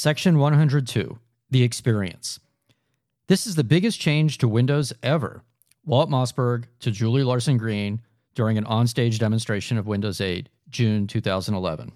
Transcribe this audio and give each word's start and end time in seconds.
Section 0.00 0.38
102 0.38 1.18
The 1.50 1.62
Experience. 1.62 2.40
This 3.26 3.46
is 3.46 3.54
the 3.54 3.62
biggest 3.62 4.00
change 4.00 4.38
to 4.38 4.48
Windows 4.48 4.94
ever. 5.02 5.42
Walt 5.84 6.08
Mossberg 6.08 6.64
to 6.78 6.90
Julie 6.90 7.22
Larson 7.22 7.58
Green 7.58 8.00
during 8.34 8.56
an 8.56 8.64
onstage 8.64 9.18
demonstration 9.18 9.76
of 9.76 9.86
Windows 9.86 10.22
8, 10.22 10.48
June 10.70 11.06
2011. 11.06 11.92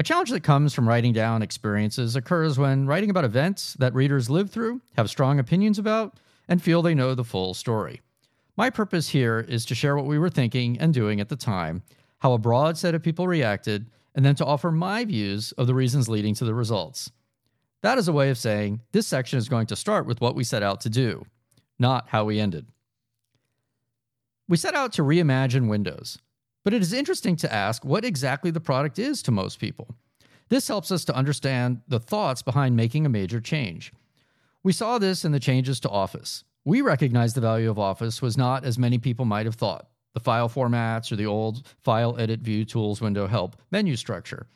A 0.00 0.02
challenge 0.02 0.30
that 0.30 0.42
comes 0.42 0.74
from 0.74 0.88
writing 0.88 1.12
down 1.12 1.42
experiences 1.42 2.16
occurs 2.16 2.58
when 2.58 2.88
writing 2.88 3.10
about 3.10 3.24
events 3.24 3.74
that 3.74 3.94
readers 3.94 4.28
live 4.28 4.50
through, 4.50 4.80
have 4.96 5.08
strong 5.08 5.38
opinions 5.38 5.78
about, 5.78 6.18
and 6.48 6.60
feel 6.60 6.82
they 6.82 6.96
know 6.96 7.14
the 7.14 7.22
full 7.22 7.54
story. 7.54 8.00
My 8.56 8.68
purpose 8.68 9.10
here 9.10 9.46
is 9.48 9.64
to 9.66 9.76
share 9.76 9.94
what 9.94 10.06
we 10.06 10.18
were 10.18 10.28
thinking 10.28 10.76
and 10.80 10.92
doing 10.92 11.20
at 11.20 11.28
the 11.28 11.36
time, 11.36 11.84
how 12.18 12.32
a 12.32 12.38
broad 12.38 12.76
set 12.76 12.96
of 12.96 13.02
people 13.04 13.28
reacted, 13.28 13.86
and 14.14 14.24
then 14.24 14.34
to 14.36 14.44
offer 14.44 14.70
my 14.70 15.04
views 15.04 15.52
of 15.52 15.66
the 15.66 15.74
reasons 15.74 16.08
leading 16.08 16.34
to 16.34 16.44
the 16.44 16.54
results. 16.54 17.10
That 17.82 17.98
is 17.98 18.08
a 18.08 18.12
way 18.12 18.30
of 18.30 18.38
saying 18.38 18.80
this 18.92 19.06
section 19.06 19.38
is 19.38 19.48
going 19.48 19.66
to 19.66 19.76
start 19.76 20.06
with 20.06 20.20
what 20.20 20.34
we 20.34 20.44
set 20.44 20.62
out 20.62 20.80
to 20.82 20.90
do, 20.90 21.24
not 21.78 22.08
how 22.08 22.24
we 22.24 22.40
ended. 22.40 22.66
We 24.48 24.56
set 24.56 24.74
out 24.74 24.92
to 24.94 25.02
reimagine 25.02 25.68
Windows, 25.68 26.18
but 26.64 26.74
it 26.74 26.82
is 26.82 26.92
interesting 26.92 27.36
to 27.36 27.52
ask 27.52 27.84
what 27.84 28.04
exactly 28.04 28.50
the 28.50 28.60
product 28.60 28.98
is 28.98 29.22
to 29.22 29.30
most 29.30 29.58
people. 29.58 29.94
This 30.48 30.68
helps 30.68 30.90
us 30.90 31.04
to 31.04 31.14
understand 31.14 31.80
the 31.86 32.00
thoughts 32.00 32.42
behind 32.42 32.76
making 32.76 33.06
a 33.06 33.10
major 33.10 33.40
change. 33.40 33.92
We 34.62 34.72
saw 34.72 34.98
this 34.98 35.24
in 35.24 35.32
the 35.32 35.40
changes 35.40 35.80
to 35.80 35.88
Office. 35.88 36.44
We 36.64 36.82
recognized 36.82 37.36
the 37.36 37.40
value 37.40 37.70
of 37.70 37.78
Office 37.78 38.20
was 38.20 38.36
not 38.36 38.64
as 38.64 38.76
many 38.76 38.98
people 38.98 39.24
might 39.24 39.46
have 39.46 39.54
thought 39.54 39.86
the 40.14 40.20
file 40.20 40.48
formats 40.48 41.12
or 41.12 41.16
the 41.16 41.26
old 41.26 41.66
File 41.80 42.16
Edit 42.18 42.40
View 42.40 42.64
Tools 42.64 43.00
window 43.00 43.26
help 43.26 43.56
menu 43.70 43.96
structure, 43.96 44.46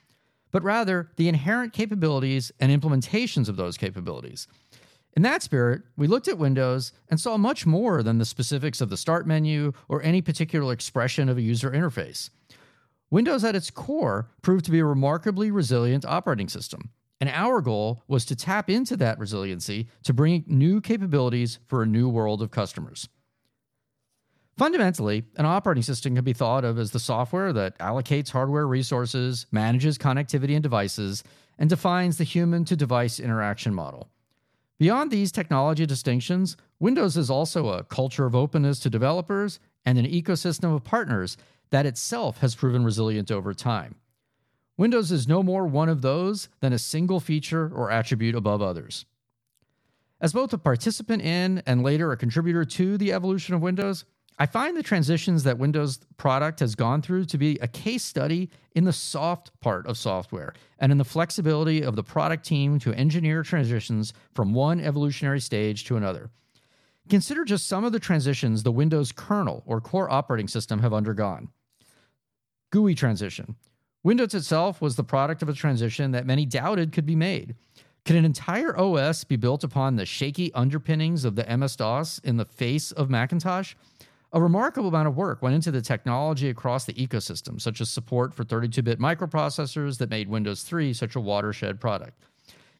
but 0.50 0.62
rather 0.62 1.10
the 1.16 1.28
inherent 1.28 1.72
capabilities 1.72 2.52
and 2.60 2.70
implementations 2.70 3.48
of 3.48 3.56
those 3.56 3.77
capabilities. 3.77 4.46
In 5.16 5.22
that 5.22 5.42
spirit, 5.42 5.82
we 5.97 6.08
looked 6.08 6.27
at 6.27 6.38
Windows 6.38 6.92
and 7.08 7.20
saw 7.20 7.36
much 7.36 7.66
more 7.66 8.02
than 8.02 8.19
the 8.19 8.25
specifics 8.25 8.80
of 8.80 8.91
the 8.91 8.97
Start 8.97 9.27
menu 9.27 9.72
or 9.88 10.02
any 10.02 10.20
particular 10.20 10.72
expression 10.72 11.28
of 11.28 11.38
a 11.38 11.42
user 11.42 11.70
interface. 11.70 12.30
Windows 13.10 13.44
at 13.44 13.55
its 13.55 13.70
core 13.70 14.28
proved 14.42 14.64
to 14.64 14.72
be 14.72 14.80
a 14.80 14.84
remarkably 14.84 15.52
resilient 15.52 16.05
operating 16.05 16.48
system, 16.48 16.91
and 17.20 17.30
our 17.30 17.60
goal 17.60 18.02
was 18.08 18.25
to 18.25 18.34
tap 18.34 18.69
into 18.69 18.97
that 18.97 19.20
resiliency 19.20 19.86
to 20.02 20.12
bring 20.12 20.44
new 20.48 20.80
capabilities 20.80 21.60
for 21.69 21.82
a 21.82 21.86
new 21.86 22.08
world 22.08 22.42
of 22.42 22.50
customers. 22.50 23.08
Fundamentally, 24.56 25.24
an 25.36 25.47
operating 25.47 25.83
system 25.83 26.14
can 26.14 26.24
be 26.24 26.33
thought 26.33 26.64
of 26.64 26.78
as 26.78 26.92
the 26.92 27.00
software 27.00 27.52
that 27.52 27.77
allocates 27.78 28.30
hardware 28.30 28.66
resources, 28.69 29.47
manages 29.50 29.98
connectivity 29.98 30.55
and 30.55 30.62
devices, 30.62 31.24
and 31.58 31.69
defines 31.69 32.19
the 32.19 32.24
human 32.24 32.64
to 32.64 32.77
device 32.77 33.19
interaction 33.19 33.75
model. 33.75 34.08
Beyond 34.78 35.10
these 35.10 35.32
technology 35.32 35.86
distinctions, 35.86 36.56
Windows 36.78 37.16
is 37.16 37.30
also 37.30 37.69
a 37.69 37.84
culture 37.84 38.27
of 38.27 38.34
openness 38.36 38.78
to 38.80 38.91
developers 38.91 39.58
and 39.84 39.98
an 39.98 40.06
ecosystem 40.06 40.75
of 40.75 40.84
partners 40.84 41.36
that 41.70 41.86
itself 41.86 42.38
has 42.38 42.55
proven 42.55 42.84
resilient 42.84 43.30
over 43.32 43.55
time. 43.55 43.97
Windows 44.77 45.10
is 45.10 45.28
no 45.28 45.42
more 45.42 45.66
one 45.66 45.88
of 45.88 46.02
those 46.02 46.48
than 46.60 46.72
a 46.72 46.78
single 46.78 47.20
feature 47.20 47.70
or 47.75 47.91
attribute 47.91 48.34
above 48.34 48.62
others. 48.62 49.05
As 50.20 50.32
both 50.32 50.52
a 50.52 50.58
participant 50.58 51.22
in 51.22 51.62
and 51.66 51.82
later 51.82 52.10
a 52.12 52.16
contributor 52.16 52.64
to 52.64 52.97
the 52.97 53.12
evolution 53.12 53.55
of 53.55 53.62
Windows, 53.62 54.05
I 54.36 54.46
find 54.46 54.77
the 54.77 54.82
transitions 54.82 55.44
that 55.44 55.58
Windows 55.58 56.00
product 56.16 56.58
has 56.58 56.74
gone 56.74 57.02
through 57.02 57.27
to 57.27 57.38
be 57.38 57.56
a 57.60 57.68
case 57.68 58.04
study 58.04 58.50
in 58.74 58.84
the 58.84 58.92
soft 58.92 59.52
part 59.60 59.86
of 59.86 59.96
software 59.96 60.54
and 60.80 60.91
in 60.91 60.98
the 60.98 61.04
flexibility 61.04 61.82
of 61.82 61.94
the 61.94 62.02
product 62.02 62.44
team 62.44 62.80
to 62.80 62.92
engineer 62.94 63.44
transitions 63.44 64.12
from 64.34 64.52
one 64.52 64.80
evolutionary 64.80 65.41
stage 65.41 65.84
to 65.84 65.96
another. 65.96 66.30
Consider 67.08 67.44
just 67.44 67.68
some 67.68 67.84
of 67.84 67.92
the 67.92 68.00
transitions 68.00 68.62
the 68.62 68.72
Windows 68.72 69.12
kernel 69.12 69.62
or 69.66 69.81
core 69.81 70.10
operating 70.10 70.48
system 70.48 70.80
have 70.80 70.92
undergone. 70.92 71.48
GUI 72.72 72.97
transition. 72.97 73.54
Windows 74.03 74.34
itself 74.34 74.80
was 74.80 74.97
the 74.97 75.04
product 75.04 75.42
of 75.42 75.48
a 75.48 75.53
transition 75.53 76.10
that 76.10 76.26
many 76.26 76.44
doubted 76.44 76.92
could 76.92 77.06
be 77.06 77.14
made. 77.14 77.54
Can 78.04 78.16
an 78.16 78.25
entire 78.25 78.78
OS 78.78 79.25
be 79.25 79.36
built 79.36 79.64
upon 79.64 79.97
the 79.97 80.04
shaky 80.04 80.53
underpinnings 80.54 81.25
of 81.25 81.36
the 81.36 81.56
MS 81.56 81.76
DOS 81.76 82.19
in 82.19 82.36
the 82.36 82.44
face 82.44 82.91
of 82.91 83.09
Macintosh? 83.09 83.75
A 84.34 84.43
remarkable 84.43 84.89
amount 84.89 85.06
of 85.06 85.17
work 85.17 85.43
went 85.43 85.55
into 85.55 85.71
the 85.71 85.81
technology 85.81 86.49
across 86.49 86.84
the 86.84 86.93
ecosystem, 86.95 87.61
such 87.61 87.81
as 87.81 87.89
support 87.89 88.34
for 88.34 88.43
32 88.43 88.83
bit 88.83 88.99
microprocessors 88.99 89.99
that 89.99 90.11
made 90.11 90.28
Windows 90.28 90.65
3 90.65 90.93
such 90.93 91.15
a 91.15 91.21
watershed 91.21 91.81
product. 91.81 92.19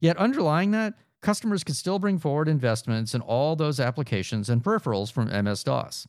Yet, 0.01 0.17
underlying 0.17 0.73
that, 0.73 0.95
customers 1.21 1.63
could 1.63 1.77
still 1.77 2.01
bring 2.01 2.19
forward 2.19 2.49
investments 2.49 3.15
in 3.15 3.21
all 3.21 3.55
those 3.55 3.79
applications 3.79 4.51
and 4.51 4.65
peripherals 4.65 5.13
from 5.13 5.29
MS 5.45 5.63
DOS. 5.63 6.09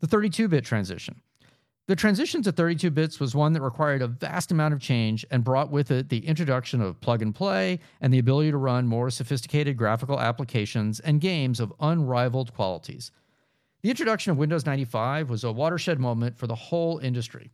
The 0.00 0.08
32 0.08 0.48
bit 0.48 0.64
transition. 0.64 1.22
The 1.86 1.94
transition 1.94 2.42
to 2.42 2.50
32 2.50 2.90
bits 2.90 3.20
was 3.20 3.36
one 3.36 3.52
that 3.52 3.62
required 3.62 4.02
a 4.02 4.08
vast 4.08 4.50
amount 4.50 4.74
of 4.74 4.80
change 4.80 5.24
and 5.30 5.44
brought 5.44 5.70
with 5.70 5.92
it 5.92 6.08
the 6.08 6.26
introduction 6.26 6.80
of 6.80 7.00
plug 7.00 7.22
and 7.22 7.32
play 7.32 7.78
and 8.00 8.12
the 8.12 8.18
ability 8.18 8.50
to 8.50 8.56
run 8.56 8.88
more 8.88 9.10
sophisticated 9.10 9.76
graphical 9.76 10.18
applications 10.18 10.98
and 10.98 11.20
games 11.20 11.60
of 11.60 11.72
unrivaled 11.78 12.52
qualities. 12.52 13.12
The 13.82 13.88
introduction 13.88 14.30
of 14.30 14.36
Windows 14.36 14.66
95 14.66 15.30
was 15.30 15.42
a 15.42 15.52
watershed 15.52 15.98
moment 15.98 16.36
for 16.36 16.46
the 16.46 16.54
whole 16.54 16.98
industry. 16.98 17.50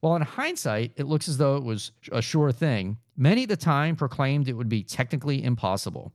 While 0.00 0.16
in 0.16 0.22
hindsight, 0.22 0.92
it 0.96 1.06
looks 1.06 1.26
as 1.26 1.38
though 1.38 1.56
it 1.56 1.64
was 1.64 1.92
a 2.12 2.20
sure 2.20 2.52
thing, 2.52 2.98
many 3.16 3.44
at 3.44 3.48
the 3.48 3.56
time 3.56 3.96
proclaimed 3.96 4.48
it 4.48 4.54
would 4.54 4.68
be 4.68 4.82
technically 4.82 5.42
impossible. 5.42 6.12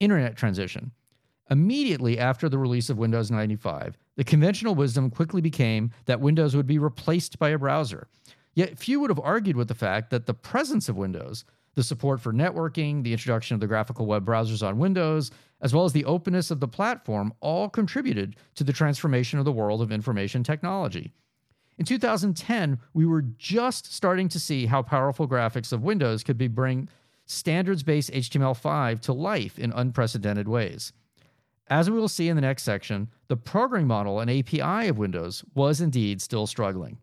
Internet 0.00 0.36
transition. 0.36 0.92
Immediately 1.50 2.18
after 2.18 2.48
the 2.48 2.58
release 2.58 2.88
of 2.88 2.98
Windows 2.98 3.30
95, 3.30 3.96
the 4.16 4.24
conventional 4.24 4.74
wisdom 4.74 5.10
quickly 5.10 5.42
became 5.42 5.90
that 6.06 6.20
Windows 6.20 6.56
would 6.56 6.66
be 6.66 6.78
replaced 6.78 7.38
by 7.38 7.50
a 7.50 7.58
browser. 7.58 8.08
Yet 8.54 8.78
few 8.78 9.00
would 9.00 9.10
have 9.10 9.20
argued 9.20 9.56
with 9.56 9.68
the 9.68 9.74
fact 9.74 10.10
that 10.10 10.26
the 10.26 10.34
presence 10.34 10.88
of 10.88 10.96
Windows 10.96 11.44
the 11.76 11.82
support 11.82 12.20
for 12.20 12.32
networking, 12.32 13.04
the 13.04 13.12
introduction 13.12 13.54
of 13.54 13.60
the 13.60 13.66
graphical 13.66 14.06
web 14.06 14.24
browsers 14.24 14.66
on 14.66 14.78
Windows, 14.78 15.30
as 15.60 15.74
well 15.74 15.84
as 15.84 15.92
the 15.92 16.04
openness 16.04 16.50
of 16.50 16.60
the 16.60 16.68
platform 16.68 17.32
all 17.40 17.68
contributed 17.68 18.36
to 18.54 18.64
the 18.64 18.72
transformation 18.72 19.38
of 19.38 19.44
the 19.44 19.52
world 19.52 19.80
of 19.80 19.92
information 19.92 20.42
technology. 20.42 21.12
In 21.78 21.84
2010, 21.84 22.78
we 22.94 23.04
were 23.04 23.22
just 23.22 23.92
starting 23.92 24.28
to 24.30 24.40
see 24.40 24.66
how 24.66 24.82
powerful 24.82 25.28
graphics 25.28 25.72
of 25.72 25.82
Windows 25.82 26.22
could 26.22 26.38
be 26.38 26.48
bring 26.48 26.88
standards-based 27.26 28.12
HTML5 28.12 29.00
to 29.00 29.12
life 29.12 29.58
in 29.58 29.72
unprecedented 29.72 30.48
ways. 30.48 30.92
As 31.68 31.90
we 31.90 31.98
will 31.98 32.08
see 32.08 32.28
in 32.28 32.36
the 32.36 32.42
next 32.42 32.62
section, 32.62 33.10
the 33.28 33.36
programming 33.36 33.88
model 33.88 34.20
and 34.20 34.30
API 34.30 34.88
of 34.88 34.98
Windows 34.98 35.44
was 35.54 35.80
indeed 35.80 36.22
still 36.22 36.46
struggling. 36.46 36.98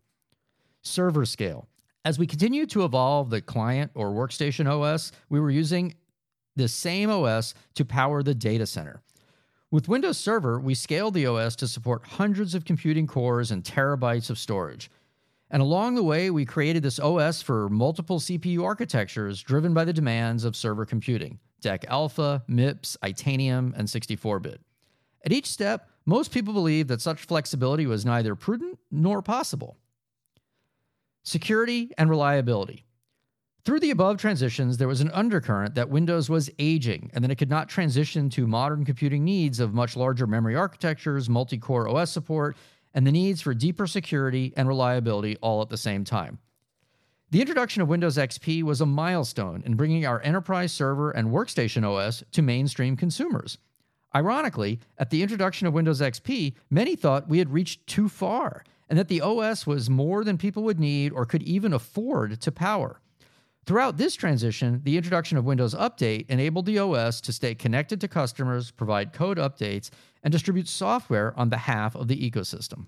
Server 0.80 1.26
scale. 1.26 1.68
As 2.06 2.18
we 2.18 2.26
continued 2.26 2.70
to 2.70 2.84
evolve 2.84 3.30
the 3.30 3.40
client 3.40 3.90
or 3.94 4.10
workstation 4.10 4.66
OS, 4.66 5.12
we 5.28 5.40
were 5.40 5.50
using 5.50 5.94
the 6.56 6.68
same 6.68 7.10
OS 7.10 7.54
to 7.74 7.84
power 7.84 8.22
the 8.22 8.34
data 8.34 8.66
center. 8.66 9.02
With 9.70 9.88
Windows 9.88 10.18
Server, 10.18 10.60
we 10.60 10.74
scaled 10.74 11.14
the 11.14 11.26
OS 11.26 11.56
to 11.56 11.68
support 11.68 12.06
hundreds 12.06 12.54
of 12.54 12.64
computing 12.64 13.06
cores 13.06 13.50
and 13.50 13.64
terabytes 13.64 14.30
of 14.30 14.38
storage. 14.38 14.90
And 15.50 15.60
along 15.60 15.94
the 15.94 16.02
way, 16.02 16.30
we 16.30 16.44
created 16.44 16.82
this 16.82 17.00
OS 17.00 17.42
for 17.42 17.68
multiple 17.68 18.20
CPU 18.20 18.62
architectures 18.62 19.42
driven 19.42 19.74
by 19.74 19.84
the 19.84 19.92
demands 19.92 20.44
of 20.44 20.56
server 20.56 20.84
computing 20.84 21.38
DEC 21.62 21.84
Alpha, 21.86 22.44
MIPS, 22.46 22.96
Itanium, 23.02 23.72
and 23.76 23.88
64 23.88 24.40
bit. 24.40 24.60
At 25.24 25.32
each 25.32 25.46
step, 25.46 25.88
most 26.06 26.30
people 26.30 26.52
believed 26.52 26.88
that 26.90 27.00
such 27.00 27.24
flexibility 27.24 27.86
was 27.86 28.04
neither 28.04 28.34
prudent 28.34 28.78
nor 28.90 29.22
possible 29.22 29.78
security, 31.24 31.90
and 31.98 32.08
reliability. 32.08 32.84
Through 33.64 33.80
the 33.80 33.92
above 33.92 34.18
transitions, 34.18 34.76
there 34.76 34.88
was 34.88 35.00
an 35.00 35.10
undercurrent 35.12 35.74
that 35.74 35.88
Windows 35.88 36.28
was 36.28 36.50
aging 36.58 37.10
and 37.14 37.24
that 37.24 37.30
it 37.30 37.36
could 37.36 37.48
not 37.48 37.70
transition 37.70 38.28
to 38.30 38.46
modern 38.46 38.84
computing 38.84 39.24
needs 39.24 39.58
of 39.58 39.72
much 39.72 39.96
larger 39.96 40.26
memory 40.26 40.54
architectures, 40.54 41.30
multi 41.30 41.56
core 41.56 41.88
OS 41.88 42.10
support, 42.12 42.58
and 42.92 43.06
the 43.06 43.12
needs 43.12 43.40
for 43.40 43.54
deeper 43.54 43.86
security 43.86 44.52
and 44.54 44.68
reliability 44.68 45.38
all 45.40 45.62
at 45.62 45.70
the 45.70 45.78
same 45.78 46.04
time. 46.04 46.38
The 47.30 47.40
introduction 47.40 47.80
of 47.80 47.88
Windows 47.88 48.18
XP 48.18 48.62
was 48.64 48.82
a 48.82 48.86
milestone 48.86 49.62
in 49.64 49.76
bringing 49.76 50.04
our 50.04 50.20
enterprise 50.20 50.70
server 50.70 51.10
and 51.10 51.30
workstation 51.30 51.84
OS 51.84 52.22
to 52.32 52.42
mainstream 52.42 52.98
consumers. 52.98 53.56
Ironically, 54.14 54.78
at 54.98 55.08
the 55.08 55.22
introduction 55.22 55.66
of 55.66 55.72
Windows 55.72 56.02
XP, 56.02 56.52
many 56.68 56.96
thought 56.96 57.30
we 57.30 57.38
had 57.38 57.50
reached 57.50 57.86
too 57.86 58.10
far 58.10 58.62
and 58.90 58.98
that 58.98 59.08
the 59.08 59.22
OS 59.22 59.66
was 59.66 59.88
more 59.88 60.22
than 60.22 60.36
people 60.36 60.64
would 60.64 60.78
need 60.78 61.12
or 61.12 61.24
could 61.24 61.42
even 61.42 61.72
afford 61.72 62.38
to 62.42 62.52
power. 62.52 63.00
Throughout 63.66 63.96
this 63.96 64.14
transition, 64.14 64.82
the 64.84 64.98
introduction 64.98 65.38
of 65.38 65.46
Windows 65.46 65.74
Update 65.74 66.28
enabled 66.28 66.66
the 66.66 66.78
OS 66.78 67.20
to 67.22 67.32
stay 67.32 67.54
connected 67.54 67.98
to 68.02 68.08
customers, 68.08 68.70
provide 68.70 69.14
code 69.14 69.38
updates, 69.38 69.88
and 70.22 70.30
distribute 70.30 70.68
software 70.68 71.32
on 71.38 71.48
behalf 71.48 71.96
of 71.96 72.08
the 72.08 72.30
ecosystem. 72.30 72.86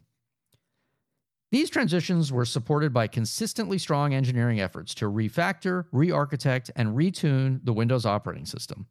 These 1.51 1.71
transitions 1.71 2.31
were 2.31 2.45
supported 2.45 2.93
by 2.93 3.07
consistently 3.07 3.79
strong 3.79 4.13
engineering 4.13 4.61
efforts 4.61 4.95
to 4.97 5.11
refactor, 5.11 5.87
re 5.93 6.11
architect, 6.11 6.71
and 6.77 6.95
retune 6.95 7.65
the 7.65 7.73
Windows 7.73 8.05
operating 8.05 8.45
system. 8.45 8.87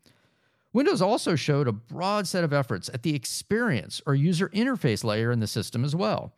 Windows 0.73 1.01
also 1.01 1.35
showed 1.35 1.67
a 1.67 1.73
broad 1.73 2.27
set 2.27 2.43
of 2.43 2.53
efforts 2.53 2.89
at 2.93 3.03
the 3.03 3.13
experience 3.13 4.01
or 4.07 4.15
user 4.15 4.49
interface 4.49 5.03
layer 5.03 5.31
in 5.31 5.39
the 5.39 5.47
system 5.47 5.85
as 5.85 5.95
well. 5.95 6.33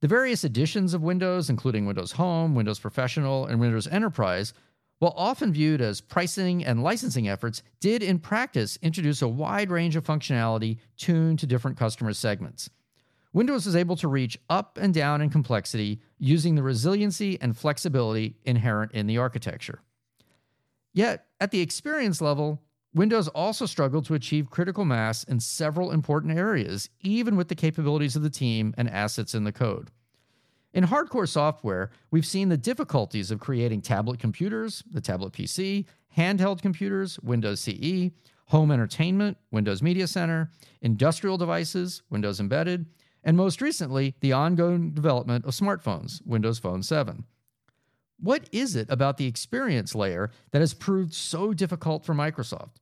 The 0.00 0.08
various 0.08 0.44
editions 0.44 0.94
of 0.94 1.02
Windows, 1.02 1.50
including 1.50 1.84
Windows 1.84 2.12
Home, 2.12 2.54
Windows 2.54 2.78
Professional, 2.78 3.46
and 3.46 3.58
Windows 3.58 3.88
Enterprise, 3.88 4.54
while 4.98 5.14
often 5.16 5.52
viewed 5.52 5.80
as 5.80 6.00
pricing 6.00 6.64
and 6.64 6.82
licensing 6.82 7.28
efforts, 7.28 7.62
did 7.80 8.02
in 8.02 8.18
practice 8.18 8.78
introduce 8.82 9.22
a 9.22 9.28
wide 9.28 9.70
range 9.70 9.96
of 9.96 10.04
functionality 10.04 10.78
tuned 10.96 11.38
to 11.38 11.46
different 11.46 11.76
customer 11.76 12.12
segments. 12.12 12.70
Windows 13.32 13.66
was 13.66 13.76
able 13.76 13.96
to 13.96 14.08
reach 14.08 14.38
up 14.48 14.78
and 14.80 14.92
down 14.92 15.20
in 15.20 15.30
complexity 15.30 16.00
using 16.18 16.54
the 16.54 16.62
resiliency 16.62 17.40
and 17.40 17.56
flexibility 17.56 18.36
inherent 18.44 18.92
in 18.92 19.06
the 19.06 19.18
architecture. 19.18 19.80
Yet, 20.92 21.26
at 21.38 21.50
the 21.50 21.60
experience 21.60 22.20
level, 22.20 22.62
Windows 22.94 23.28
also 23.28 23.66
struggled 23.66 24.06
to 24.06 24.14
achieve 24.14 24.50
critical 24.50 24.84
mass 24.84 25.22
in 25.24 25.40
several 25.40 25.92
important 25.92 26.36
areas, 26.36 26.88
even 27.02 27.36
with 27.36 27.48
the 27.48 27.54
capabilities 27.54 28.16
of 28.16 28.22
the 28.22 28.30
team 28.30 28.74
and 28.78 28.88
assets 28.88 29.34
in 29.34 29.44
the 29.44 29.52
code. 29.52 29.90
In 30.78 30.84
hardcore 30.84 31.28
software, 31.28 31.90
we've 32.12 32.24
seen 32.24 32.50
the 32.50 32.56
difficulties 32.56 33.32
of 33.32 33.40
creating 33.40 33.82
tablet 33.82 34.20
computers, 34.20 34.84
the 34.88 35.00
tablet 35.00 35.32
PC, 35.32 35.86
handheld 36.16 36.62
computers, 36.62 37.18
Windows 37.18 37.58
CE, 37.58 38.12
home 38.46 38.70
entertainment, 38.70 39.38
Windows 39.50 39.82
Media 39.82 40.06
Center, 40.06 40.52
industrial 40.80 41.36
devices, 41.36 42.02
Windows 42.10 42.38
Embedded, 42.38 42.86
and 43.24 43.36
most 43.36 43.60
recently, 43.60 44.14
the 44.20 44.32
ongoing 44.32 44.92
development 44.92 45.44
of 45.46 45.50
smartphones, 45.50 46.24
Windows 46.24 46.60
Phone 46.60 46.84
7. 46.84 47.24
What 48.20 48.48
is 48.52 48.76
it 48.76 48.88
about 48.88 49.16
the 49.16 49.26
experience 49.26 49.96
layer 49.96 50.30
that 50.52 50.60
has 50.60 50.74
proved 50.74 51.12
so 51.12 51.52
difficult 51.52 52.04
for 52.04 52.14
Microsoft? 52.14 52.76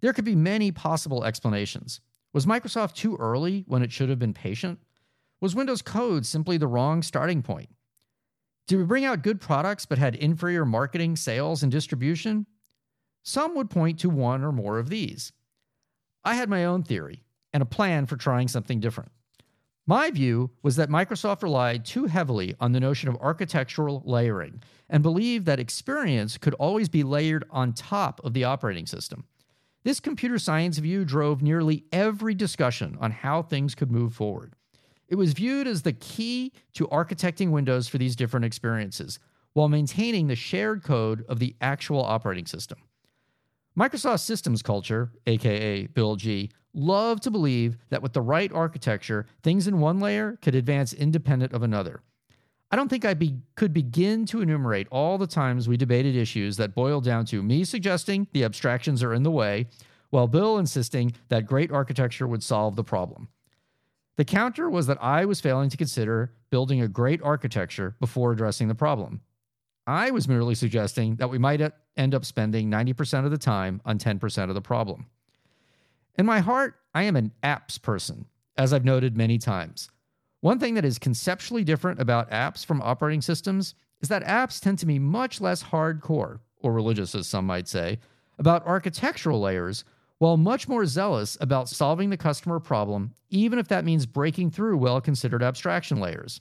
There 0.00 0.14
could 0.14 0.24
be 0.24 0.34
many 0.34 0.72
possible 0.72 1.22
explanations. 1.22 2.00
Was 2.32 2.46
Microsoft 2.46 2.94
too 2.94 3.14
early 3.16 3.66
when 3.68 3.82
it 3.82 3.92
should 3.92 4.08
have 4.08 4.18
been 4.18 4.32
patient? 4.32 4.78
Was 5.40 5.54
Windows 5.54 5.82
Code 5.82 6.24
simply 6.24 6.56
the 6.56 6.66
wrong 6.66 7.02
starting 7.02 7.42
point? 7.42 7.68
Did 8.66 8.78
we 8.78 8.84
bring 8.84 9.04
out 9.04 9.22
good 9.22 9.40
products 9.40 9.86
but 9.86 9.98
had 9.98 10.14
inferior 10.14 10.64
marketing, 10.64 11.16
sales, 11.16 11.62
and 11.62 11.70
distribution? 11.70 12.46
Some 13.22 13.54
would 13.54 13.70
point 13.70 14.00
to 14.00 14.10
one 14.10 14.42
or 14.42 14.50
more 14.50 14.78
of 14.78 14.88
these. 14.88 15.32
I 16.24 16.34
had 16.34 16.48
my 16.48 16.64
own 16.64 16.82
theory 16.82 17.22
and 17.52 17.62
a 17.62 17.66
plan 17.66 18.06
for 18.06 18.16
trying 18.16 18.48
something 18.48 18.80
different. 18.80 19.12
My 19.86 20.10
view 20.10 20.50
was 20.62 20.74
that 20.76 20.88
Microsoft 20.88 21.44
relied 21.44 21.84
too 21.84 22.06
heavily 22.06 22.56
on 22.58 22.72
the 22.72 22.80
notion 22.80 23.08
of 23.08 23.16
architectural 23.20 24.02
layering 24.04 24.60
and 24.88 25.00
believed 25.02 25.46
that 25.46 25.60
experience 25.60 26.38
could 26.38 26.54
always 26.54 26.88
be 26.88 27.04
layered 27.04 27.44
on 27.50 27.72
top 27.72 28.20
of 28.24 28.34
the 28.34 28.42
operating 28.42 28.86
system. 28.86 29.26
This 29.84 30.00
computer 30.00 30.40
science 30.40 30.78
view 30.78 31.04
drove 31.04 31.40
nearly 31.40 31.84
every 31.92 32.34
discussion 32.34 32.98
on 33.00 33.12
how 33.12 33.42
things 33.42 33.76
could 33.76 33.92
move 33.92 34.12
forward. 34.12 34.55
It 35.08 35.14
was 35.14 35.32
viewed 35.32 35.66
as 35.66 35.82
the 35.82 35.92
key 35.92 36.52
to 36.74 36.86
architecting 36.88 37.50
Windows 37.50 37.88
for 37.88 37.98
these 37.98 38.16
different 38.16 38.44
experiences 38.44 39.18
while 39.52 39.68
maintaining 39.68 40.26
the 40.26 40.36
shared 40.36 40.82
code 40.82 41.24
of 41.28 41.38
the 41.38 41.54
actual 41.60 42.04
operating 42.04 42.46
system. 42.46 42.78
Microsoft 43.78 44.20
systems 44.20 44.62
culture, 44.62 45.12
aka 45.26 45.86
Bill 45.86 46.16
G, 46.16 46.50
love 46.74 47.20
to 47.20 47.30
believe 47.30 47.76
that 47.88 48.02
with 48.02 48.12
the 48.12 48.20
right 48.20 48.52
architecture, 48.52 49.26
things 49.42 49.66
in 49.66 49.80
one 49.80 50.00
layer 50.00 50.38
could 50.42 50.54
advance 50.54 50.92
independent 50.92 51.52
of 51.52 51.62
another. 51.62 52.02
I 52.70 52.76
don't 52.76 52.88
think 52.88 53.04
I 53.04 53.14
be, 53.14 53.36
could 53.54 53.72
begin 53.72 54.26
to 54.26 54.40
enumerate 54.40 54.88
all 54.90 55.18
the 55.18 55.26
times 55.26 55.68
we 55.68 55.76
debated 55.76 56.16
issues 56.16 56.56
that 56.56 56.74
boiled 56.74 57.04
down 57.04 57.24
to 57.26 57.42
me 57.42 57.64
suggesting 57.64 58.26
the 58.32 58.44
abstractions 58.44 59.02
are 59.02 59.14
in 59.14 59.22
the 59.22 59.30
way, 59.30 59.66
while 60.10 60.26
Bill 60.26 60.58
insisting 60.58 61.12
that 61.28 61.46
great 61.46 61.70
architecture 61.70 62.26
would 62.26 62.42
solve 62.42 62.76
the 62.76 62.84
problem. 62.84 63.28
The 64.16 64.24
counter 64.24 64.70
was 64.70 64.86
that 64.86 65.02
I 65.02 65.26
was 65.26 65.40
failing 65.40 65.68
to 65.68 65.76
consider 65.76 66.32
building 66.50 66.80
a 66.80 66.88
great 66.88 67.20
architecture 67.22 67.96
before 68.00 68.32
addressing 68.32 68.68
the 68.68 68.74
problem. 68.74 69.20
I 69.86 70.10
was 70.10 70.26
merely 70.26 70.54
suggesting 70.54 71.16
that 71.16 71.30
we 71.30 71.38
might 71.38 71.60
uh, 71.60 71.70
end 71.96 72.14
up 72.14 72.24
spending 72.24 72.70
90% 72.70 73.24
of 73.24 73.30
the 73.30 73.38
time 73.38 73.80
on 73.84 73.98
10% 73.98 74.48
of 74.48 74.54
the 74.54 74.60
problem. 74.60 75.06
In 76.18 76.26
my 76.26 76.40
heart, 76.40 76.76
I 76.94 77.04
am 77.04 77.14
an 77.14 77.32
apps 77.42 77.80
person, 77.80 78.26
as 78.56 78.72
I've 78.72 78.84
noted 78.84 79.16
many 79.16 79.38
times. 79.38 79.90
One 80.40 80.58
thing 80.58 80.74
that 80.74 80.84
is 80.84 80.98
conceptually 80.98 81.62
different 81.62 82.00
about 82.00 82.30
apps 82.30 82.64
from 82.64 82.82
operating 82.82 83.20
systems 83.20 83.74
is 84.00 84.08
that 84.08 84.24
apps 84.24 84.60
tend 84.60 84.78
to 84.78 84.86
be 84.86 84.98
much 84.98 85.40
less 85.40 85.62
hardcore, 85.62 86.40
or 86.60 86.72
religious 86.72 87.14
as 87.14 87.28
some 87.28 87.46
might 87.46 87.68
say, 87.68 87.98
about 88.38 88.66
architectural 88.66 89.40
layers, 89.40 89.84
while 90.18 90.36
much 90.36 90.68
more 90.68 90.86
zealous 90.86 91.36
about 91.40 91.68
solving 91.68 92.10
the 92.10 92.16
customer 92.16 92.58
problem, 92.58 93.12
even 93.28 93.58
if 93.58 93.68
that 93.68 93.84
means 93.84 94.06
breaking 94.06 94.50
through 94.50 94.78
well 94.78 95.00
considered 95.00 95.42
abstraction 95.42 96.00
layers. 96.00 96.40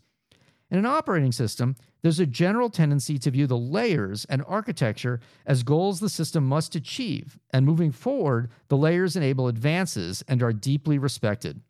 In 0.71 0.79
an 0.79 0.85
operating 0.85 1.31
system, 1.31 1.75
there's 2.01 2.19
a 2.19 2.25
general 2.25 2.69
tendency 2.69 3.17
to 3.19 3.31
view 3.31 3.47
the 3.47 3.57
layers 3.57 4.25
and 4.25 4.43
architecture 4.47 5.19
as 5.45 5.63
goals 5.63 5.99
the 5.99 6.09
system 6.09 6.45
must 6.45 6.75
achieve, 6.75 7.37
and 7.51 7.65
moving 7.65 7.91
forward, 7.91 8.49
the 8.67 8.77
layers 8.77 9.15
enable 9.15 9.47
advances 9.47 10.23
and 10.27 10.41
are 10.41 10.53
deeply 10.53 10.97
respected. 10.97 11.61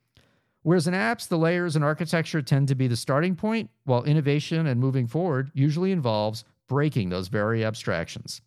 Whereas 0.61 0.87
in 0.87 0.93
apps, 0.93 1.27
the 1.27 1.37
layers 1.37 1.75
and 1.75 1.85
architecture 1.85 2.41
tend 2.41 2.69
to 2.69 2.75
be 2.75 2.87
the 2.87 2.95
starting 2.95 3.35
point, 3.35 3.69
while 3.83 4.03
innovation 4.03 4.65
and 4.65 4.79
moving 4.79 5.07
forward 5.07 5.51
usually 5.53 5.91
involves 5.91 6.43
breaking 6.67 7.09
those 7.09 7.27
very 7.27 7.63
abstractions. 7.63 8.41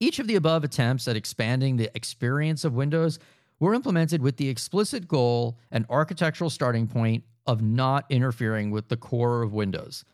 Each 0.00 0.18
of 0.18 0.28
the 0.28 0.36
above 0.36 0.62
attempts 0.62 1.08
at 1.08 1.16
expanding 1.16 1.76
the 1.76 1.90
experience 1.96 2.64
of 2.64 2.74
Windows 2.74 3.18
were 3.58 3.74
implemented 3.74 4.22
with 4.22 4.36
the 4.36 4.48
explicit 4.48 5.08
goal 5.08 5.58
and 5.72 5.84
architectural 5.90 6.50
starting 6.50 6.86
point 6.86 7.24
of 7.46 7.62
not 7.62 8.04
interfering 8.08 8.70
with 8.70 8.88
the 8.88 8.96
core 8.96 9.42
of 9.42 9.52
Windows. 9.52 10.04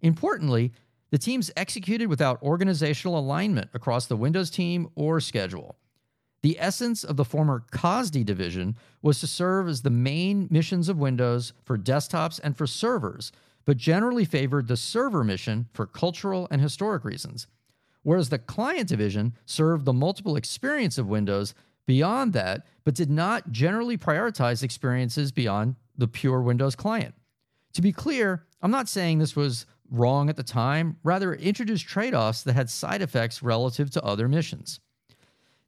Importantly, 0.00 0.72
the 1.10 1.18
teams 1.18 1.50
executed 1.56 2.08
without 2.08 2.42
organizational 2.42 3.18
alignment 3.18 3.70
across 3.74 4.06
the 4.06 4.16
Windows 4.16 4.50
team 4.50 4.88
or 4.96 5.20
schedule. 5.20 5.76
The 6.42 6.56
essence 6.58 7.04
of 7.04 7.16
the 7.16 7.24
former 7.24 7.64
COSD 7.72 8.24
division 8.24 8.76
was 9.02 9.20
to 9.20 9.26
serve 9.26 9.68
as 9.68 9.82
the 9.82 9.90
main 9.90 10.48
missions 10.50 10.88
of 10.88 10.98
Windows 10.98 11.52
for 11.64 11.78
desktops 11.78 12.40
and 12.42 12.56
for 12.56 12.66
servers, 12.66 13.32
but 13.64 13.76
generally 13.76 14.24
favored 14.24 14.66
the 14.66 14.76
server 14.76 15.24
mission 15.24 15.68
for 15.72 15.86
cultural 15.86 16.48
and 16.50 16.60
historic 16.60 17.04
reasons. 17.04 17.46
Whereas 18.08 18.30
the 18.30 18.38
client 18.38 18.88
division 18.88 19.34
served 19.44 19.84
the 19.84 19.92
multiple 19.92 20.34
experience 20.34 20.96
of 20.96 21.08
Windows 21.08 21.52
beyond 21.84 22.32
that, 22.32 22.66
but 22.82 22.94
did 22.94 23.10
not 23.10 23.52
generally 23.52 23.98
prioritize 23.98 24.62
experiences 24.62 25.30
beyond 25.30 25.76
the 25.94 26.08
pure 26.08 26.40
Windows 26.40 26.74
client. 26.74 27.14
To 27.74 27.82
be 27.82 27.92
clear, 27.92 28.46
I'm 28.62 28.70
not 28.70 28.88
saying 28.88 29.18
this 29.18 29.36
was 29.36 29.66
wrong 29.90 30.30
at 30.30 30.36
the 30.36 30.42
time, 30.42 30.96
rather, 31.04 31.34
it 31.34 31.42
introduced 31.42 31.86
trade 31.86 32.14
offs 32.14 32.44
that 32.44 32.54
had 32.54 32.70
side 32.70 33.02
effects 33.02 33.42
relative 33.42 33.90
to 33.90 34.02
other 34.02 34.26
missions. 34.26 34.80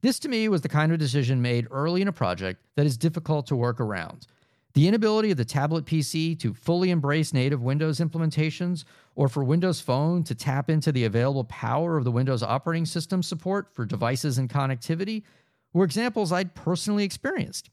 This 0.01 0.19
to 0.21 0.31
me 0.31 0.49
was 0.49 0.63
the 0.63 0.71
kind 0.71 0.93
of 0.93 0.99
decision 0.99 1.43
made 1.43 1.69
early 1.71 2.01
in 2.01 2.09
a 2.09 2.13
project 2.13 2.63
that 2.75 2.87
is 2.87 2.97
difficult 2.97 3.49
to 3.49 3.55
work 3.55 3.81
around. 3.81 4.27
The 4.75 4.87
inability 4.87 5.33
of 5.33 5.37
the 5.37 5.45
tablet 5.45 5.85
PC 5.85 6.39
to 6.41 6.55
fully 6.55 6.91
embrace 6.91 7.35
native 7.35 7.63
Windows 7.63 7.99
implementations, 7.99 8.85
or 9.17 9.29
for 9.29 9.43
Windows 9.43 9.81
Phone 9.81 10.23
to 10.25 10.35
tap 10.35 10.71
into 10.71 10.93
the 10.93 11.05
available 11.05 11.45
power 11.45 11.97
of 11.97 12.05
the 12.05 12.13
Windows 12.13 12.43
operating 12.43 12.87
system 12.87 13.23
support 13.23 13.75
for 13.75 13.85
devices 13.85 14.39
and 14.39 14.49
connectivity, 14.49 15.25
were 15.73 15.85
examples 15.85 16.31
I'd 16.31 16.55
personally 16.55 17.05
experienced. 17.05 17.71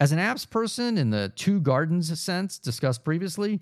As 0.00 0.10
an 0.10 0.18
apps 0.18 0.48
person 0.48 0.98
in 0.98 1.10
the 1.10 1.32
two 1.36 1.60
gardens 1.60 2.18
sense 2.20 2.58
discussed 2.58 3.04
previously, 3.04 3.60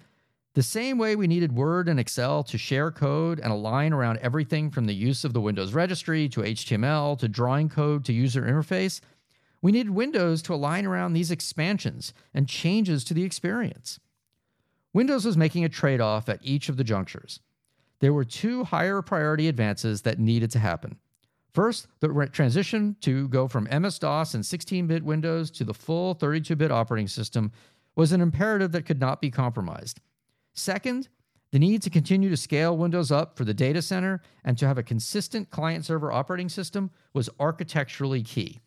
the 0.55 0.63
same 0.63 0.99
way 0.99 1.17
we 1.17 1.27
needed 1.27 1.55
Word 1.55 1.89
and 1.89 2.01
Excel 2.01 2.43
to 2.45 2.59
share 2.59 2.91
code 2.91 3.39
and 3.39 3.53
align 3.53 3.93
around 3.93 4.19
everything 4.19 4.71
from 4.71 4.87
the 4.87 4.95
use 4.95 5.25
of 5.25 5.33
the 5.33 5.41
Windows 5.41 5.73
registry 5.73 6.29
to 6.31 6.41
HTML 6.41 7.19
to 7.19 7.29
drawing 7.29 7.69
code 7.69 8.05
to 8.07 8.13
user 8.13 8.43
interface, 8.43 9.01
we 9.63 9.73
needed 9.73 9.91
Windows 9.91 10.43
to 10.43 10.55
align 10.55 10.85
around 10.85 11.15
these 11.15 11.31
expansions 11.31 12.13
and 12.35 12.49
changes 12.49 13.05
to 13.05 13.15
the 13.15 13.25
experience. 13.25 13.99
Windows 14.93 15.25
was 15.25 15.39
making 15.39 15.65
a 15.65 15.71
trade 15.71 16.03
off 16.03 16.29
at 16.29 16.41
each 16.43 16.69
of 16.69 16.77
the 16.77 16.85
junctures. 16.85 17.41
There 18.01 18.13
were 18.13 18.25
two 18.25 18.65
higher 18.65 19.01
priority 19.01 19.49
advances 19.49 20.03
that 20.03 20.19
needed 20.19 20.51
to 20.51 20.59
happen 20.59 20.99
First, 21.53 21.87
the 22.01 22.29
transition 22.33 22.97
to 23.03 23.29
go 23.29 23.47
from 23.47 23.65
MS 23.65 23.99
DOS 23.99 24.35
and 24.35 24.45
16 24.45 24.87
bit 24.87 25.05
Windows 25.05 25.51
to 25.53 25.65
the 25.65 25.75
full 25.75 26.15
32 26.15 26.57
bit 26.57 26.73
operating 26.73 27.09
system 27.09 27.53
was 27.95 28.13
an 28.13 28.23
imperative 28.23 28.73
that 28.73 28.87
could 28.87 29.01
not 29.01 29.21
be 29.21 29.31
compromised. 29.31 30.01
Second, 30.55 31.09
the 31.51 31.59
need 31.59 31.83
to 31.83 31.91
continue 31.91 32.31
to 32.31 32.37
scale 32.39 32.77
Windows 32.77 33.13
up 33.13 33.37
for 33.37 33.45
the 33.45 33.53
data 33.53 33.83
center 33.83 34.23
and 34.45 34.57
to 34.57 34.67
have 34.67 34.79
a 34.79 34.83
consistent 34.83 35.51
client 35.51 35.85
server 35.85 36.11
operating 36.11 36.49
system 36.49 36.91
was 37.13 37.29
architecturally 37.39 38.23
key. 38.23 38.61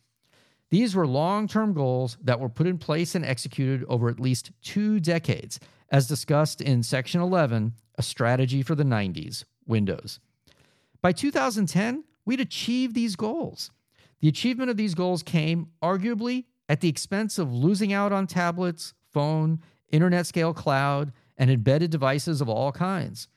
These 0.72 0.96
were 0.96 1.08
long 1.08 1.48
term 1.48 1.74
goals 1.74 2.18
that 2.24 2.40
were 2.40 2.50
put 2.50 2.68
in 2.68 2.78
place 2.78 3.16
and 3.16 3.26
executed 3.26 3.86
over 3.88 4.10
at 4.10 4.20
least 4.20 4.52
two 4.62 5.00
decades 5.00 5.60
as 5.90 6.08
discussed 6.08 6.62
in 6.62 6.84
Section 6.84 7.22
11, 7.22 7.74
A 7.98 8.02
Strategy 8.02 8.62
for 8.62 8.76
the 8.76 8.84
90s, 8.84 9.46
Windows. 9.68 10.20
By 11.02 11.12
2010, 11.12 12.04
we'd 12.26 12.40
achieved 12.40 12.96
these 12.96 13.16
goals. 13.16 13.72
The 14.22 14.28
achievement 14.28 14.72
of 14.72 14.78
these 14.78 14.96
goals 14.96 15.22
came, 15.22 15.68
arguably, 15.82 16.46
at 16.68 16.82
the 16.82 16.90
expense 16.90 17.38
of 17.38 17.54
losing 17.54 17.94
out 17.94 18.12
on 18.12 18.26
tablets, 18.26 18.94
phone, 19.12 19.60
internet 19.92 20.26
scale 20.26 20.54
cloud, 20.54 21.12
and 21.38 21.52
embedded 21.52 21.92
devices 21.92 22.42
of 22.42 22.50
all 22.50 22.72
kinds. 22.72 23.28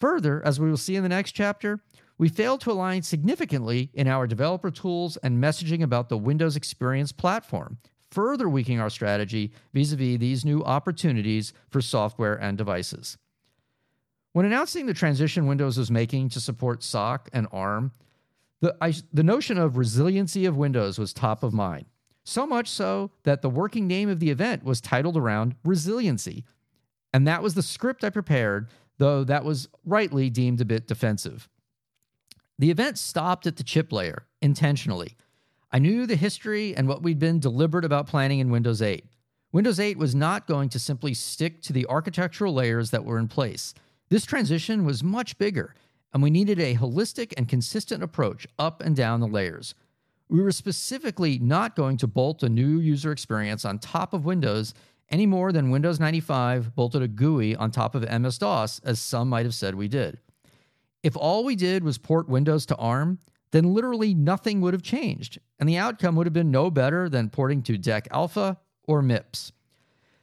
Further, 0.00 0.44
as 0.44 0.58
we 0.58 0.68
will 0.68 0.76
see 0.76 0.96
in 0.96 1.02
the 1.02 1.08
next 1.08 1.32
chapter, 1.32 1.80
we 2.18 2.28
failed 2.28 2.60
to 2.62 2.70
align 2.70 3.02
significantly 3.02 3.90
in 3.92 4.06
our 4.06 4.26
developer 4.26 4.70
tools 4.70 5.16
and 5.18 5.42
messaging 5.42 5.82
about 5.82 6.08
the 6.08 6.18
Windows 6.18 6.56
Experience 6.56 7.12
platform, 7.12 7.78
further 8.10 8.48
weakening 8.48 8.80
our 8.80 8.90
strategy 8.90 9.52
vis 9.72 9.92
a 9.92 9.96
vis 9.96 10.18
these 10.18 10.44
new 10.44 10.62
opportunities 10.62 11.52
for 11.70 11.80
software 11.80 12.34
and 12.34 12.56
devices. 12.56 13.18
When 14.32 14.46
announcing 14.46 14.86
the 14.86 14.94
transition 14.94 15.46
Windows 15.46 15.78
was 15.78 15.90
making 15.90 16.28
to 16.30 16.40
support 16.40 16.82
SOC 16.82 17.28
and 17.32 17.46
ARM, 17.52 17.92
the, 18.60 18.76
I, 18.80 18.94
the 19.12 19.22
notion 19.22 19.58
of 19.58 19.76
resiliency 19.76 20.46
of 20.46 20.56
Windows 20.56 20.98
was 20.98 21.12
top 21.12 21.42
of 21.42 21.52
mind. 21.52 21.86
So 22.24 22.46
much 22.46 22.68
so 22.68 23.10
that 23.24 23.42
the 23.42 23.50
working 23.50 23.86
name 23.86 24.08
of 24.08 24.18
the 24.18 24.30
event 24.30 24.64
was 24.64 24.80
titled 24.80 25.16
around 25.16 25.54
resiliency. 25.64 26.44
And 27.12 27.28
that 27.28 27.42
was 27.42 27.54
the 27.54 27.62
script 27.62 28.02
I 28.02 28.10
prepared, 28.10 28.68
though 28.98 29.22
that 29.24 29.44
was 29.44 29.68
rightly 29.84 30.30
deemed 30.30 30.60
a 30.60 30.64
bit 30.64 30.88
defensive. 30.88 31.48
The 32.58 32.70
event 32.70 32.98
stopped 32.98 33.46
at 33.46 33.56
the 33.56 33.64
chip 33.64 33.92
layer 33.92 34.26
intentionally. 34.40 35.16
I 35.72 35.80
knew 35.80 36.06
the 36.06 36.16
history 36.16 36.76
and 36.76 36.86
what 36.86 37.02
we'd 37.02 37.18
been 37.18 37.40
deliberate 37.40 37.84
about 37.84 38.06
planning 38.06 38.38
in 38.38 38.50
Windows 38.50 38.80
8. 38.80 39.04
Windows 39.50 39.80
8 39.80 39.98
was 39.98 40.14
not 40.14 40.46
going 40.46 40.68
to 40.68 40.78
simply 40.78 41.14
stick 41.14 41.62
to 41.62 41.72
the 41.72 41.86
architectural 41.86 42.54
layers 42.54 42.90
that 42.90 43.04
were 43.04 43.18
in 43.18 43.28
place. 43.28 43.74
This 44.08 44.24
transition 44.24 44.84
was 44.84 45.02
much 45.02 45.36
bigger, 45.38 45.74
and 46.12 46.22
we 46.22 46.30
needed 46.30 46.60
a 46.60 46.76
holistic 46.76 47.32
and 47.36 47.48
consistent 47.48 48.02
approach 48.02 48.46
up 48.58 48.80
and 48.80 48.94
down 48.94 49.20
the 49.20 49.26
layers. 49.26 49.74
We 50.28 50.40
were 50.40 50.52
specifically 50.52 51.38
not 51.38 51.76
going 51.76 51.96
to 51.98 52.06
bolt 52.06 52.42
a 52.42 52.48
new 52.48 52.78
user 52.78 53.10
experience 53.10 53.64
on 53.64 53.78
top 53.78 54.12
of 54.12 54.24
Windows 54.24 54.74
any 55.10 55.26
more 55.26 55.52
than 55.52 55.70
Windows 55.70 56.00
95 56.00 56.74
bolted 56.74 57.02
a 57.02 57.08
GUI 57.08 57.56
on 57.56 57.70
top 57.70 57.94
of 57.94 58.08
MS 58.08 58.38
DOS, 58.38 58.80
as 58.84 59.00
some 59.00 59.28
might 59.28 59.44
have 59.44 59.54
said 59.54 59.74
we 59.74 59.88
did. 59.88 60.18
If 61.04 61.18
all 61.18 61.44
we 61.44 61.54
did 61.54 61.84
was 61.84 61.98
port 61.98 62.30
Windows 62.30 62.64
to 62.66 62.76
ARM, 62.76 63.18
then 63.50 63.74
literally 63.74 64.14
nothing 64.14 64.62
would 64.62 64.72
have 64.72 64.82
changed, 64.82 65.38
and 65.60 65.68
the 65.68 65.76
outcome 65.76 66.16
would 66.16 66.26
have 66.26 66.32
been 66.32 66.50
no 66.50 66.70
better 66.70 67.10
than 67.10 67.28
porting 67.28 67.62
to 67.64 67.78
DEC 67.78 68.08
Alpha 68.10 68.58
or 68.88 69.02
MIPS. 69.02 69.52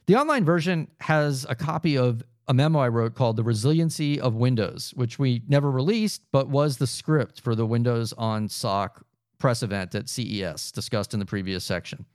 The 0.06 0.16
online 0.16 0.44
version 0.44 0.88
has 1.00 1.46
a 1.48 1.54
copy 1.54 1.96
of 1.96 2.24
a 2.48 2.52
memo 2.52 2.80
I 2.80 2.88
wrote 2.88 3.14
called 3.14 3.36
The 3.36 3.44
Resiliency 3.44 4.20
of 4.20 4.34
Windows, 4.34 4.92
which 4.96 5.20
we 5.20 5.42
never 5.46 5.70
released, 5.70 6.22
but 6.32 6.48
was 6.48 6.78
the 6.78 6.88
script 6.88 7.40
for 7.40 7.54
the 7.54 7.64
Windows 7.64 8.12
on 8.14 8.48
SOC 8.48 9.06
press 9.38 9.62
event 9.62 9.94
at 9.94 10.08
CES 10.08 10.72
discussed 10.72 11.14
in 11.14 11.20
the 11.20 11.26
previous 11.26 11.62
section. 11.62 12.06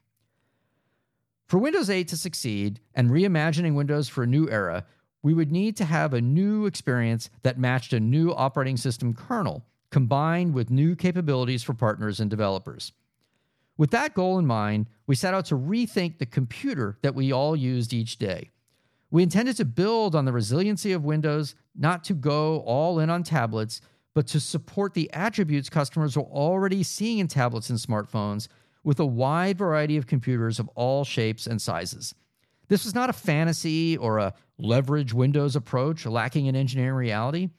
For 1.47 1.57
Windows 1.57 1.89
8 1.89 2.09
to 2.09 2.17
succeed 2.17 2.81
and 2.93 3.11
reimagining 3.11 3.75
Windows 3.75 4.09
for 4.09 4.23
a 4.23 4.27
new 4.27 4.49
era, 4.49 4.85
we 5.23 5.33
would 5.33 5.51
need 5.51 5.75
to 5.77 5.85
have 5.85 6.13
a 6.13 6.21
new 6.21 6.65
experience 6.65 7.29
that 7.43 7.59
matched 7.59 7.93
a 7.93 7.99
new 7.99 8.31
operating 8.31 8.77
system 8.77 9.13
kernel 9.13 9.65
combined 9.89 10.53
with 10.53 10.69
new 10.69 10.95
capabilities 10.95 11.63
for 11.63 11.73
partners 11.73 12.19
and 12.19 12.29
developers. 12.29 12.91
With 13.77 13.91
that 13.91 14.13
goal 14.13 14.39
in 14.39 14.45
mind, 14.45 14.87
we 15.05 15.15
set 15.15 15.33
out 15.33 15.45
to 15.45 15.55
rethink 15.55 16.17
the 16.17 16.25
computer 16.25 16.97
that 17.03 17.15
we 17.15 17.31
all 17.31 17.55
used 17.55 17.93
each 17.93 18.17
day. 18.17 18.49
We 19.11 19.23
intended 19.23 19.55
to 19.57 19.65
build 19.65 20.15
on 20.15 20.25
the 20.25 20.33
resiliency 20.33 20.91
of 20.91 21.05
Windows, 21.05 21.55
not 21.75 22.03
to 22.05 22.13
go 22.13 22.59
all 22.61 22.99
in 22.99 23.09
on 23.09 23.23
tablets, 23.23 23.81
but 24.13 24.27
to 24.27 24.39
support 24.39 24.93
the 24.93 25.11
attributes 25.13 25.69
customers 25.69 26.17
were 26.17 26.23
already 26.23 26.83
seeing 26.83 27.19
in 27.19 27.27
tablets 27.27 27.69
and 27.69 27.79
smartphones 27.79 28.47
with 28.83 28.99
a 28.99 29.05
wide 29.05 29.57
variety 29.57 29.95
of 29.95 30.07
computers 30.07 30.59
of 30.59 30.67
all 30.69 31.05
shapes 31.05 31.45
and 31.45 31.61
sizes. 31.61 32.15
This 32.67 32.83
was 32.83 32.93
not 32.93 33.09
a 33.09 33.13
fantasy 33.13 33.97
or 33.97 34.17
a 34.17 34.33
leverage 34.57 35.13
Windows 35.13 35.55
approach 35.55 36.05
lacking 36.05 36.47
in 36.47 36.55
engineering 36.55 36.95
reality. 36.95 37.49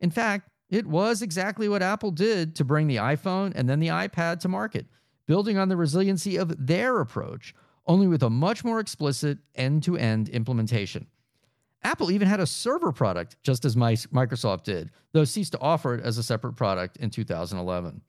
In 0.00 0.10
fact, 0.10 0.50
it 0.70 0.86
was 0.86 1.22
exactly 1.22 1.68
what 1.68 1.82
Apple 1.82 2.10
did 2.10 2.54
to 2.56 2.64
bring 2.64 2.86
the 2.86 2.96
iPhone 2.96 3.52
and 3.54 3.68
then 3.68 3.80
the 3.80 3.88
iPad 3.88 4.40
to 4.40 4.48
market, 4.48 4.86
building 5.26 5.56
on 5.56 5.68
the 5.68 5.76
resiliency 5.76 6.36
of 6.36 6.66
their 6.66 7.00
approach, 7.00 7.54
only 7.86 8.06
with 8.06 8.22
a 8.22 8.30
much 8.30 8.64
more 8.64 8.80
explicit 8.80 9.38
end 9.54 9.82
to 9.84 9.96
end 9.96 10.28
implementation. 10.28 11.06
Apple 11.82 12.10
even 12.10 12.28
had 12.28 12.40
a 12.40 12.46
server 12.46 12.92
product, 12.92 13.36
just 13.42 13.64
as 13.64 13.76
Microsoft 13.76 14.64
did, 14.64 14.90
though 15.12 15.24
ceased 15.24 15.52
to 15.52 15.60
offer 15.60 15.94
it 15.94 16.04
as 16.04 16.18
a 16.18 16.22
separate 16.22 16.54
product 16.54 16.96
in 16.98 17.08
2011. 17.08 18.02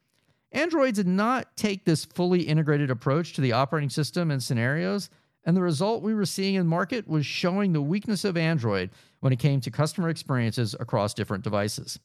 Android 0.51 0.95
did 0.95 1.07
not 1.07 1.55
take 1.55 1.85
this 1.85 2.03
fully 2.03 2.41
integrated 2.41 2.89
approach 2.89 3.33
to 3.33 3.41
the 3.41 3.51
operating 3.51 3.89
system 3.89 4.31
and 4.31 4.41
scenarios, 4.41 5.09
and 5.45 5.55
the 5.55 5.61
result 5.61 6.03
we 6.03 6.13
were 6.13 6.25
seeing 6.25 6.55
in 6.55 6.67
market 6.67 7.07
was 7.07 7.25
showing 7.25 7.73
the 7.73 7.81
weakness 7.81 8.23
of 8.25 8.37
Android 8.37 8.89
when 9.19 9.33
it 9.33 9.39
came 9.39 9.61
to 9.61 9.71
customer 9.71 10.09
experiences 10.09 10.75
across 10.79 11.13
different 11.13 11.43
devices. 11.43 11.99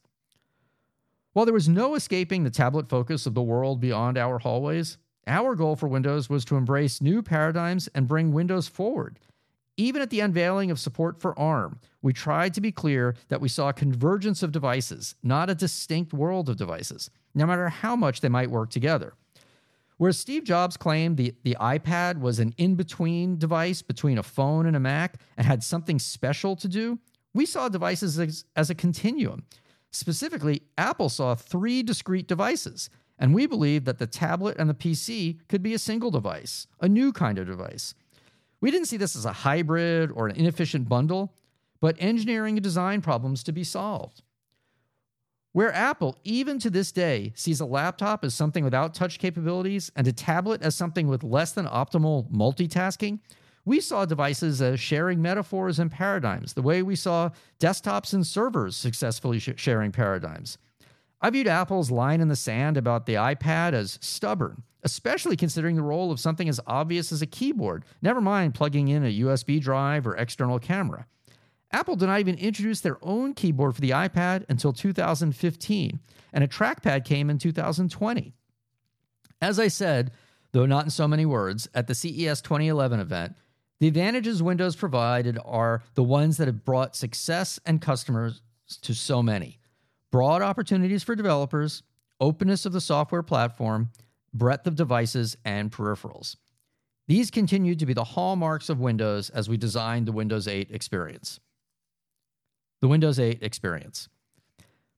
While 1.33 1.45
there 1.45 1.53
was 1.53 1.67
no 1.67 1.95
escaping 1.95 2.43
the 2.43 2.49
tablet 2.49 2.89
focus 2.89 3.25
of 3.25 3.33
the 3.33 3.41
world 3.41 3.81
beyond 3.81 4.17
our 4.17 4.39
hallways, 4.39 4.97
our 5.27 5.55
goal 5.55 5.75
for 5.75 5.87
Windows 5.87 6.29
was 6.29 6.45
to 6.45 6.55
embrace 6.55 7.01
new 7.01 7.21
paradigms 7.21 7.89
and 7.93 8.07
bring 8.07 8.31
Windows 8.31 8.67
forward. 8.67 9.19
Even 9.77 10.01
at 10.01 10.09
the 10.09 10.21
unveiling 10.21 10.71
of 10.71 10.79
support 10.79 11.19
for 11.19 11.37
ARM, 11.37 11.79
we 12.01 12.13
tried 12.13 12.53
to 12.53 12.61
be 12.61 12.71
clear 12.71 13.15
that 13.27 13.41
we 13.41 13.49
saw 13.49 13.67
a 13.67 13.73
convergence 13.73 14.41
of 14.41 14.53
devices, 14.53 15.15
not 15.21 15.49
a 15.49 15.55
distinct 15.55 16.13
world 16.13 16.47
of 16.47 16.55
devices, 16.55 17.09
no 17.33 17.45
matter 17.45 17.67
how 17.67 17.95
much 17.95 18.21
they 18.21 18.29
might 18.29 18.49
work 18.49 18.69
together. 18.69 19.13
Whereas 19.97 20.19
Steve 20.19 20.43
Jobs 20.43 20.75
claimed 20.75 21.17
the, 21.17 21.33
the 21.43 21.55
iPad 21.59 22.19
was 22.19 22.39
an 22.39 22.53
in 22.57 22.75
between 22.75 23.37
device 23.37 23.81
between 23.81 24.17
a 24.17 24.23
phone 24.23 24.65
and 24.65 24.75
a 24.75 24.79
Mac 24.79 25.19
and 25.37 25.47
had 25.47 25.63
something 25.63 25.99
special 25.99 26.55
to 26.57 26.67
do, 26.67 26.99
we 27.33 27.45
saw 27.45 27.69
devices 27.69 28.19
as, 28.19 28.45
as 28.55 28.69
a 28.69 28.75
continuum. 28.75 29.43
Specifically, 29.91 30.63
Apple 30.77 31.09
saw 31.09 31.35
three 31.35 31.81
discrete 31.81 32.27
devices, 32.27 32.89
and 33.17 33.33
we 33.33 33.45
believed 33.45 33.85
that 33.85 33.97
the 33.97 34.07
tablet 34.07 34.57
and 34.57 34.69
the 34.69 34.73
PC 34.73 35.39
could 35.47 35.63
be 35.63 35.73
a 35.73 35.79
single 35.79 36.11
device, 36.11 36.67
a 36.81 36.89
new 36.89 37.13
kind 37.13 37.37
of 37.37 37.47
device. 37.47 37.93
We 38.59 38.71
didn't 38.71 38.87
see 38.87 38.97
this 38.97 39.15
as 39.15 39.25
a 39.25 39.31
hybrid 39.31 40.11
or 40.11 40.27
an 40.27 40.35
inefficient 40.35 40.89
bundle, 40.89 41.33
but 41.79 41.95
engineering 41.99 42.57
and 42.57 42.63
design 42.63 43.01
problems 43.01 43.43
to 43.43 43.53
be 43.53 43.63
solved. 43.63 44.21
Where 45.55 45.73
Apple, 45.73 46.17
even 46.25 46.59
to 46.59 46.69
this 46.69 46.91
day, 46.91 47.31
sees 47.33 47.61
a 47.61 47.65
laptop 47.65 48.25
as 48.25 48.33
something 48.33 48.65
without 48.65 48.93
touch 48.93 49.19
capabilities 49.19 49.89
and 49.95 50.05
a 50.05 50.11
tablet 50.11 50.61
as 50.61 50.75
something 50.75 51.07
with 51.07 51.23
less 51.23 51.53
than 51.53 51.65
optimal 51.65 52.29
multitasking, 52.29 53.19
we 53.63 53.79
saw 53.79 54.03
devices 54.03 54.61
as 54.61 54.81
sharing 54.81 55.21
metaphors 55.21 55.79
and 55.79 55.89
paradigms, 55.89 56.55
the 56.55 56.61
way 56.61 56.83
we 56.83 56.97
saw 56.97 57.29
desktops 57.57 58.13
and 58.13 58.27
servers 58.27 58.75
successfully 58.75 59.39
sh- 59.39 59.51
sharing 59.55 59.93
paradigms. 59.93 60.57
I 61.21 61.29
viewed 61.29 61.47
Apple's 61.47 61.89
line 61.89 62.19
in 62.19 62.27
the 62.27 62.35
sand 62.35 62.75
about 62.75 63.05
the 63.05 63.13
iPad 63.13 63.71
as 63.71 63.97
stubborn, 64.01 64.63
especially 64.83 65.37
considering 65.37 65.77
the 65.77 65.83
role 65.83 66.11
of 66.11 66.19
something 66.19 66.49
as 66.49 66.59
obvious 66.67 67.13
as 67.13 67.21
a 67.21 67.25
keyboard, 67.25 67.85
never 68.01 68.19
mind 68.19 68.55
plugging 68.55 68.89
in 68.89 69.05
a 69.05 69.19
USB 69.19 69.61
drive 69.61 70.05
or 70.05 70.17
external 70.17 70.59
camera. 70.59 71.07
Apple 71.71 71.95
did 71.95 72.05
not 72.05 72.19
even 72.19 72.37
introduce 72.37 72.81
their 72.81 72.97
own 73.01 73.33
keyboard 73.33 73.75
for 73.75 73.81
the 73.81 73.89
iPad 73.89 74.45
until 74.49 74.71
2015, 74.71 75.99
and 76.31 76.43
a 76.43 76.47
trackpad 76.47 77.03
came 77.03 77.29
in 77.29 77.37
2020. 77.37 78.33
As 79.41 79.59
I 79.59 79.67
said, 79.67 80.11
though 80.53 80.65
not 80.65 80.85
in 80.85 80.89
so 80.89 81.07
many 81.07 81.25
words, 81.25 81.67
at 81.73 81.87
the 81.87 81.95
CES 81.95 82.41
2011 82.41 82.99
event, 82.99 83.35
the 83.79 83.87
advantages 83.87 84.41
Windows 84.41 84.75
provided 84.75 85.37
are 85.43 85.83
the 85.95 86.03
ones 86.03 86.37
that 86.37 86.47
have 86.47 86.63
brought 86.63 86.95
success 86.95 87.59
and 87.65 87.81
customers 87.81 88.41
to 88.81 88.93
so 88.93 89.21
many 89.21 89.59
broad 90.11 90.41
opportunities 90.41 91.03
for 91.03 91.13
developers, 91.13 91.83
openness 92.21 92.65
of 92.65 92.71
the 92.71 92.79
software 92.79 93.21
platform, 93.21 93.89
breadth 94.33 94.65
of 94.65 94.75
devices, 94.75 95.35
and 95.43 95.73
peripherals. 95.73 96.37
These 97.07 97.29
continue 97.29 97.75
to 97.75 97.85
be 97.85 97.93
the 97.93 98.05
hallmarks 98.05 98.69
of 98.69 98.79
Windows 98.79 99.29
as 99.29 99.49
we 99.49 99.57
designed 99.57 100.07
the 100.07 100.13
Windows 100.13 100.47
8 100.47 100.71
experience 100.71 101.41
the 102.81 102.87
Windows 102.87 103.19
8 103.19 103.41
experience. 103.41 104.09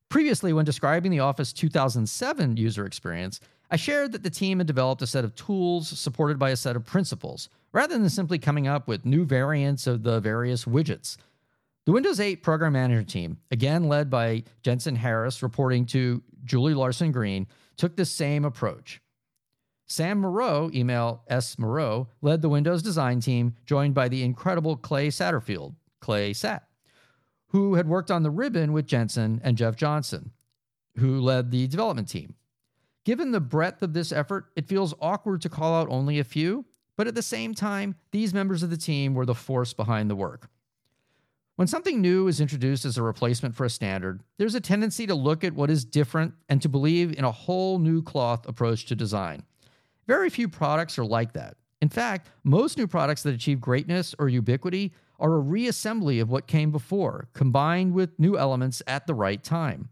Previously, 0.09 0.53
when 0.53 0.65
describing 0.65 1.11
the 1.11 1.19
Office 1.19 1.51
2007 1.51 2.57
user 2.57 2.85
experience, 2.85 3.39
I 3.69 3.75
shared 3.75 4.13
that 4.13 4.23
the 4.23 4.29
team 4.29 4.59
had 4.59 4.67
developed 4.67 5.01
a 5.01 5.07
set 5.07 5.25
of 5.25 5.35
tools 5.35 5.87
supported 5.87 6.39
by 6.39 6.51
a 6.51 6.55
set 6.55 6.77
of 6.77 6.85
principles, 6.85 7.49
rather 7.73 7.97
than 7.97 8.09
simply 8.09 8.39
coming 8.39 8.67
up 8.67 8.87
with 8.87 9.05
new 9.05 9.25
variants 9.25 9.85
of 9.85 10.03
the 10.03 10.21
various 10.21 10.63
widgets. 10.63 11.17
The 11.85 11.91
Windows 11.91 12.19
8 12.19 12.43
program 12.43 12.73
manager 12.73 13.03
team, 13.03 13.37
again 13.51 13.87
led 13.87 14.09
by 14.09 14.43
Jensen 14.61 14.95
Harris 14.95 15.43
reporting 15.43 15.85
to 15.87 16.23
Julie 16.45 16.73
Larson 16.73 17.11
Green, 17.11 17.47
took 17.75 17.95
the 17.95 18.05
same 18.05 18.45
approach. 18.45 19.01
Sam 19.87 20.19
Moreau, 20.19 20.69
email 20.73 21.23
S. 21.27 21.57
Moreau, 21.57 22.09
led 22.21 22.41
the 22.41 22.49
Windows 22.49 22.81
design 22.81 23.21
team, 23.21 23.55
joined 23.65 23.93
by 23.93 24.09
the 24.09 24.23
incredible 24.23 24.75
Clay 24.75 25.07
Satterfield, 25.07 25.75
Clay 26.01 26.31
Satt, 26.31 26.61
who 27.49 27.75
had 27.75 27.87
worked 27.87 28.11
on 28.11 28.23
the 28.23 28.29
ribbon 28.29 28.73
with 28.73 28.87
Jensen 28.87 29.39
and 29.43 29.57
Jeff 29.57 29.75
Johnson, 29.75 30.31
who 30.97 31.19
led 31.19 31.51
the 31.51 31.67
development 31.67 32.09
team. 32.09 32.35
Given 33.05 33.31
the 33.31 33.39
breadth 33.39 33.81
of 33.81 33.93
this 33.93 34.11
effort, 34.11 34.47
it 34.55 34.67
feels 34.67 34.93
awkward 34.99 35.41
to 35.41 35.49
call 35.49 35.73
out 35.75 35.89
only 35.89 36.19
a 36.19 36.25
few, 36.25 36.65
but 36.97 37.07
at 37.07 37.15
the 37.15 37.21
same 37.21 37.53
time, 37.53 37.95
these 38.11 38.33
members 38.33 38.63
of 38.63 38.69
the 38.69 38.77
team 38.77 39.13
were 39.13 39.25
the 39.25 39.35
force 39.35 39.71
behind 39.71 40.09
the 40.09 40.15
work. 40.15 40.49
When 41.55 41.67
something 41.67 42.01
new 42.01 42.27
is 42.27 42.39
introduced 42.39 42.85
as 42.85 42.97
a 42.97 43.03
replacement 43.03 43.55
for 43.55 43.65
a 43.65 43.69
standard, 43.69 44.21
there's 44.37 44.55
a 44.55 44.61
tendency 44.61 45.07
to 45.07 45.15
look 45.15 45.43
at 45.43 45.55
what 45.55 45.71
is 45.71 45.85
different 45.85 46.33
and 46.49 46.61
to 46.61 46.69
believe 46.69 47.17
in 47.17 47.23
a 47.23 47.31
whole 47.31 47.79
new 47.79 48.03
cloth 48.03 48.47
approach 48.47 48.85
to 48.87 48.95
design. 48.95 49.43
Very 50.05 50.29
few 50.29 50.47
products 50.47 50.99
are 50.99 51.05
like 51.05 51.33
that. 51.33 51.57
In 51.81 51.89
fact, 51.89 52.29
most 52.43 52.77
new 52.77 52.87
products 52.87 53.23
that 53.23 53.33
achieve 53.33 53.59
greatness 53.59 54.13
or 54.19 54.29
ubiquity 54.29 54.93
are 55.19 55.37
a 55.37 55.43
reassembly 55.43 56.21
of 56.21 56.29
what 56.29 56.47
came 56.47 56.71
before, 56.71 57.27
combined 57.33 57.93
with 57.93 58.19
new 58.19 58.37
elements 58.37 58.81
at 58.87 59.07
the 59.07 59.13
right 59.13 59.43
time. 59.43 59.89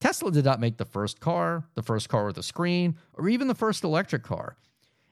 Tesla 0.00 0.30
did 0.30 0.44
not 0.44 0.60
make 0.60 0.76
the 0.76 0.84
first 0.84 1.18
car, 1.20 1.64
the 1.74 1.82
first 1.82 2.08
car 2.08 2.26
with 2.26 2.38
a 2.38 2.42
screen, 2.42 2.96
or 3.14 3.28
even 3.28 3.48
the 3.48 3.54
first 3.54 3.82
electric 3.82 4.22
car. 4.22 4.56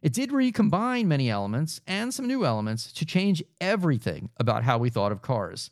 It 0.03 0.13
did 0.13 0.31
recombine 0.31 1.09
many 1.09 1.29
elements 1.31 1.81
and 1.87 2.15
some 2.15 2.29
new 2.29 2.45
elements 2.45 2.93
to 2.93 3.05
change 3.05 3.43
everything 3.61 4.31
about 4.37 4.63
how 4.63 4.79
we 4.79 4.91
thought 4.91 5.11
of 5.11 5.23
cars. 5.23 5.71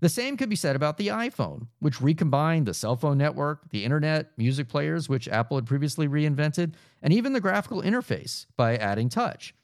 The 0.00 0.08
same 0.08 0.36
could 0.36 0.48
be 0.48 0.56
said 0.56 0.76
about 0.76 0.96
the 0.96 1.08
iPhone, 1.08 1.68
which 1.78 2.00
recombined 2.00 2.66
the 2.66 2.74
cell 2.74 2.96
phone 2.96 3.18
network, 3.18 3.70
the 3.70 3.84
internet, 3.84 4.30
music 4.38 4.68
players, 4.68 5.08
which 5.08 5.28
Apple 5.28 5.58
had 5.58 5.66
previously 5.66 6.08
reinvented, 6.08 6.72
and 7.02 7.12
even 7.12 7.34
the 7.34 7.40
graphical 7.40 7.82
interface 7.82 8.46
by 8.56 8.76
adding 8.76 9.10
touch. 9.10 9.54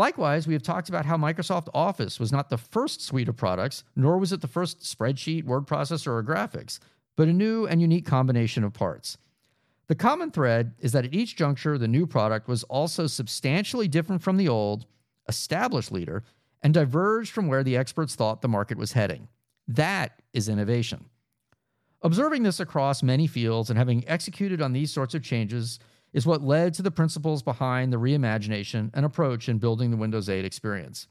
Likewise, 0.00 0.46
we 0.46 0.54
have 0.54 0.62
talked 0.62 0.88
about 0.88 1.04
how 1.04 1.18
Microsoft 1.18 1.68
Office 1.74 2.18
was 2.18 2.32
not 2.32 2.48
the 2.48 2.56
first 2.56 3.02
suite 3.02 3.28
of 3.28 3.36
products, 3.36 3.84
nor 3.94 4.16
was 4.16 4.32
it 4.32 4.40
the 4.40 4.48
first 4.48 4.80
spreadsheet, 4.80 5.44
word 5.44 5.66
processor, 5.66 6.06
or 6.06 6.22
graphics, 6.22 6.78
but 7.18 7.28
a 7.28 7.32
new 7.34 7.66
and 7.66 7.82
unique 7.82 8.06
combination 8.06 8.64
of 8.64 8.72
parts. 8.72 9.18
The 9.88 9.94
common 9.94 10.30
thread 10.30 10.72
is 10.78 10.92
that 10.92 11.04
at 11.04 11.12
each 11.12 11.36
juncture, 11.36 11.76
the 11.76 11.86
new 11.86 12.06
product 12.06 12.48
was 12.48 12.62
also 12.64 13.06
substantially 13.06 13.88
different 13.88 14.22
from 14.22 14.38
the 14.38 14.48
old, 14.48 14.86
established 15.28 15.92
leader, 15.92 16.24
and 16.62 16.72
diverged 16.72 17.32
from 17.32 17.46
where 17.46 17.62
the 17.62 17.76
experts 17.76 18.14
thought 18.14 18.40
the 18.40 18.48
market 18.48 18.78
was 18.78 18.92
heading. 18.92 19.28
That 19.68 20.22
is 20.32 20.48
innovation. 20.48 21.10
Observing 22.00 22.44
this 22.44 22.58
across 22.58 23.02
many 23.02 23.26
fields 23.26 23.68
and 23.68 23.78
having 23.78 24.08
executed 24.08 24.62
on 24.62 24.72
these 24.72 24.90
sorts 24.90 25.14
of 25.14 25.22
changes 25.22 25.78
is 26.12 26.26
what 26.26 26.42
led 26.42 26.74
to 26.74 26.82
the 26.82 26.90
principles 26.90 27.42
behind 27.42 27.92
the 27.92 27.98
reimagination 27.98 28.90
and 28.94 29.04
approach 29.04 29.48
in 29.48 29.58
building 29.58 29.90
the 29.90 29.96
Windows 29.96 30.28
8 30.28 30.44
experience. 30.44 31.08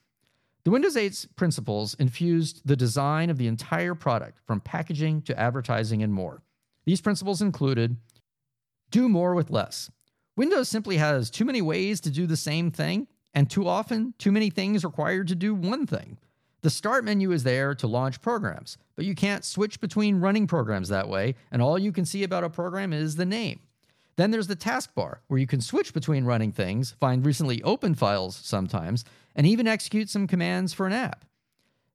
The 0.66 0.72
Windows 0.72 0.96
8's 0.96 1.26
principles 1.36 1.96
infused 1.96 2.62
the 2.66 2.76
design 2.76 3.30
of 3.30 3.38
the 3.38 3.48
entire 3.48 3.96
product, 3.96 4.40
from 4.46 4.60
packaging 4.60 5.22
to 5.24 5.40
advertising 5.40 6.04
and 6.04 6.14
more. 6.14 6.44
These 6.86 7.02
principles 7.02 7.42
included 7.42 7.96
do 8.92 9.08
more 9.08 9.36
with 9.36 9.50
less. 9.50 9.90
Windows 10.36 10.70
simply 10.70 10.98
has 10.98 11.30
too 11.30 11.46
many 11.46 11.62
ways 11.62 12.02
to 12.02 12.10
do 12.10 12.26
the 12.26 12.38
same 12.38 12.72
thing, 12.72 13.08
and 13.34 13.50
too 13.50 13.68
often, 13.68 14.14
too 14.18 14.32
many 14.32 14.50
things 14.50 14.84
required 14.84 15.28
to 15.28 15.36
do 15.36 15.54
one 15.54 15.86
thing. 15.86 16.18
The 16.62 16.70
Start 16.70 17.06
menu 17.06 17.32
is 17.32 17.44
there 17.44 17.74
to 17.76 17.88
launch 17.88 18.22
programs, 18.22 18.78
but 18.96 19.06
you 19.06 19.16
can't 19.16 19.46
switch 19.46 19.80
between 19.80 20.20
running 20.20 20.46
programs 20.46 20.90
that 20.90 21.08
way, 21.08 21.36
and 21.52 21.62
all 21.62 21.80
you 21.80 21.92
can 21.92 22.06
see 22.06 22.24
about 22.24 22.44
a 22.44 22.50
program 22.50 22.92
is 22.92 23.16
the 23.16 23.26
name. 23.26 23.62
Then 24.20 24.32
there's 24.32 24.48
the 24.48 24.56
taskbar, 24.58 25.20
where 25.30 25.40
you 25.40 25.48
can 25.48 25.62
switch 25.62 25.94
between 25.94 26.26
running 26.26 26.52
things, 26.52 26.92
find 27.00 27.26
recently 27.26 27.64
opened 27.64 27.98
files 27.98 28.36
sometimes, 28.36 29.06
and 29.34 29.48
even 29.48 29.66
execute 29.66 30.10
some 30.10 30.28
commands 30.28 30.74
for 30.74 30.86
an 30.86 30.92
app. 30.92 31.24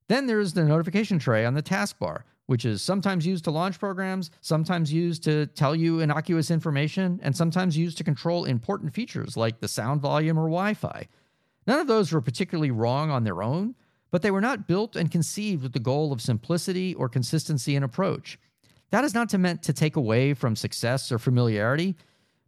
Then 0.08 0.26
there's 0.26 0.54
the 0.54 0.64
notification 0.64 1.18
tray 1.18 1.44
on 1.44 1.52
the 1.52 1.62
taskbar, 1.62 2.22
which 2.46 2.64
is 2.64 2.80
sometimes 2.80 3.26
used 3.26 3.44
to 3.44 3.50
launch 3.50 3.78
programs, 3.78 4.30
sometimes 4.40 4.90
used 4.90 5.22
to 5.24 5.48
tell 5.48 5.76
you 5.76 6.00
innocuous 6.00 6.50
information, 6.50 7.20
and 7.22 7.36
sometimes 7.36 7.76
used 7.76 7.98
to 7.98 8.04
control 8.04 8.46
important 8.46 8.94
features 8.94 9.36
like 9.36 9.60
the 9.60 9.68
sound 9.68 10.00
volume 10.00 10.38
or 10.38 10.48
Wi 10.48 10.72
Fi. 10.72 11.06
None 11.66 11.78
of 11.78 11.88
those 11.88 12.10
were 12.10 12.22
particularly 12.22 12.70
wrong 12.70 13.10
on 13.10 13.24
their 13.24 13.42
own, 13.42 13.74
but 14.10 14.22
they 14.22 14.30
were 14.30 14.40
not 14.40 14.66
built 14.66 14.96
and 14.96 15.12
conceived 15.12 15.62
with 15.62 15.74
the 15.74 15.78
goal 15.78 16.10
of 16.10 16.22
simplicity 16.22 16.94
or 16.94 17.06
consistency 17.06 17.76
in 17.76 17.82
approach. 17.82 18.38
That 18.92 19.04
is 19.04 19.12
not 19.12 19.28
to 19.28 19.36
meant 19.36 19.62
to 19.64 19.74
take 19.74 19.96
away 19.96 20.32
from 20.32 20.56
success 20.56 21.12
or 21.12 21.18
familiarity 21.18 21.96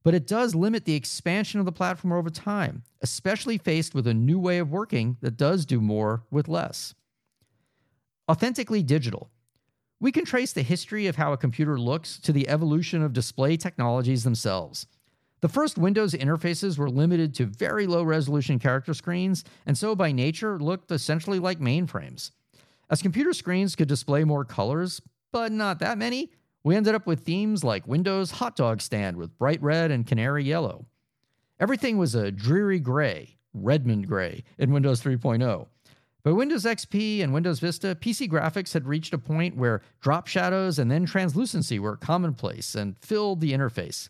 but 0.07 0.15
it 0.15 0.29
does 0.29 0.55
limit 0.55 0.85
the 0.85 0.95
expansion 0.95 1.59
of 1.59 1.67
the 1.67 1.73
platform 1.73 2.13
over 2.13 2.31
time, 2.31 2.85
especially 3.03 3.59
faced 3.59 3.93
with 3.93 4.07
a 4.07 4.15
new 4.15 4.39
way 4.39 4.59
of 4.59 4.71
working 4.71 5.17
that 5.21 5.37
does 5.37 5.67
do 5.67 5.81
more 5.81 6.23
with 6.31 6.47
less. 6.47 6.95
Authentically 8.31 8.85
digital. 8.85 9.33
We 9.99 10.13
can 10.13 10.25
trace 10.25 10.53
the 10.53 10.63
history 10.63 11.09
of 11.09 11.17
how 11.17 11.33
a 11.33 11.37
computer 11.37 11.77
looks 11.77 12.21
to 12.21 12.31
the 12.31 12.49
evolution 12.49 13.03
of 13.03 13.13
display 13.13 13.57
technologies 13.57 14.23
themselves. 14.23 14.87
The 15.41 15.49
first 15.49 15.77
Windows 15.77 16.15
interfaces 16.15 16.79
were 16.79 16.89
limited 16.89 17.35
to 17.35 17.47
very 17.47 17.89
low 17.89 18.05
resolution 18.05 18.61
character 18.61 18.95
screens, 18.95 19.43
and 19.67 19.77
so 19.77 19.97
by 19.97 20.13
nature 20.13 20.61
looked 20.61 20.93
essentially 20.93 21.41
like 21.41 21.59
mainframes. 21.59 22.31
As 22.91 23.03
computer 23.03 23.33
screens 23.33 23.75
could 23.75 23.89
display 23.89 24.23
more 24.23 24.45
colors, 24.45 25.03
but 25.33 25.51
not 25.51 25.81
that 25.81 25.99
many, 25.99 26.31
we 26.67 26.75
ended 26.75 26.97
up 26.97 27.07
with 27.07 27.21
themes 27.21 27.63
like 27.63 27.87
Windows 27.87 28.33
hot 28.33 28.57
dog 28.57 28.81
stand 28.81 29.17
with 29.17 29.39
bright 29.39 29.63
red 29.63 29.93
and 29.93 30.05
canary 30.05 30.43
yellow. 30.43 30.85
Everything 31.61 31.97
was 31.97 32.17
a 32.17 32.33
dreary 32.33 32.81
gray, 32.81 33.37
Redmond 33.55 34.09
gray, 34.09 34.43
in 34.59 34.73
Windows 34.73 35.01
3.0. 35.01 35.69
But 36.25 36.35
Windows 36.35 36.65
XP 36.65 37.23
and 37.23 37.33
Windows 37.33 37.61
Vista, 37.61 37.95
PC 37.95 38.29
graphics 38.29 38.73
had 38.73 38.89
reached 38.89 39.15
a 39.15 39.19
point 39.19 39.57
where 39.57 39.81
drop 40.01 40.27
shadows 40.27 40.81
and 40.81 40.91
then 40.91 41.07
translucency 41.07 41.79
were 41.79 41.97
commonplace 41.97 42.75
and 42.75 42.99
filled 42.99 43.41
the 43.41 43.53
interface. 43.53 44.09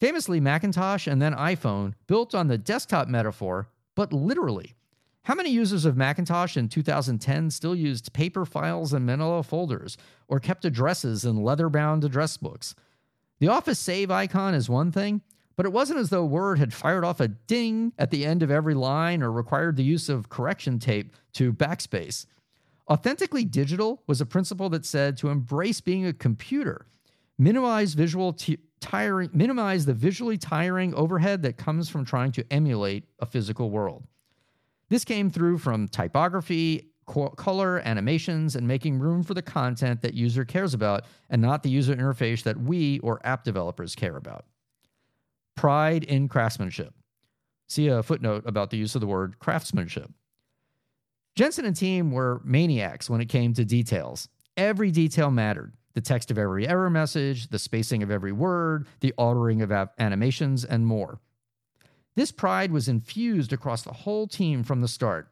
Famously, 0.00 0.40
Macintosh 0.40 1.06
and 1.06 1.20
then 1.20 1.34
iPhone 1.34 1.92
built 2.06 2.34
on 2.34 2.48
the 2.48 2.56
desktop 2.56 3.06
metaphor, 3.06 3.68
but 3.94 4.14
literally. 4.14 4.76
How 5.26 5.34
many 5.34 5.50
users 5.50 5.84
of 5.84 5.96
Macintosh 5.96 6.56
in 6.56 6.68
2010 6.68 7.50
still 7.50 7.74
used 7.74 8.12
paper 8.12 8.44
files 8.44 8.92
and 8.92 9.04
manila 9.04 9.42
folders, 9.42 9.98
or 10.28 10.38
kept 10.38 10.64
addresses 10.64 11.24
in 11.24 11.42
leather 11.42 11.68
bound 11.68 12.04
address 12.04 12.36
books? 12.36 12.76
The 13.40 13.48
Office 13.48 13.80
Save 13.80 14.12
icon 14.12 14.54
is 14.54 14.70
one 14.70 14.92
thing, 14.92 15.22
but 15.56 15.66
it 15.66 15.72
wasn't 15.72 15.98
as 15.98 16.10
though 16.10 16.24
Word 16.24 16.60
had 16.60 16.72
fired 16.72 17.02
off 17.02 17.18
a 17.18 17.26
ding 17.26 17.92
at 17.98 18.12
the 18.12 18.24
end 18.24 18.44
of 18.44 18.52
every 18.52 18.74
line 18.74 19.20
or 19.20 19.32
required 19.32 19.74
the 19.74 19.82
use 19.82 20.08
of 20.08 20.28
correction 20.28 20.78
tape 20.78 21.12
to 21.32 21.52
backspace. 21.52 22.26
Authentically 22.88 23.44
digital 23.44 24.04
was 24.06 24.20
a 24.20 24.26
principle 24.26 24.68
that 24.68 24.86
said 24.86 25.16
to 25.16 25.30
embrace 25.30 25.80
being 25.80 26.06
a 26.06 26.12
computer, 26.12 26.86
minimize 27.36 27.94
visual 27.94 28.32
t- 28.32 28.58
tiring, 28.78 29.30
minimize 29.32 29.86
the 29.86 29.92
visually 29.92 30.38
tiring 30.38 30.94
overhead 30.94 31.42
that 31.42 31.56
comes 31.56 31.88
from 31.88 32.04
trying 32.04 32.30
to 32.30 32.44
emulate 32.52 33.08
a 33.18 33.26
physical 33.26 33.70
world. 33.70 34.04
This 34.88 35.04
came 35.04 35.30
through 35.30 35.58
from 35.58 35.88
typography, 35.88 36.90
co- 37.06 37.30
color, 37.30 37.80
animations, 37.80 38.54
and 38.56 38.68
making 38.68 38.98
room 38.98 39.22
for 39.22 39.34
the 39.34 39.42
content 39.42 40.02
that 40.02 40.14
user 40.14 40.44
cares 40.44 40.74
about 40.74 41.04
and 41.30 41.42
not 41.42 41.62
the 41.62 41.70
user 41.70 41.94
interface 41.94 42.42
that 42.42 42.60
we 42.60 42.98
or 43.00 43.20
app 43.24 43.44
developers 43.44 43.94
care 43.94 44.16
about. 44.16 44.44
Pride 45.56 46.04
in 46.04 46.28
craftsmanship. 46.28 46.94
See 47.68 47.88
a 47.88 48.02
footnote 48.02 48.44
about 48.46 48.70
the 48.70 48.76
use 48.76 48.94
of 48.94 49.00
the 49.00 49.06
word 49.06 49.38
craftsmanship. 49.38 50.10
Jensen 51.34 51.64
and 51.64 51.76
team 51.76 52.12
were 52.12 52.40
maniacs 52.44 53.10
when 53.10 53.20
it 53.20 53.28
came 53.28 53.52
to 53.54 53.64
details. 53.64 54.28
Every 54.56 54.90
detail 54.90 55.30
mattered 55.30 55.74
the 55.94 56.00
text 56.00 56.30
of 56.30 56.38
every 56.38 56.68
error 56.68 56.90
message, 56.90 57.48
the 57.48 57.58
spacing 57.58 58.02
of 58.02 58.10
every 58.10 58.32
word, 58.32 58.86
the 59.00 59.14
ordering 59.18 59.62
of 59.62 59.72
animations, 59.98 60.64
and 60.64 60.86
more. 60.86 61.20
This 62.16 62.32
pride 62.32 62.72
was 62.72 62.88
infused 62.88 63.52
across 63.52 63.82
the 63.82 63.92
whole 63.92 64.26
team 64.26 64.64
from 64.64 64.80
the 64.80 64.88
start. 64.88 65.28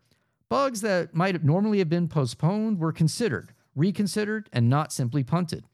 Bugs 0.51 0.83
that 0.83 1.15
might 1.15 1.43
normally 1.43 1.79
have 1.79 1.89
been 1.89 2.09
postponed 2.09 2.79
were 2.79 2.93
considered, 2.93 3.55
reconsidered, 3.75 4.49
and 4.53 4.69
not 4.69 4.93
simply 4.93 5.25
punted. 5.25 5.65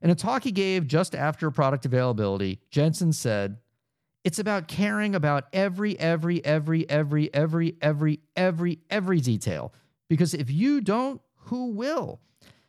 In 0.00 0.10
a 0.10 0.14
talk 0.14 0.44
he 0.44 0.52
gave 0.52 0.86
just 0.86 1.14
after 1.14 1.50
product 1.50 1.84
availability, 1.84 2.58
Jensen 2.70 3.12
said, 3.12 3.58
It's 4.24 4.38
about 4.38 4.66
caring 4.66 5.14
about 5.14 5.44
every, 5.52 5.98
every, 6.00 6.42
every, 6.44 6.88
every, 6.88 7.32
every, 7.34 7.76
every, 7.82 8.20
every, 8.34 8.78
every 8.90 9.20
detail. 9.20 9.74
Because 10.08 10.32
if 10.32 10.50
you 10.50 10.80
don't, 10.80 11.20
who 11.34 11.66
will? 11.72 12.20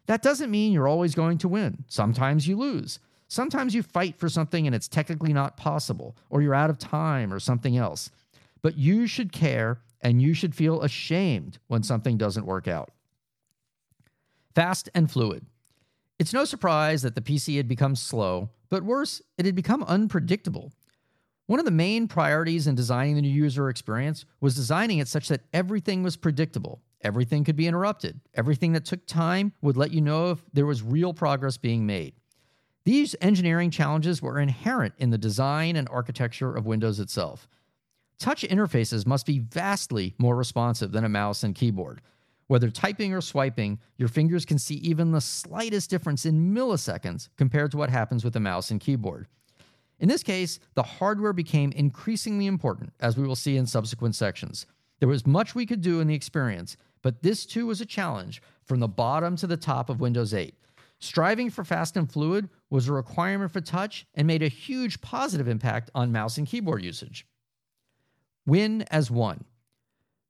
That 0.07 0.21
doesn't 0.21 0.51
mean 0.51 0.73
you're 0.73 0.87
always 0.87 1.15
going 1.15 1.37
to 1.39 1.47
win. 1.47 1.85
Sometimes 1.87 2.47
you 2.47 2.57
lose. 2.57 2.99
Sometimes 3.27 3.75
you 3.75 3.83
fight 3.83 4.17
for 4.17 4.29
something 4.29 4.65
and 4.65 4.75
it's 4.75 4.87
technically 4.87 5.33
not 5.33 5.57
possible, 5.57 6.15
or 6.29 6.41
you're 6.41 6.55
out 6.55 6.69
of 6.69 6.77
time 6.77 7.33
or 7.33 7.39
something 7.39 7.75
else. 7.77 8.09
But 8.61 8.77
you 8.77 9.07
should 9.07 9.31
care 9.31 9.79
and 10.01 10.21
you 10.21 10.33
should 10.33 10.55
feel 10.55 10.81
ashamed 10.81 11.59
when 11.67 11.83
something 11.83 12.17
doesn't 12.17 12.45
work 12.45 12.67
out. 12.67 12.91
Fast 14.55 14.89
and 14.95 15.11
fluid. 15.11 15.45
It's 16.19 16.33
no 16.33 16.45
surprise 16.45 17.01
that 17.03 17.15
the 17.15 17.21
PC 17.21 17.57
had 17.57 17.67
become 17.67 17.95
slow, 17.95 18.49
but 18.69 18.83
worse, 18.83 19.21
it 19.37 19.45
had 19.45 19.55
become 19.55 19.83
unpredictable. 19.83 20.71
One 21.45 21.59
of 21.59 21.65
the 21.65 21.71
main 21.71 22.07
priorities 22.07 22.67
in 22.67 22.75
designing 22.75 23.15
the 23.15 23.21
new 23.21 23.29
user 23.29 23.69
experience 23.69 24.25
was 24.41 24.55
designing 24.55 24.97
it 24.99 25.07
such 25.07 25.27
that 25.27 25.45
everything 25.53 26.03
was 26.03 26.17
predictable. 26.17 26.81
everything 27.01 27.43
could 27.43 27.55
be 27.55 27.67
interrupted. 27.67 28.19
Everything 28.33 28.73
that 28.73 28.85
took 28.85 29.05
time 29.05 29.53
would 29.61 29.77
let 29.77 29.91
you 29.91 30.01
know 30.01 30.31
if 30.31 30.39
there 30.53 30.65
was 30.65 30.81
real 30.81 31.13
progress 31.13 31.57
being 31.57 31.85
made. 31.85 32.13
These 32.87 33.17
engineering 33.19 33.69
challenges 33.69 34.21
were 34.21 34.39
inherent 34.39 34.93
in 34.97 35.09
the 35.09 35.17
design 35.17 35.75
and 35.75 35.89
architecture 35.89 36.55
of 36.55 36.65
Windows 36.65 37.01
itself. 37.01 37.45
Touch 38.17 38.43
interfaces 38.43 39.05
must 39.05 39.25
be 39.25 39.39
vastly 39.39 40.15
more 40.17 40.37
responsive 40.37 40.93
than 40.93 41.03
a 41.03 41.09
mouse 41.09 41.43
and 41.43 41.53
keyboard. 41.53 41.99
Whether 42.47 42.69
typing 42.69 43.13
or 43.13 43.19
swiping, 43.19 43.79
your 43.97 44.07
fingers 44.07 44.45
can 44.45 44.57
see 44.57 44.75
even 44.75 45.11
the 45.11 45.19
slightest 45.19 45.89
difference 45.89 46.25
in 46.25 46.53
milliseconds 46.53 47.27
compared 47.35 47.71
to 47.71 47.77
what 47.77 47.89
happens 47.89 48.23
with 48.23 48.37
a 48.37 48.39
mouse 48.39 48.71
and 48.71 48.79
keyboard. 48.79 49.27
In 49.99 50.07
this 50.07 50.23
case, 50.23 50.57
the 50.75 50.83
hardware 50.83 51.33
became 51.33 51.73
increasingly 51.73 52.47
important, 52.47 52.93
as 53.01 53.17
we 53.17 53.27
will 53.27 53.35
see 53.35 53.57
in 53.57 53.67
subsequent 53.67 54.15
sections. 54.15 54.65
There 54.99 55.09
was 55.09 55.27
much 55.27 55.53
we 55.53 55.65
could 55.65 55.81
do 55.81 55.99
in 55.99 56.07
the 56.07 56.15
experience, 56.15 56.77
but 57.01 57.21
this 57.21 57.45
too 57.45 57.65
was 57.65 57.81
a 57.81 57.85
challenge 57.85 58.41
from 58.63 58.79
the 58.79 58.87
bottom 58.87 59.35
to 59.35 59.45
the 59.45 59.57
top 59.57 59.89
of 59.89 59.99
Windows 59.99 60.33
8. 60.33 60.55
Striving 60.99 61.49
for 61.49 61.65
fast 61.65 61.97
and 61.97 62.09
fluid 62.09 62.49
was 62.69 62.87
a 62.87 62.93
requirement 62.93 63.51
for 63.51 63.61
touch 63.61 64.05
and 64.13 64.27
made 64.27 64.43
a 64.43 64.47
huge 64.47 65.01
positive 65.01 65.47
impact 65.47 65.89
on 65.95 66.11
mouse 66.11 66.37
and 66.37 66.47
keyboard 66.47 66.83
usage. 66.83 67.25
Win 68.45 68.83
as 68.91 69.11
one. 69.11 69.45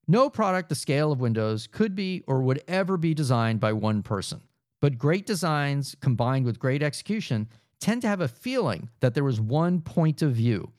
No 0.08 0.30
product 0.30 0.70
the 0.70 0.76
scale 0.76 1.12
of 1.12 1.20
Windows 1.20 1.68
could 1.68 1.96
be 1.96 2.24
or 2.28 2.42
would 2.42 2.64
ever 2.68 2.98
be 2.98 3.14
designed 3.14 3.60
by 3.60 3.74
one 3.74 4.04
person. 4.04 4.42
But 4.80 4.98
great 4.98 5.26
designs 5.26 5.96
combined 6.00 6.46
with 6.46 6.60
great 6.60 6.84
execution 6.84 7.50
tend 7.80 8.02
to 8.04 8.08
have 8.08 8.22
a 8.22 8.28
feeling 8.28 8.90
that 9.02 9.14
there 9.14 9.24
was 9.24 9.42
one 9.42 9.82
point 9.82 10.22
of 10.22 10.34
view. 10.34 10.72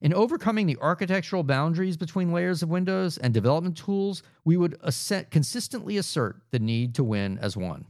In 0.00 0.14
overcoming 0.14 0.66
the 0.66 0.78
architectural 0.80 1.42
boundaries 1.42 1.96
between 1.96 2.32
layers 2.32 2.62
of 2.62 2.68
Windows 2.68 3.18
and 3.18 3.34
development 3.34 3.76
tools, 3.76 4.22
we 4.44 4.56
would 4.56 4.78
consistently 5.30 5.96
assert 5.96 6.40
the 6.50 6.60
need 6.60 6.94
to 6.94 7.04
win 7.04 7.38
as 7.38 7.56
one. 7.56 7.86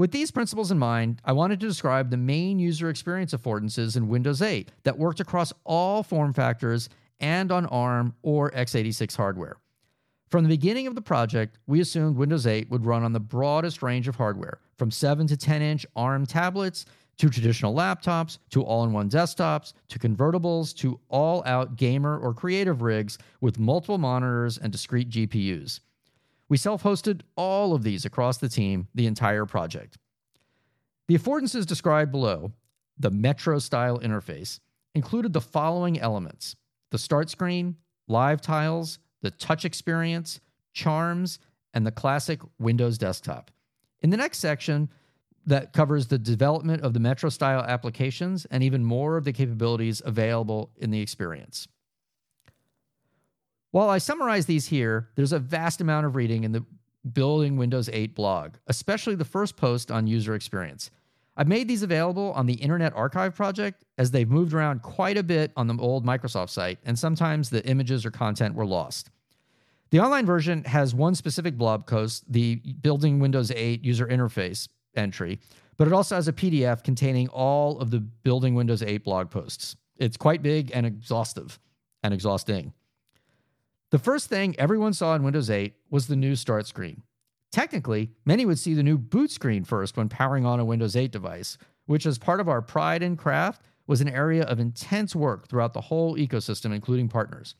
With 0.00 0.12
these 0.12 0.30
principles 0.30 0.70
in 0.70 0.78
mind, 0.78 1.20
I 1.26 1.32
wanted 1.32 1.60
to 1.60 1.68
describe 1.68 2.08
the 2.08 2.16
main 2.16 2.58
user 2.58 2.88
experience 2.88 3.34
affordances 3.34 3.98
in 3.98 4.08
Windows 4.08 4.40
8 4.40 4.72
that 4.84 4.96
worked 4.98 5.20
across 5.20 5.52
all 5.62 6.02
form 6.02 6.32
factors 6.32 6.88
and 7.20 7.52
on 7.52 7.66
ARM 7.66 8.14
or 8.22 8.50
x86 8.52 9.14
hardware. 9.14 9.58
From 10.30 10.42
the 10.42 10.48
beginning 10.48 10.86
of 10.86 10.94
the 10.94 11.02
project, 11.02 11.58
we 11.66 11.82
assumed 11.82 12.16
Windows 12.16 12.46
8 12.46 12.70
would 12.70 12.86
run 12.86 13.04
on 13.04 13.12
the 13.12 13.20
broadest 13.20 13.82
range 13.82 14.08
of 14.08 14.16
hardware, 14.16 14.60
from 14.78 14.90
7 14.90 15.26
to 15.26 15.36
10 15.36 15.60
inch 15.60 15.84
ARM 15.94 16.24
tablets 16.24 16.86
to 17.18 17.28
traditional 17.28 17.74
laptops 17.74 18.38
to 18.52 18.62
all 18.62 18.84
in 18.84 18.94
one 18.94 19.10
desktops 19.10 19.74
to 19.88 19.98
convertibles 19.98 20.74
to 20.76 20.98
all 21.10 21.42
out 21.44 21.76
gamer 21.76 22.18
or 22.18 22.32
creative 22.32 22.80
rigs 22.80 23.18
with 23.42 23.58
multiple 23.58 23.98
monitors 23.98 24.56
and 24.56 24.72
discrete 24.72 25.10
GPUs. 25.10 25.80
We 26.50 26.56
self 26.56 26.82
hosted 26.82 27.22
all 27.36 27.72
of 27.72 27.84
these 27.84 28.04
across 28.04 28.36
the 28.36 28.48
team 28.48 28.88
the 28.94 29.06
entire 29.06 29.46
project. 29.46 29.96
The 31.06 31.16
affordances 31.16 31.64
described 31.64 32.10
below, 32.12 32.52
the 32.98 33.10
Metro 33.10 33.58
style 33.60 33.98
interface, 34.00 34.60
included 34.94 35.32
the 35.32 35.40
following 35.40 35.98
elements 35.98 36.56
the 36.90 36.98
start 36.98 37.30
screen, 37.30 37.76
live 38.08 38.40
tiles, 38.40 38.98
the 39.22 39.30
touch 39.30 39.64
experience, 39.64 40.40
charms, 40.72 41.38
and 41.72 41.86
the 41.86 41.92
classic 41.92 42.40
Windows 42.58 42.98
desktop. 42.98 43.52
In 44.00 44.10
the 44.10 44.16
next 44.16 44.38
section, 44.38 44.90
that 45.46 45.72
covers 45.72 46.08
the 46.08 46.18
development 46.18 46.82
of 46.82 46.94
the 46.94 47.00
Metro 47.00 47.30
style 47.30 47.60
applications 47.60 48.44
and 48.50 48.64
even 48.64 48.84
more 48.84 49.16
of 49.16 49.24
the 49.24 49.32
capabilities 49.32 50.02
available 50.04 50.70
in 50.76 50.90
the 50.90 51.00
experience. 51.00 51.68
While 53.72 53.88
I 53.88 53.98
summarize 53.98 54.46
these 54.46 54.66
here, 54.66 55.10
there's 55.14 55.32
a 55.32 55.38
vast 55.38 55.80
amount 55.80 56.04
of 56.04 56.16
reading 56.16 56.42
in 56.42 56.50
the 56.50 56.64
Building 57.12 57.56
Windows 57.56 57.88
8 57.92 58.16
blog, 58.16 58.54
especially 58.66 59.14
the 59.14 59.24
first 59.24 59.56
post 59.56 59.92
on 59.92 60.08
user 60.08 60.34
experience. 60.34 60.90
I've 61.36 61.46
made 61.46 61.68
these 61.68 61.84
available 61.84 62.32
on 62.32 62.46
the 62.46 62.54
Internet 62.54 62.94
Archive 62.96 63.36
project 63.36 63.84
as 63.96 64.10
they've 64.10 64.28
moved 64.28 64.52
around 64.52 64.82
quite 64.82 65.16
a 65.16 65.22
bit 65.22 65.52
on 65.56 65.68
the 65.68 65.76
old 65.78 66.04
Microsoft 66.04 66.50
site, 66.50 66.78
and 66.84 66.98
sometimes 66.98 67.48
the 67.48 67.64
images 67.64 68.04
or 68.04 68.10
content 68.10 68.56
were 68.56 68.66
lost. 68.66 69.10
The 69.90 70.00
online 70.00 70.26
version 70.26 70.64
has 70.64 70.92
one 70.92 71.14
specific 71.14 71.56
blog 71.56 71.86
post, 71.86 72.24
the 72.30 72.56
Building 72.56 73.20
Windows 73.20 73.52
8 73.52 73.84
user 73.84 74.06
interface 74.06 74.68
entry, 74.96 75.38
but 75.76 75.86
it 75.86 75.92
also 75.92 76.16
has 76.16 76.26
a 76.26 76.32
PDF 76.32 76.82
containing 76.82 77.28
all 77.28 77.78
of 77.78 77.92
the 77.92 78.00
Building 78.00 78.56
Windows 78.56 78.82
8 78.82 79.04
blog 79.04 79.30
posts. 79.30 79.76
It's 79.96 80.16
quite 80.16 80.42
big 80.42 80.72
and 80.74 80.84
exhaustive 80.84 81.60
and 82.02 82.12
exhausting. 82.12 82.72
The 83.90 83.98
first 83.98 84.28
thing 84.28 84.54
everyone 84.56 84.92
saw 84.92 85.16
in 85.16 85.24
Windows 85.24 85.50
8 85.50 85.74
was 85.90 86.06
the 86.06 86.14
new 86.14 86.36
start 86.36 86.68
screen. 86.68 87.02
Technically, 87.50 88.12
many 88.24 88.46
would 88.46 88.60
see 88.60 88.72
the 88.72 88.84
new 88.84 88.96
boot 88.96 89.32
screen 89.32 89.64
first 89.64 89.96
when 89.96 90.08
powering 90.08 90.46
on 90.46 90.60
a 90.60 90.64
Windows 90.64 90.94
8 90.94 91.10
device, 91.10 91.58
which, 91.86 92.06
as 92.06 92.16
part 92.16 92.38
of 92.38 92.48
our 92.48 92.62
pride 92.62 93.02
and 93.02 93.18
craft, 93.18 93.62
was 93.88 94.00
an 94.00 94.08
area 94.08 94.44
of 94.44 94.60
intense 94.60 95.16
work 95.16 95.48
throughout 95.48 95.72
the 95.72 95.80
whole 95.80 96.16
ecosystem, 96.16 96.72
including 96.72 97.08
partners. 97.08 97.56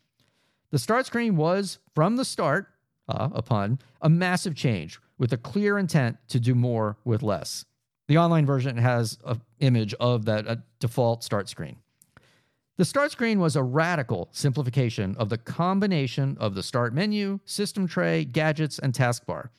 The 0.71 0.79
start 0.79 1.07
screen 1.07 1.37
was, 1.37 1.81
from 1.97 2.15
the 2.15 2.25
start, 2.25 2.69
uh, 3.09 3.31
a 3.33 3.43
pun, 3.43 3.81
a 4.01 4.09
massive 4.09 4.55
change 4.55 5.01
with 5.19 5.33
a 5.33 5.37
clear 5.37 5.81
intent 5.81 6.17
to 6.29 6.39
do 6.39 6.55
more 6.55 6.97
with 7.05 7.25
less. 7.25 7.65
The 8.07 8.19
online 8.19 8.47
version 8.47 8.77
has 8.77 9.19
an 9.27 9.41
image 9.59 9.95
of 9.95 10.27
that 10.27 10.47
uh, 10.47 10.57
default 10.79 11.25
start 11.25 11.49
screen. 11.49 11.79
The 12.81 12.87
start 12.87 13.13
screen 13.13 13.41
was 13.41 13.57
a 13.57 13.63
radical 13.63 14.31
simplification 14.33 15.15
of 15.19 15.29
the 15.29 15.37
combination 15.37 16.39
of 16.41 16.55
the 16.55 16.63
start 16.63 16.95
menu, 16.95 17.39
system 17.45 17.87
tray, 17.87 18.25
gadgets, 18.25 18.79
and 18.79 18.95
taskbar. 18.95 19.51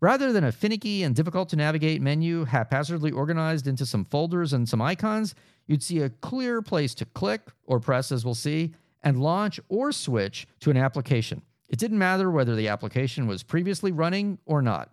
Rather 0.00 0.34
than 0.34 0.44
a 0.44 0.52
finicky 0.52 1.02
and 1.02 1.16
difficult 1.16 1.48
to 1.48 1.56
navigate 1.56 2.02
menu 2.02 2.44
haphazardly 2.44 3.10
organized 3.10 3.66
into 3.66 3.86
some 3.86 4.04
folders 4.04 4.52
and 4.52 4.68
some 4.68 4.82
icons, 4.82 5.34
you'd 5.66 5.82
see 5.82 6.00
a 6.00 6.10
clear 6.10 6.60
place 6.60 6.94
to 6.96 7.06
click 7.06 7.40
or 7.64 7.80
press, 7.80 8.12
as 8.12 8.26
we'll 8.26 8.34
see, 8.34 8.74
and 9.02 9.22
launch 9.22 9.58
or 9.70 9.90
switch 9.90 10.46
to 10.60 10.70
an 10.70 10.76
application. 10.76 11.40
It 11.70 11.78
didn't 11.78 11.96
matter 11.96 12.30
whether 12.30 12.54
the 12.54 12.68
application 12.68 13.26
was 13.26 13.42
previously 13.42 13.92
running 13.92 14.40
or 14.44 14.60
not. 14.60 14.92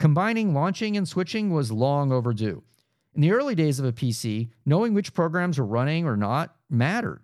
Combining 0.00 0.54
launching 0.54 0.96
and 0.96 1.06
switching 1.06 1.50
was 1.50 1.70
long 1.70 2.10
overdue. 2.10 2.64
In 3.14 3.20
the 3.20 3.30
early 3.30 3.54
days 3.54 3.78
of 3.78 3.84
a 3.84 3.92
PC, 3.92 4.48
knowing 4.66 4.92
which 4.92 5.14
programs 5.14 5.56
were 5.56 5.64
running 5.64 6.04
or 6.04 6.16
not 6.16 6.56
mattered. 6.70 7.22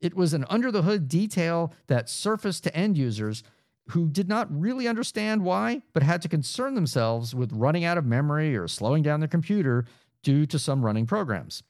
It 0.00 0.14
was 0.14 0.32
an 0.32 0.44
under 0.48 0.70
the 0.70 0.82
hood 0.82 1.08
detail 1.08 1.72
that 1.88 2.08
surfaced 2.08 2.64
to 2.64 2.76
end 2.76 2.96
users 2.96 3.42
who 3.88 4.08
did 4.08 4.28
not 4.28 4.48
really 4.50 4.86
understand 4.86 5.42
why, 5.42 5.82
but 5.92 6.02
had 6.02 6.22
to 6.22 6.28
concern 6.28 6.74
themselves 6.74 7.34
with 7.34 7.52
running 7.52 7.84
out 7.84 7.98
of 7.98 8.04
memory 8.04 8.56
or 8.56 8.68
slowing 8.68 9.02
down 9.02 9.20
their 9.20 9.28
computer 9.28 9.86
due 10.22 10.46
to 10.46 10.58
some 10.58 10.84
running 10.84 11.06
programs. 11.06 11.62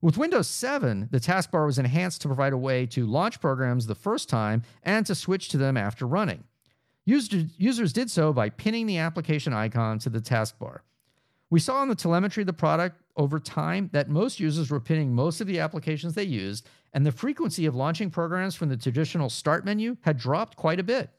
With 0.00 0.18
Windows 0.18 0.48
7, 0.48 1.08
the 1.10 1.20
taskbar 1.20 1.64
was 1.64 1.78
enhanced 1.78 2.20
to 2.22 2.28
provide 2.28 2.52
a 2.52 2.58
way 2.58 2.84
to 2.86 3.06
launch 3.06 3.40
programs 3.40 3.86
the 3.86 3.94
first 3.94 4.28
time 4.28 4.62
and 4.82 5.06
to 5.06 5.14
switch 5.14 5.48
to 5.50 5.56
them 5.56 5.76
after 5.76 6.06
running. 6.06 6.44
users 7.06 7.92
did 7.92 8.10
so 8.10 8.32
by 8.32 8.50
pinning 8.50 8.86
the 8.86 8.98
application 8.98 9.54
icon 9.54 9.98
to 10.00 10.10
the 10.10 10.20
taskbar. 10.20 10.80
We 11.48 11.60
saw 11.60 11.82
in 11.82 11.88
the 11.88 11.94
telemetry 11.94 12.42
of 12.42 12.48
the 12.48 12.52
product 12.52 13.00
over 13.16 13.38
time 13.38 13.90
that 13.92 14.08
most 14.08 14.40
users 14.40 14.70
were 14.70 14.80
pinning 14.80 15.14
most 15.14 15.40
of 15.40 15.46
the 15.46 15.60
applications 15.60 16.14
they 16.14 16.24
used, 16.24 16.66
and 16.92 17.04
the 17.04 17.12
frequency 17.12 17.66
of 17.66 17.74
launching 17.74 18.10
programs 18.10 18.54
from 18.54 18.68
the 18.68 18.76
traditional 18.76 19.30
start 19.30 19.64
menu 19.64 19.96
had 20.02 20.16
dropped 20.16 20.56
quite 20.56 20.80
a 20.80 20.84
bit. 20.84 21.10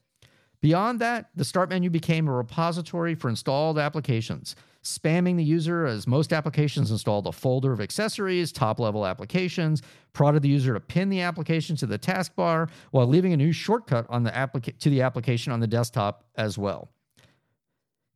Beyond 0.62 0.99
that, 0.99 1.29
the 1.36 1.45
Start 1.45 1.69
menu 1.69 1.91
became 1.91 2.27
a 2.27 2.31
repository 2.31 3.13
for 3.13 3.29
installed 3.29 3.77
applications, 3.77 4.55
spamming 4.84 5.38
the 5.38 5.43
user 5.43 5.86
as 5.86 6.08
most 6.08 6.34
applications 6.34 6.89
installed 6.89 7.27
a 7.27 7.31
folder 7.31 7.71
of 7.71 7.81
accessories, 7.81 8.51
top 8.51 8.79
level 8.79 9.05
applications, 9.05 9.84
prodded 10.13 10.41
the 10.41 10.49
user 10.49 10.73
to 10.73 10.79
pin 10.79 11.10
the 11.10 11.21
application 11.21 11.75
to 11.75 11.86
the 11.86 11.99
taskbar 11.99 12.69
while 12.91 13.05
leaving 13.05 13.34
a 13.34 13.38
new 13.38 13.51
shortcut 13.51 14.08
on 14.10 14.23
the 14.23 14.31
applica- 14.31 14.77
to 14.79 14.89
the 14.89 15.03
application 15.03 15.53
on 15.53 15.60
the 15.60 15.67
desktop 15.67 16.25
as 16.36 16.58
well. 16.58 16.89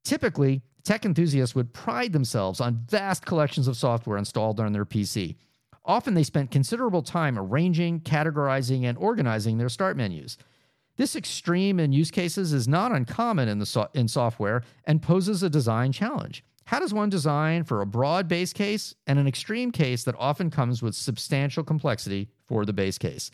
Typically, 0.03 0.63
tech 0.83 1.05
enthusiasts 1.05 1.55
would 1.55 1.73
pride 1.73 2.13
themselves 2.13 2.59
on 2.61 2.83
vast 2.87 3.25
collections 3.25 3.67
of 3.67 3.77
software 3.77 4.17
installed 4.17 4.59
on 4.59 4.73
their 4.73 4.85
PC. 4.85 5.35
Often 5.85 6.13
they 6.13 6.23
spent 6.23 6.51
considerable 6.51 7.01
time 7.01 7.37
arranging, 7.37 8.01
categorizing, 8.01 8.83
and 8.83 8.97
organizing 8.97 9.57
their 9.57 9.69
start 9.69 9.97
menus. 9.97 10.37
This 10.97 11.15
extreme 11.15 11.79
in 11.79 11.93
use 11.93 12.11
cases 12.11 12.51
is 12.53 12.67
not 12.67 12.91
uncommon 12.91 13.47
in, 13.47 13.59
the 13.59 13.65
so- 13.65 13.89
in 13.93 14.07
software 14.07 14.63
and 14.85 15.01
poses 15.01 15.41
a 15.41 15.49
design 15.49 15.91
challenge. 15.91 16.43
How 16.65 16.79
does 16.79 16.93
one 16.93 17.09
design 17.09 17.63
for 17.63 17.81
a 17.81 17.85
broad 17.87 18.27
base 18.27 18.53
case 18.53 18.93
and 19.07 19.17
an 19.17 19.25
extreme 19.25 19.71
case 19.71 20.03
that 20.03 20.15
often 20.19 20.51
comes 20.51 20.83
with 20.83 20.93
substantial 20.93 21.63
complexity 21.63 22.29
for 22.45 22.65
the 22.65 22.73
base 22.73 22.97
case? 22.97 23.31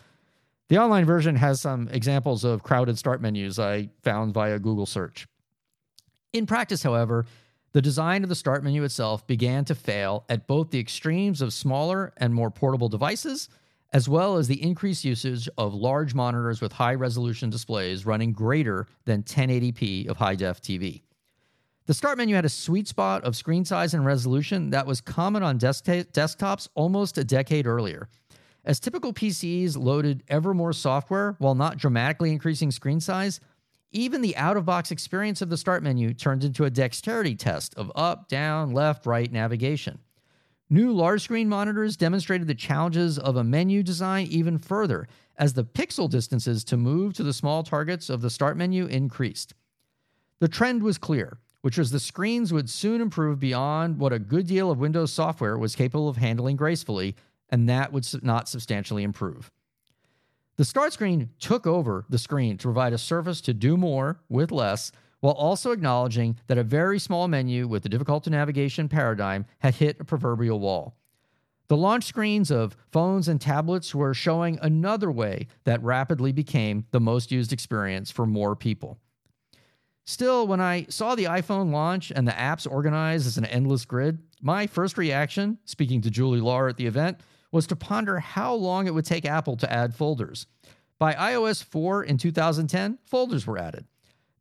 The 0.69 0.77
online 0.77 1.05
version 1.05 1.35
has 1.35 1.59
some 1.59 1.89
examples 1.89 2.43
of 2.43 2.63
crowded 2.63 2.97
start 2.97 3.21
menus 3.21 3.59
I 3.59 3.89
found 4.03 4.33
via 4.33 4.57
Google 4.57 4.85
search. 4.85 5.27
In 6.35 6.45
practice, 6.45 6.83
however, 6.83 7.25
the 7.71 7.81
design 7.81 8.21
of 8.23 8.27
the 8.27 8.35
start 8.35 8.61
menu 8.61 8.83
itself 8.83 9.25
began 9.25 9.63
to 9.63 9.73
fail 9.73 10.25
at 10.27 10.47
both 10.47 10.69
the 10.69 10.81
extremes 10.81 11.41
of 11.41 11.53
smaller 11.53 12.11
and 12.17 12.33
more 12.33 12.51
portable 12.51 12.89
devices 12.89 13.47
as 13.93 14.09
well 14.09 14.35
as 14.35 14.49
the 14.49 14.61
increased 14.61 15.05
usage 15.05 15.47
of 15.57 15.73
large 15.73 16.13
monitors 16.13 16.59
with 16.59 16.73
high 16.73 16.93
resolution 16.93 17.49
displays 17.49 18.05
running 18.05 18.33
greater 18.33 18.85
than 19.05 19.23
1080p 19.23 20.09
of 20.09 20.17
high 20.17 20.35
def 20.35 20.61
TV. 20.61 21.03
The 21.85 21.93
start 21.93 22.17
menu 22.17 22.35
had 22.35 22.43
a 22.43 22.49
sweet 22.49 22.89
spot 22.89 23.23
of 23.23 23.37
screen 23.37 23.63
size 23.63 23.93
and 23.93 24.05
resolution 24.05 24.71
that 24.71 24.87
was 24.87 24.99
common 24.99 25.41
on 25.41 25.57
desktops 25.57 26.67
almost 26.75 27.17
a 27.17 27.23
decade 27.23 27.65
earlier. 27.65 28.09
As 28.65 28.81
typical 28.81 29.13
PCs 29.13 29.77
loaded 29.77 30.21
ever 30.27 30.53
more 30.53 30.73
software 30.73 31.37
while 31.37 31.55
not 31.55 31.77
dramatically 31.77 32.33
increasing 32.33 32.71
screen 32.71 32.99
size, 32.99 33.39
even 33.91 34.21
the 34.21 34.35
out 34.35 34.57
of 34.57 34.65
box 34.65 34.91
experience 34.91 35.41
of 35.41 35.49
the 35.49 35.57
start 35.57 35.83
menu 35.83 36.13
turned 36.13 36.43
into 36.43 36.65
a 36.65 36.69
dexterity 36.69 37.35
test 37.35 37.73
of 37.75 37.91
up, 37.95 38.27
down, 38.27 38.71
left, 38.71 39.05
right 39.05 39.31
navigation. 39.31 39.99
New 40.69 40.91
large 40.91 41.21
screen 41.21 41.47
monitors 41.47 41.95
demonstrated 41.95 42.47
the 42.47 42.55
challenges 42.55 43.19
of 43.19 43.35
a 43.35 43.43
menu 43.43 43.83
design 43.83 44.27
even 44.27 44.57
further 44.57 45.07
as 45.37 45.53
the 45.53 45.63
pixel 45.63 46.09
distances 46.09 46.63
to 46.63 46.77
move 46.77 47.13
to 47.13 47.23
the 47.23 47.33
small 47.33 47.63
targets 47.63 48.09
of 48.09 48.21
the 48.21 48.29
start 48.29 48.57
menu 48.57 48.85
increased. 48.85 49.53
The 50.39 50.47
trend 50.47 50.81
was 50.83 50.97
clear 50.97 51.39
which 51.65 51.79
was 51.79 51.89
the 51.89 51.99
screens 51.99 52.53
would 52.53 52.69
soon 52.69 53.01
improve 53.01 53.39
beyond 53.39 53.97
what 53.97 54.13
a 54.13 54.19
good 54.19 54.45
deal 54.45 54.69
of 54.69 54.77
Windows 54.77 55.11
software 55.11 55.57
was 55.57 55.75
capable 55.75 56.07
of 56.07 56.15
handling 56.15 56.55
gracefully, 56.55 57.15
and 57.49 57.67
that 57.67 57.91
would 57.91 58.05
not 58.21 58.47
substantially 58.47 59.01
improve. 59.01 59.49
The 60.57 60.65
start 60.65 60.93
screen 60.93 61.31
took 61.37 61.67
over 61.67 62.05
the 62.07 62.17
screen 62.17 62.57
to 62.57 62.63
provide 62.63 62.93
a 62.93 62.97
surface 62.97 63.41
to 63.41 63.53
do 63.53 63.75
more 63.75 64.21
with 64.29 64.51
less, 64.51 64.93
while 65.19 65.33
also 65.33 65.71
acknowledging 65.71 66.37
that 66.47 66.57
a 66.57 66.63
very 66.63 66.97
small 66.97 67.27
menu 67.27 67.67
with 67.67 67.85
a 67.85 67.89
difficult 67.89 68.23
to 68.23 68.29
navigation 68.29 68.87
paradigm 68.87 69.45
had 69.59 69.75
hit 69.75 69.99
a 69.99 70.05
proverbial 70.05 70.59
wall. 70.59 70.95
The 71.67 71.75
launch 71.75 72.05
screens 72.05 72.51
of 72.51 72.77
phones 72.91 73.27
and 73.27 73.41
tablets 73.41 73.93
were 73.93 74.13
showing 74.13 74.57
another 74.61 75.11
way 75.11 75.47
that 75.65 75.83
rapidly 75.83 76.31
became 76.31 76.85
the 76.91 77.01
most 77.01 77.31
used 77.31 77.51
experience 77.51 78.09
for 78.09 78.25
more 78.25 78.55
people. 78.55 78.99
Still, 80.05 80.47
when 80.47 80.61
I 80.61 80.85
saw 80.87 81.15
the 81.15 81.23
iPhone 81.23 81.71
launch 81.71 82.11
and 82.15 82.27
the 82.27 82.31
apps 82.31 82.69
organized 82.69 83.25
as 83.25 83.37
an 83.37 83.45
endless 83.45 83.83
grid, 83.83 84.19
my 84.41 84.67
first 84.67 84.97
reaction, 84.97 85.57
speaking 85.65 86.01
to 86.01 86.11
Julie 86.11 86.39
Lahr 86.39 86.69
at 86.69 86.77
the 86.77 86.85
event, 86.85 87.19
was 87.51 87.67
to 87.67 87.75
ponder 87.75 88.19
how 88.19 88.53
long 88.53 88.87
it 88.87 88.93
would 88.93 89.05
take 89.05 89.25
Apple 89.25 89.57
to 89.57 89.71
add 89.71 89.95
folders. 89.95 90.47
By 90.97 91.13
iOS 91.13 91.63
4 91.63 92.03
in 92.03 92.17
2010, 92.17 92.99
folders 93.05 93.45
were 93.45 93.57
added. 93.57 93.85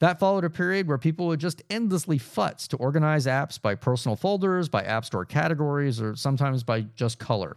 That 0.00 0.18
followed 0.18 0.44
a 0.44 0.50
period 0.50 0.86
where 0.86 0.98
people 0.98 1.26
would 1.28 1.40
just 1.40 1.62
endlessly 1.70 2.18
futz 2.18 2.66
to 2.68 2.76
organize 2.76 3.26
apps 3.26 3.60
by 3.60 3.74
personal 3.74 4.16
folders, 4.16 4.68
by 4.68 4.82
App 4.82 5.04
Store 5.04 5.24
categories, 5.24 6.00
or 6.00 6.14
sometimes 6.16 6.62
by 6.62 6.82
just 6.94 7.18
color. 7.18 7.56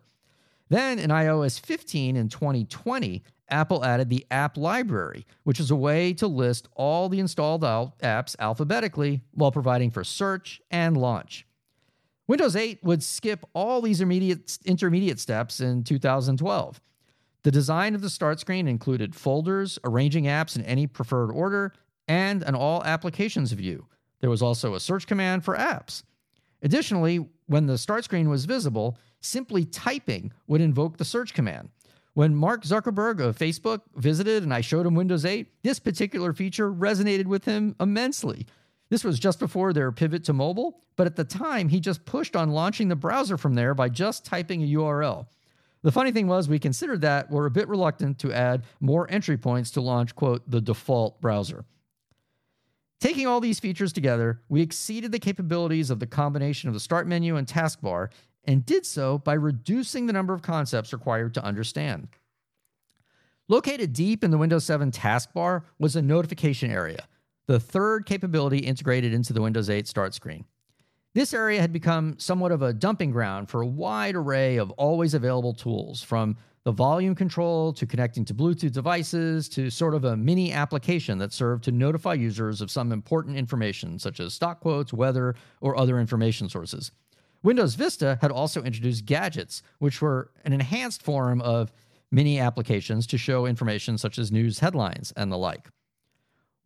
Then 0.70 1.00
in 1.00 1.10
iOS 1.10 1.60
15 1.60 2.16
in 2.16 2.30
2020, 2.30 3.24
Apple 3.50 3.84
added 3.84 4.10
the 4.10 4.26
App 4.30 4.58
Library, 4.58 5.26
which 5.44 5.60
is 5.60 5.72
a 5.72 5.76
way 5.76 6.14
to 6.14 6.28
list 6.28 6.68
all 6.76 7.10
the 7.10 7.20
installed 7.20 7.62
apps 7.62 8.36
alphabetically 8.40 9.22
while 9.34 9.52
providing 9.52 9.90
for 9.90 10.04
search 10.04 10.62
and 10.70 10.98
launch. 10.98 11.46
Windows 12.28 12.56
8 12.56 12.84
would 12.84 13.02
skip 13.02 13.46
all 13.54 13.82
these 13.82 14.02
intermediate 14.02 15.20
steps 15.20 15.62
in 15.62 15.84
2012. 15.84 16.82
The 17.44 17.52
design 17.52 17.96
of 17.96 18.02
the 18.02 18.10
start 18.10 18.40
screen 18.42 18.68
included 18.68 19.16
folders, 19.16 19.80
arranging 19.86 20.26
apps 20.26 20.58
in 20.58 20.64
any 20.64 20.88
preferred 20.88 21.32
order, 21.32 21.74
and 22.08 22.44
an 22.44 22.56
all 22.56 22.84
applications 22.84 23.54
view. 23.54 23.88
There 24.20 24.30
was 24.30 24.42
also 24.42 24.74
a 24.74 24.80
search 24.80 25.08
command 25.08 25.46
for 25.46 25.56
apps. 25.56 26.04
Additionally, 26.62 27.26
when 27.46 27.68
the 27.68 27.78
start 27.78 28.04
screen 28.04 28.30
was 28.30 28.46
visible, 28.46 28.98
simply 29.22 29.64
typing 29.64 30.34
would 30.48 30.60
invoke 30.60 30.98
the 30.98 31.06
search 31.06 31.34
command. 31.34 31.70
When 32.14 32.36
Mark 32.36 32.64
Zuckerberg 32.64 33.22
of 33.22 33.38
Facebook 33.38 33.82
visited 33.96 34.44
and 34.44 34.54
I 34.54 34.62
showed 34.62 34.86
him 34.86 34.96
Windows 34.96 35.24
8, 35.24 35.48
this 35.64 35.80
particular 35.80 36.34
feature 36.34 36.74
resonated 36.74 37.28
with 37.28 37.46
him 37.46 37.76
immensely. 37.80 38.48
This 38.90 39.04
was 39.04 39.20
just 39.20 39.40
before 39.40 39.74
their 39.74 39.92
pivot 39.92 40.24
to 40.26 40.34
mobile, 40.34 40.82
but 40.96 41.08
at 41.08 41.16
the 41.16 41.24
time, 41.24 41.70
he 41.70 41.80
just 41.80 42.06
pushed 42.06 42.36
on 42.36 42.52
launching 42.52 42.88
the 42.88 42.96
browser 42.96 43.38
from 43.38 43.56
there 43.56 43.74
by 43.74 43.90
just 43.90 44.26
typing 44.26 44.64
a 44.64 44.68
URL. 44.68 45.28
The 45.84 45.92
funny 45.92 46.12
thing 46.12 46.28
was, 46.28 46.50
we 46.50 46.60
considered 46.60 47.02
that 47.02 47.30
we're 47.30 47.46
a 47.46 47.52
bit 47.52 47.68
reluctant 47.68 48.20
to 48.20 48.34
add 48.34 48.64
more 48.80 49.10
entry 49.12 49.38
points 49.38 49.72
to 49.72 49.82
launch, 49.82 50.16
quote, 50.16 50.50
the 50.50 50.62
default 50.62 51.22
browser. 51.22 51.66
Taking 53.00 53.28
all 53.28 53.40
these 53.40 53.60
features 53.60 53.94
together, 53.94 54.42
we 54.50 54.62
exceeded 54.62 55.12
the 55.12 55.20
capabilities 55.20 55.92
of 55.92 56.00
the 56.00 56.08
combination 56.08 56.68
of 56.68 56.74
the 56.74 56.80
start 56.80 57.08
menu 57.08 57.36
and 57.36 57.48
taskbar 57.48 58.10
and 58.46 58.66
did 58.66 58.86
so 58.86 59.20
by 59.20 59.34
reducing 59.34 60.08
the 60.08 60.14
number 60.14 60.34
of 60.34 60.42
concepts 60.42 60.94
required 60.94 61.34
to 61.36 61.44
understand. 61.44 62.08
Located 63.48 63.94
deep 63.94 64.24
in 64.24 64.32
the 64.32 64.38
Windows 64.38 64.66
7 64.66 64.92
taskbar 64.92 65.64
was 65.78 65.96
a 65.96 66.02
notification 66.02 66.72
area, 66.72 67.08
the 67.48 67.60
third 67.60 68.06
capability 68.06 68.60
integrated 68.60 69.14
into 69.14 69.34
the 69.34 69.42
Windows 69.42 69.70
8 69.70 69.88
start 69.88 70.14
screen. 70.14 70.46
This 71.14 71.34
area 71.34 71.60
had 71.60 71.74
become 71.74 72.16
somewhat 72.20 72.52
of 72.52 72.62
a 72.62 72.74
dumping 72.74 73.12
ground 73.12 73.50
for 73.50 73.62
a 73.62 73.66
wide 73.68 74.16
array 74.16 74.58
of 74.58 74.70
always 74.72 75.14
available 75.14 75.54
tools, 75.54 76.04
from 76.04 76.36
the 76.64 76.72
volume 76.74 77.16
control 77.16 77.72
to 77.72 77.86
connecting 77.86 78.26
to 78.26 78.34
Bluetooth 78.34 78.74
devices 78.74 79.48
to 79.48 79.70
sort 79.70 79.96
of 79.96 80.04
a 80.04 80.18
mini 80.18 80.52
application 80.52 81.18
that 81.18 81.32
served 81.32 81.64
to 81.64 81.72
notify 81.72 82.14
users 82.14 82.60
of 82.60 82.70
some 82.70 82.92
important 82.92 83.38
information, 83.38 83.98
such 83.98 84.20
as 84.20 84.34
stock 84.34 84.60
quotes, 84.60 84.92
weather, 84.92 85.34
or 85.62 85.78
other 85.78 85.98
information 85.98 86.50
sources. 86.50 86.92
Windows 87.42 87.76
Vista 87.76 88.18
had 88.22 88.32
also 88.32 88.62
introduced 88.64 89.06
gadgets, 89.06 89.64
which 89.80 90.02
were 90.02 90.30
an 90.44 90.52
enhanced 90.52 91.02
form 91.02 91.40
of 91.42 91.72
mini 92.12 92.38
applications 92.38 93.08
to 93.08 93.18
show 93.18 93.46
information 93.46 93.98
such 93.98 94.20
as 94.20 94.32
news 94.32 94.60
headlines 94.60 95.14
and 95.16 95.32
the 95.32 95.38
like. 95.38 95.70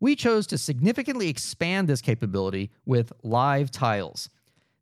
We 0.02 0.16
chose 0.16 0.48
to 0.48 0.58
significantly 0.58 1.28
expand 1.28 1.88
this 1.88 2.00
capability 2.00 2.72
with 2.84 3.12
live 3.22 3.70
tiles. 3.70 4.30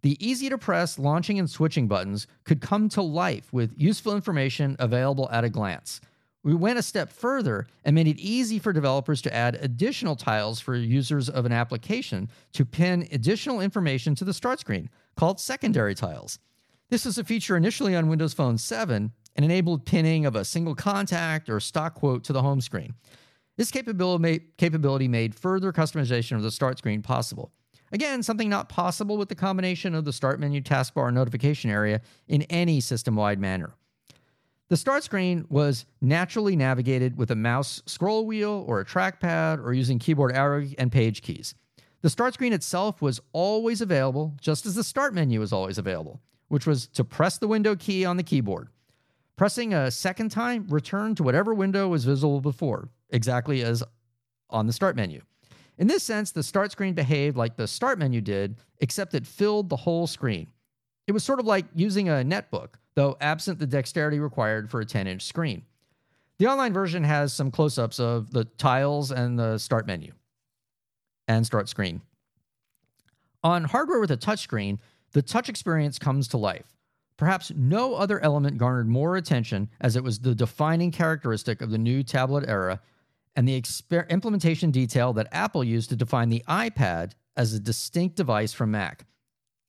The 0.01 0.17
easy 0.19 0.49
to 0.49 0.57
press 0.57 0.99
launching 0.99 1.39
and 1.39 1.51
switching 1.51 1.89
buttons 1.89 2.27
could 2.45 2.63
come 2.63 2.89
to 2.89 3.03
life 3.03 3.53
with 3.53 3.75
useful 3.77 4.15
information 4.15 4.77
available 4.79 5.29
at 5.31 5.45
a 5.45 5.51
glance. 5.51 6.01
We 6.43 6.55
went 6.55 6.79
a 6.79 6.83
step 6.83 7.13
further 7.13 7.67
and 7.85 7.95
made 7.95 8.09
it 8.09 8.19
easy 8.19 8.59
for 8.59 8.73
developers 8.73 9.21
to 9.21 9.35
add 9.35 9.57
additional 9.57 10.17
tiles 10.17 10.59
for 10.59 10.75
users 10.75 11.29
of 11.29 11.45
an 11.45 11.53
application 11.53 12.31
to 12.55 12.65
pin 12.65 13.07
additional 13.13 13.61
information 13.61 14.15
to 14.15 14.25
the 14.25 14.33
start 14.33 14.59
screen, 14.59 14.89
called 15.17 15.39
secondary 15.39 15.95
tiles. 15.95 16.39
This 16.89 17.05
is 17.05 17.19
a 17.19 17.25
feature 17.25 17.59
initially 17.59 17.95
on 17.95 18.09
Windows 18.09 18.33
Phone 18.33 18.57
7 18.57 19.13
and 19.37 19.45
enabled 19.45 19.85
pinning 19.85 20.25
of 20.25 20.35
a 20.35 20.47
single 20.47 20.75
contact 20.75 21.51
or 21.51 21.61
stock 21.61 21.95
quote 21.95 22.25
to 22.25 22.33
the 22.33 22.41
home 22.41 22.63
screen. 22.63 22.95
This 23.61 23.71
capability 23.71 25.07
made 25.07 25.35
further 25.35 25.71
customization 25.71 26.35
of 26.35 26.43
the 26.43 26.51
start 26.51 26.79
screen 26.79 27.03
possible. 27.03 27.53
Again, 27.93 28.23
something 28.23 28.49
not 28.49 28.71
possible 28.71 29.19
with 29.19 29.29
the 29.29 29.35
combination 29.35 29.95
of 29.95 30.07
the 30.07 30.15
start 30.15 30.41
menu, 30.41 30.63
taskbar, 30.63 31.09
and 31.09 31.15
notification 31.15 31.69
area 31.69 32.01
in 32.27 32.41
any 32.45 32.81
system 32.81 33.17
wide 33.17 33.39
manner. 33.39 33.75
The 34.71 34.79
start 34.79 35.03
screen 35.05 35.45
was 35.51 35.85
naturally 36.01 36.57
navigated 36.57 37.19
with 37.19 37.31
a 37.33 37.37
mouse 37.37 37.83
scroll 37.85 38.25
wheel 38.25 38.65
or 38.67 38.81
a 38.81 38.85
trackpad 38.87 39.63
or 39.63 39.75
using 39.75 39.99
keyboard 39.99 40.35
arrow 40.35 40.67
and 40.79 40.91
page 40.91 41.21
keys. 41.21 41.55
The 42.01 42.09
start 42.09 42.33
screen 42.33 42.55
itself 42.55 43.03
was 43.03 43.21
always 43.35 43.83
available, 43.83 44.39
just 44.41 44.65
as 44.65 44.75
the 44.75 44.83
start 44.83 45.13
menu 45.13 45.39
was 45.39 45.53
always 45.53 45.77
available, 45.77 46.23
which 46.49 46.67
was 46.67 46.87
to 46.95 47.05
press 47.05 47.37
the 47.37 47.47
window 47.47 47.77
key 47.77 48.07
on 48.07 48.17
the 48.17 48.23
keyboard. 48.23 48.71
Pressing 49.37 49.75
a 49.75 49.91
second 49.91 50.31
time 50.31 50.67
returned 50.71 51.19
to 51.19 51.23
whatever 51.23 51.53
window 51.53 51.89
was 51.89 52.07
visible 52.07 52.41
before, 52.41 52.89
exactly 53.13 53.63
as 53.63 53.83
on 54.49 54.67
the 54.67 54.73
start 54.73 54.97
menu. 54.97 55.23
In 55.79 55.87
this 55.87 56.03
sense, 56.03 56.31
the 56.31 56.43
start 56.43 56.73
screen 56.73 56.95
behaved 56.95 57.37
like 57.37 57.57
the 57.57 57.67
start 57.67 57.99
menu 57.99 58.21
did, 58.21 58.57
except 58.81 59.15
it 59.15 59.27
filled 59.27 59.69
the 59.69 59.77
whole 59.77 60.07
screen. 60.07 60.49
It 61.07 61.13
was 61.13 61.25
sort 61.25 61.41
of 61.41 61.47
like 61.47 61.65
using 61.75 62.09
a 62.09 62.23
netbook, 62.25 62.75
though 62.95 63.17
absent 63.21 63.59
the 63.59 63.67
dexterity 63.67 64.21
required 64.21 64.71
for 64.71 64.81
a 64.81 64.85
10 64.85 65.07
inch 65.07 65.23
screen. 65.23 65.63
The 66.39 66.47
online 66.47 66.73
version 66.73 67.05
has 67.05 67.33
some 67.33 67.51
close 67.51 67.79
ups 67.79 67.99
of 67.99 68.31
the 68.31 68.45
tiles 68.45 69.11
and 69.11 69.39
the 69.39 69.59
start 69.59 69.87
menu 69.87 70.13
and 71.29 71.47
start 71.47 71.69
screen. 71.69 72.03
On 73.43 73.65
hardware 73.65 74.01
with 74.01 74.11
a 74.11 74.17
touchscreen, 74.17 74.79
the 75.13 75.23
touch 75.23 75.49
experience 75.49 75.99
comes 75.99 76.29
to 76.29 76.37
life. 76.37 76.77
Perhaps 77.17 77.53
no 77.55 77.95
other 77.95 78.21
element 78.21 78.59
garnered 78.59 78.89
more 78.89 79.17
attention 79.17 79.69
as 79.81 79.97
it 79.97 80.05
was 80.05 80.19
the 80.19 80.35
defining 80.35 80.91
characteristic 80.91 81.61
of 81.61 81.71
the 81.71 81.79
new 81.79 82.03
tablet 82.03 82.49
era 82.49 82.81
and 83.37 83.49
the 83.49 83.61
exper- 83.61 84.09
implementation 84.09 84.71
detail 84.71 85.13
that 85.15 85.29
Apple 85.33 85.65
used 85.65 85.91
to 85.91 85.97
define 85.97 86.29
the 86.29 86.43
iPad 86.49 87.13
as 87.37 87.55
a 87.55 87.61
distinct 87.61 88.17
device 88.17 88.53
from 88.53 88.71
Mac. 88.71 89.07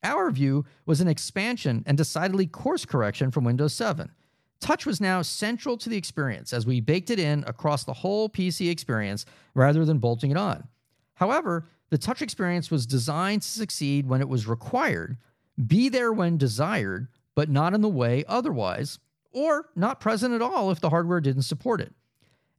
Our 0.04 0.32
view 0.32 0.66
was 0.86 1.00
an 1.00 1.08
expansion 1.08 1.84
and 1.86 1.98
decidedly 1.98 2.48
course 2.48 2.86
correction 2.86 3.30
from 3.32 3.44
Windows 3.44 3.74
7. 3.74 4.12
Touch 4.60 4.86
was 4.86 5.02
now 5.02 5.22
central 5.22 5.78
to 5.78 5.90
the 5.90 5.98
experience 5.98 6.54
as 6.54 6.66
we 6.66 6.82
baked 6.82 7.10
it 7.10 7.20
in 7.20 7.44
across 7.48 7.84
the 7.84 7.94
whole 7.94 8.30
PC 8.30 8.70
experience 8.70 9.26
rather 9.54 9.86
than 9.86 10.00
bolting 10.00 10.32
it 10.32 10.38
on. 10.38 10.68
However, 11.16 11.68
the 11.90 11.98
touch 11.98 12.22
experience 12.22 12.72
was 12.72 12.86
designed 12.86 13.42
to 13.42 13.48
succeed 13.48 14.08
when 14.08 14.22
it 14.22 14.30
was 14.30 14.48
required, 14.48 15.18
be 15.68 15.90
there 15.90 16.14
when 16.14 16.38
desired, 16.38 17.08
but 17.36 17.50
not 17.50 17.74
in 17.74 17.82
the 17.82 17.90
way 17.90 18.24
otherwise, 18.28 19.00
or 19.32 19.70
not 19.76 20.00
present 20.00 20.34
at 20.34 20.42
all 20.42 20.72
if 20.72 20.80
the 20.80 20.90
hardware 20.90 21.22
didn't 21.22 21.44
support 21.44 21.82
it. 21.82 21.94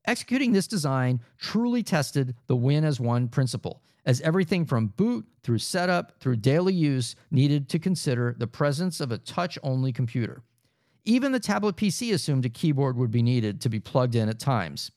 Executing 0.05 0.53
this 0.53 0.67
design 0.67 1.21
truly 1.39 1.83
tested 1.83 2.35
the 2.47 2.57
win 2.57 2.85
as 2.85 2.99
one 2.99 3.29
principle, 3.29 3.83
as 4.05 4.21
everything 4.23 4.65
from 4.65 4.89
boot 4.89 5.27
through 5.43 5.59
setup 5.59 6.19
through 6.19 6.37
daily 6.37 6.75
use 6.75 7.15
needed 7.31 7.69
to 7.69 7.79
consider 7.79 8.35
the 8.37 8.47
presence 8.47 9.01
of 9.01 9.13
a 9.13 9.19
touch 9.19 9.59
only 9.63 9.93
computer. 9.93 10.43
Even 11.05 11.33
the 11.33 11.41
tablet 11.41 11.77
PC 11.77 12.13
assumed 12.13 12.45
a 12.45 12.49
keyboard 12.49 12.97
would 12.97 13.11
be 13.11 13.23
needed 13.23 13.61
to 13.61 13.69
be 13.69 13.81
plugged 13.81 14.15
in 14.15 14.29
at 14.29 14.39
times. 14.39 14.91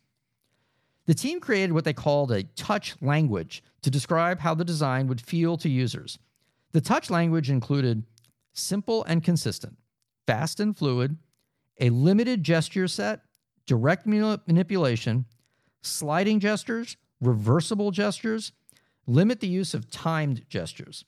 The 1.06 1.14
team 1.14 1.40
created 1.40 1.72
what 1.72 1.86
they 1.86 1.94
called 1.94 2.32
a 2.32 2.44
touch 2.44 2.96
language 3.02 3.64
to 3.84 3.92
describe 3.92 4.40
how 4.40 4.56
the 4.56 4.66
design 4.66 5.08
would 5.08 5.22
feel 5.22 5.56
to 5.58 5.70
users. 5.70 6.18
The 6.72 6.82
touch 6.82 7.12
language 7.12 7.50
included 7.50 8.04
simple 8.54 9.04
and 9.04 9.24
consistent, 9.24 9.78
fast 10.26 10.60
and 10.60 10.76
fluid, 10.76 11.18
a 11.80 11.92
limited 11.92 12.44
gesture 12.44 12.88
set, 12.88 13.22
direct 13.66 14.06
manipulation, 14.06 15.26
sliding 15.82 16.40
gestures, 16.40 16.98
reversible 17.22 17.92
gestures, 17.92 18.52
limit 19.08 19.40
the 19.40 19.48
use 19.48 19.74
of 19.74 19.90
timed 19.90 20.48
gestures. 20.50 21.06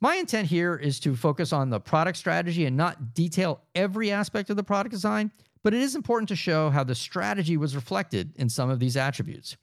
My 0.00 0.16
intent 0.16 0.48
here 0.48 0.74
is 0.74 0.98
to 1.00 1.14
focus 1.14 1.52
on 1.52 1.70
the 1.70 1.78
product 1.78 2.18
strategy 2.18 2.66
and 2.66 2.76
not 2.76 3.14
detail 3.14 3.60
every 3.74 4.10
aspect 4.10 4.50
of 4.50 4.56
the 4.56 4.64
product 4.64 4.90
design, 4.90 5.30
but 5.62 5.74
it 5.74 5.80
is 5.80 5.94
important 5.94 6.28
to 6.30 6.36
show 6.36 6.70
how 6.70 6.82
the 6.82 6.94
strategy 6.94 7.56
was 7.56 7.76
reflected 7.76 8.32
in 8.36 8.48
some 8.48 8.68
of 8.68 8.80
these 8.80 8.96
attributes. 8.96 9.56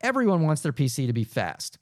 Everyone 0.00 0.42
wants 0.42 0.62
their 0.62 0.72
PC 0.72 1.06
to 1.06 1.12
be 1.12 1.24
fast. 1.24 1.78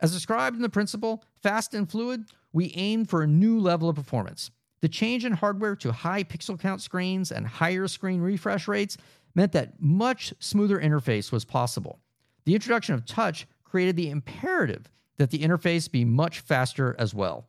As 0.00 0.12
described 0.12 0.56
in 0.56 0.62
the 0.62 0.68
principle, 0.68 1.22
fast 1.42 1.74
and 1.74 1.90
fluid, 1.90 2.24
we 2.52 2.72
aim 2.76 3.04
for 3.04 3.22
a 3.22 3.26
new 3.26 3.58
level 3.58 3.88
of 3.88 3.96
performance. 3.96 4.50
The 4.80 4.88
change 4.88 5.24
in 5.24 5.32
hardware 5.32 5.76
to 5.76 5.92
high 5.92 6.24
pixel 6.24 6.58
count 6.58 6.80
screens 6.80 7.32
and 7.32 7.46
higher 7.46 7.88
screen 7.88 8.20
refresh 8.20 8.68
rates 8.68 8.96
meant 9.34 9.52
that 9.52 9.80
much 9.80 10.32
smoother 10.38 10.78
interface 10.78 11.32
was 11.32 11.44
possible. 11.44 11.98
The 12.44 12.54
introduction 12.54 12.94
of 12.94 13.04
touch 13.04 13.46
created 13.64 13.96
the 13.96 14.10
imperative 14.10 14.90
that 15.18 15.30
the 15.30 15.40
interface 15.40 15.90
be 15.90 16.04
much 16.04 16.40
faster 16.40 16.94
as 16.98 17.14
well. 17.14 17.48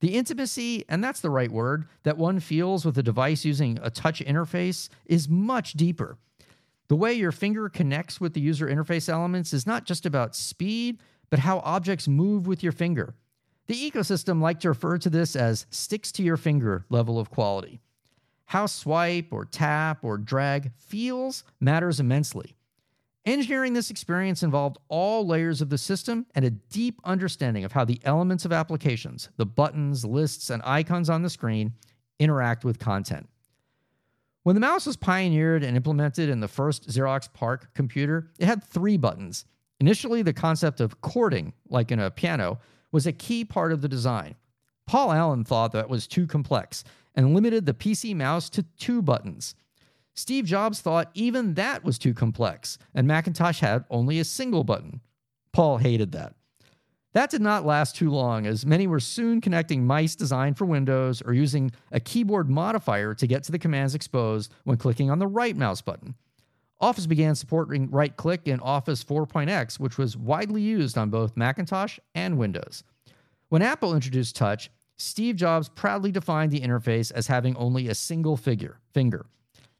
The 0.00 0.14
intimacy, 0.16 0.84
and 0.88 1.04
that's 1.04 1.20
the 1.20 1.30
right 1.30 1.50
word, 1.50 1.86
that 2.02 2.18
one 2.18 2.40
feels 2.40 2.84
with 2.84 2.98
a 2.98 3.04
device 3.04 3.44
using 3.44 3.78
a 3.82 3.90
touch 3.90 4.20
interface 4.20 4.88
is 5.06 5.28
much 5.28 5.74
deeper. 5.74 6.18
The 6.88 6.96
way 6.96 7.12
your 7.12 7.30
finger 7.30 7.68
connects 7.68 8.20
with 8.20 8.34
the 8.34 8.40
user 8.40 8.66
interface 8.66 9.08
elements 9.08 9.52
is 9.52 9.66
not 9.66 9.84
just 9.84 10.04
about 10.04 10.34
speed, 10.34 10.98
but 11.30 11.38
how 11.38 11.60
objects 11.60 12.08
move 12.08 12.46
with 12.46 12.62
your 12.62 12.72
finger. 12.72 13.14
The 13.66 13.90
ecosystem 13.90 14.40
like 14.40 14.60
to 14.60 14.68
refer 14.68 14.98
to 14.98 15.10
this 15.10 15.36
as 15.36 15.66
sticks 15.70 16.10
to 16.12 16.22
your 16.22 16.36
finger 16.36 16.84
level 16.88 17.18
of 17.18 17.30
quality. 17.30 17.80
How 18.46 18.66
swipe 18.66 19.28
or 19.30 19.44
tap 19.44 20.04
or 20.04 20.18
drag 20.18 20.72
feels 20.76 21.44
matters 21.60 22.00
immensely. 22.00 22.56
Engineering 23.24 23.72
this 23.72 23.90
experience 23.90 24.42
involved 24.42 24.78
all 24.88 25.24
layers 25.24 25.60
of 25.60 25.70
the 25.70 25.78
system 25.78 26.26
and 26.34 26.44
a 26.44 26.50
deep 26.50 27.00
understanding 27.04 27.64
of 27.64 27.70
how 27.70 27.84
the 27.84 28.00
elements 28.04 28.44
of 28.44 28.52
applications, 28.52 29.28
the 29.36 29.46
buttons, 29.46 30.04
lists, 30.04 30.50
and 30.50 30.60
icons 30.64 31.08
on 31.08 31.22
the 31.22 31.30
screen, 31.30 31.72
interact 32.18 32.64
with 32.64 32.80
content. 32.80 33.28
When 34.42 34.56
the 34.56 34.60
mouse 34.60 34.86
was 34.86 34.96
pioneered 34.96 35.62
and 35.62 35.76
implemented 35.76 36.28
in 36.28 36.40
the 36.40 36.48
first 36.48 36.88
Xerox 36.88 37.32
PARC 37.32 37.72
computer, 37.74 38.32
it 38.40 38.46
had 38.46 38.64
three 38.64 38.96
buttons. 38.96 39.44
Initially, 39.78 40.22
the 40.22 40.32
concept 40.32 40.80
of 40.80 41.00
chording, 41.00 41.52
like 41.68 41.92
in 41.92 42.00
a 42.00 42.10
piano, 42.10 42.58
was 42.92 43.06
a 43.06 43.12
key 43.12 43.44
part 43.44 43.72
of 43.72 43.80
the 43.80 43.88
design. 43.88 44.36
Paul 44.86 45.10
Allen 45.12 45.44
thought 45.44 45.72
that 45.72 45.88
was 45.88 46.06
too 46.06 46.26
complex 46.26 46.84
and 47.14 47.34
limited 47.34 47.66
the 47.66 47.74
PC 47.74 48.14
mouse 48.14 48.48
to 48.50 48.62
two 48.78 49.02
buttons. 49.02 49.54
Steve 50.14 50.44
Jobs 50.44 50.80
thought 50.80 51.10
even 51.14 51.54
that 51.54 51.84
was 51.84 51.98
too 51.98 52.12
complex, 52.12 52.78
and 52.94 53.06
Macintosh 53.06 53.60
had 53.60 53.84
only 53.90 54.18
a 54.18 54.24
single 54.24 54.62
button. 54.62 55.00
Paul 55.52 55.78
hated 55.78 56.12
that. 56.12 56.34
That 57.14 57.30
did 57.30 57.42
not 57.42 57.66
last 57.66 57.96
too 57.96 58.10
long, 58.10 58.46
as 58.46 58.64
many 58.64 58.86
were 58.86 59.00
soon 59.00 59.40
connecting 59.40 59.86
mice 59.86 60.16
designed 60.16 60.56
for 60.56 60.64
Windows 60.64 61.22
or 61.22 61.34
using 61.34 61.70
a 61.90 62.00
keyboard 62.00 62.48
modifier 62.48 63.14
to 63.14 63.26
get 63.26 63.42
to 63.44 63.52
the 63.52 63.58
commands 63.58 63.94
exposed 63.94 64.52
when 64.64 64.78
clicking 64.78 65.10
on 65.10 65.18
the 65.18 65.26
right 65.26 65.56
mouse 65.56 65.82
button. 65.82 66.14
Office 66.82 67.06
began 67.06 67.36
supporting 67.36 67.88
right 67.90 68.16
click 68.16 68.48
in 68.48 68.58
Office 68.58 69.04
4.x, 69.04 69.78
which 69.78 69.98
was 69.98 70.16
widely 70.16 70.60
used 70.60 70.98
on 70.98 71.10
both 71.10 71.36
Macintosh 71.36 72.00
and 72.16 72.36
Windows. 72.36 72.82
When 73.50 73.62
Apple 73.62 73.94
introduced 73.94 74.34
Touch, 74.34 74.68
Steve 74.96 75.36
Jobs 75.36 75.68
proudly 75.68 76.10
defined 76.10 76.50
the 76.50 76.60
interface 76.60 77.12
as 77.12 77.28
having 77.28 77.56
only 77.56 77.86
a 77.86 77.94
single 77.94 78.36
figure, 78.36 78.80
finger. 78.92 79.26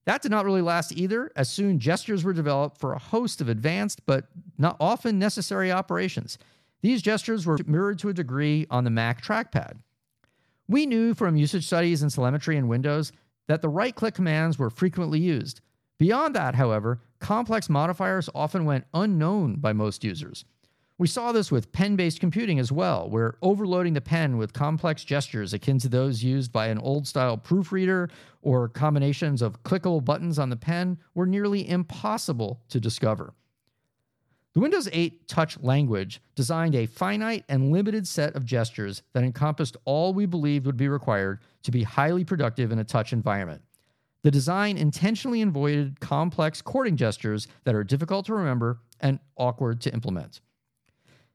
That 0.04 0.22
did 0.22 0.30
not 0.30 0.44
really 0.44 0.62
last 0.62 0.92
either, 0.92 1.32
as 1.34 1.50
soon 1.50 1.80
gestures 1.80 2.22
were 2.22 2.32
developed 2.32 2.78
for 2.78 2.92
a 2.92 2.98
host 2.98 3.40
of 3.40 3.48
advanced 3.48 4.06
but 4.06 4.26
not 4.56 4.76
often 4.78 5.18
necessary 5.18 5.72
operations. 5.72 6.38
These 6.82 7.02
gestures 7.02 7.46
were 7.46 7.58
mirrored 7.66 7.98
to 8.00 8.10
a 8.10 8.14
degree 8.14 8.66
on 8.70 8.84
the 8.84 8.90
Mac 8.90 9.24
trackpad. 9.24 9.78
We 10.68 10.86
knew 10.86 11.14
from 11.14 11.36
usage 11.36 11.66
studies 11.66 12.02
and 12.02 12.12
telemetry 12.12 12.56
in 12.56 12.68
Windows 12.68 13.10
that 13.48 13.60
the 13.60 13.68
right 13.68 13.94
click 13.94 14.14
commands 14.14 14.56
were 14.56 14.70
frequently 14.70 15.18
used. 15.18 15.60
Beyond 16.02 16.34
that, 16.34 16.56
however, 16.56 17.00
complex 17.20 17.68
modifiers 17.68 18.28
often 18.34 18.64
went 18.64 18.86
unknown 18.92 19.60
by 19.60 19.72
most 19.72 20.02
users. 20.02 20.44
We 20.98 21.06
saw 21.06 21.30
this 21.30 21.52
with 21.52 21.70
pen 21.70 21.94
based 21.94 22.18
computing 22.18 22.58
as 22.58 22.72
well, 22.72 23.08
where 23.08 23.36
overloading 23.40 23.92
the 23.92 24.00
pen 24.00 24.36
with 24.36 24.52
complex 24.52 25.04
gestures 25.04 25.52
akin 25.52 25.78
to 25.78 25.88
those 25.88 26.24
used 26.24 26.50
by 26.50 26.66
an 26.66 26.78
old 26.78 27.06
style 27.06 27.36
proofreader 27.36 28.10
or 28.42 28.68
combinations 28.68 29.42
of 29.42 29.62
clickable 29.62 30.04
buttons 30.04 30.40
on 30.40 30.50
the 30.50 30.56
pen 30.56 30.98
were 31.14 31.24
nearly 31.24 31.68
impossible 31.68 32.60
to 32.70 32.80
discover. 32.80 33.32
The 34.54 34.60
Windows 34.60 34.88
8 34.90 35.28
Touch 35.28 35.56
language 35.60 36.20
designed 36.34 36.74
a 36.74 36.86
finite 36.86 37.44
and 37.48 37.70
limited 37.70 38.08
set 38.08 38.34
of 38.34 38.44
gestures 38.44 39.04
that 39.12 39.22
encompassed 39.22 39.76
all 39.84 40.12
we 40.12 40.26
believed 40.26 40.66
would 40.66 40.76
be 40.76 40.88
required 40.88 41.38
to 41.62 41.70
be 41.70 41.84
highly 41.84 42.24
productive 42.24 42.72
in 42.72 42.80
a 42.80 42.84
touch 42.84 43.12
environment. 43.12 43.62
The 44.22 44.30
design 44.30 44.76
intentionally 44.76 45.42
avoided 45.42 46.00
complex 46.00 46.62
chording 46.62 46.96
gestures 46.96 47.48
that 47.64 47.74
are 47.74 47.84
difficult 47.84 48.26
to 48.26 48.34
remember 48.34 48.80
and 49.00 49.18
awkward 49.36 49.80
to 49.82 49.92
implement. 49.92 50.40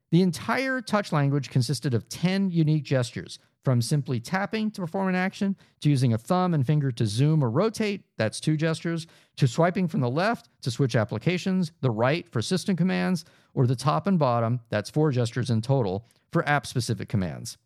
The 0.09 0.21
entire 0.21 0.79
touch 0.79 1.11
language 1.11 1.49
consisted 1.49 1.93
of 1.93 2.07
10 2.07 2.49
unique 2.49 2.83
gestures, 2.83 3.39
from 3.65 3.81
simply 3.81 4.21
tapping 4.21 4.71
to 4.71 4.79
perform 4.79 5.09
an 5.09 5.15
action, 5.15 5.53
to 5.81 5.89
using 5.89 6.13
a 6.13 6.17
thumb 6.17 6.53
and 6.53 6.65
finger 6.65 6.89
to 6.89 7.05
zoom 7.05 7.43
or 7.43 7.49
rotate, 7.49 8.05
that's 8.15 8.39
two 8.39 8.55
gestures, 8.55 9.05
to 9.35 9.45
swiping 9.45 9.89
from 9.89 9.99
the 9.99 10.09
left 10.09 10.49
to 10.61 10.71
switch 10.71 10.95
applications, 10.95 11.73
the 11.81 11.91
right 11.91 12.31
for 12.31 12.41
system 12.41 12.77
commands, 12.77 13.25
or 13.53 13.67
the 13.67 13.75
top 13.75 14.07
and 14.07 14.17
bottom, 14.17 14.61
that's 14.69 14.89
four 14.89 15.11
gestures 15.11 15.49
in 15.49 15.61
total, 15.61 16.07
for 16.31 16.47
app 16.47 16.65
specific 16.65 17.09
commands. 17.09 17.57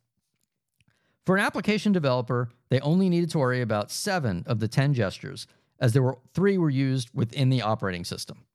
For 1.28 1.38
an 1.38 1.44
application 1.44 1.92
developer, 1.92 2.50
they 2.72 2.80
only 2.80 3.10
needed 3.10 3.30
to 3.32 3.40
worry 3.40 3.62
about 3.62 3.92
seven 3.92 4.46
of 4.48 4.60
the 4.60 4.68
10 4.68 4.94
gestures, 4.94 5.46
as 5.82 5.92
there 5.92 6.02
were 6.02 6.18
three 6.34 6.58
were 6.58 6.70
used 6.70 7.10
within 7.14 7.50
the 7.50 7.62
operating 7.62 8.06
system. 8.06 8.46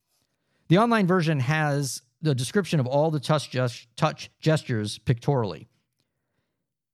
The 0.68 0.78
online 0.78 1.06
version 1.06 1.38
has 1.40 2.00
the 2.22 2.34
description 2.34 2.80
of 2.80 2.86
all 2.86 3.10
the 3.10 3.20
touch, 3.20 3.50
gest- 3.50 3.88
touch 3.94 4.30
gestures 4.40 4.96
pictorially. 4.98 5.68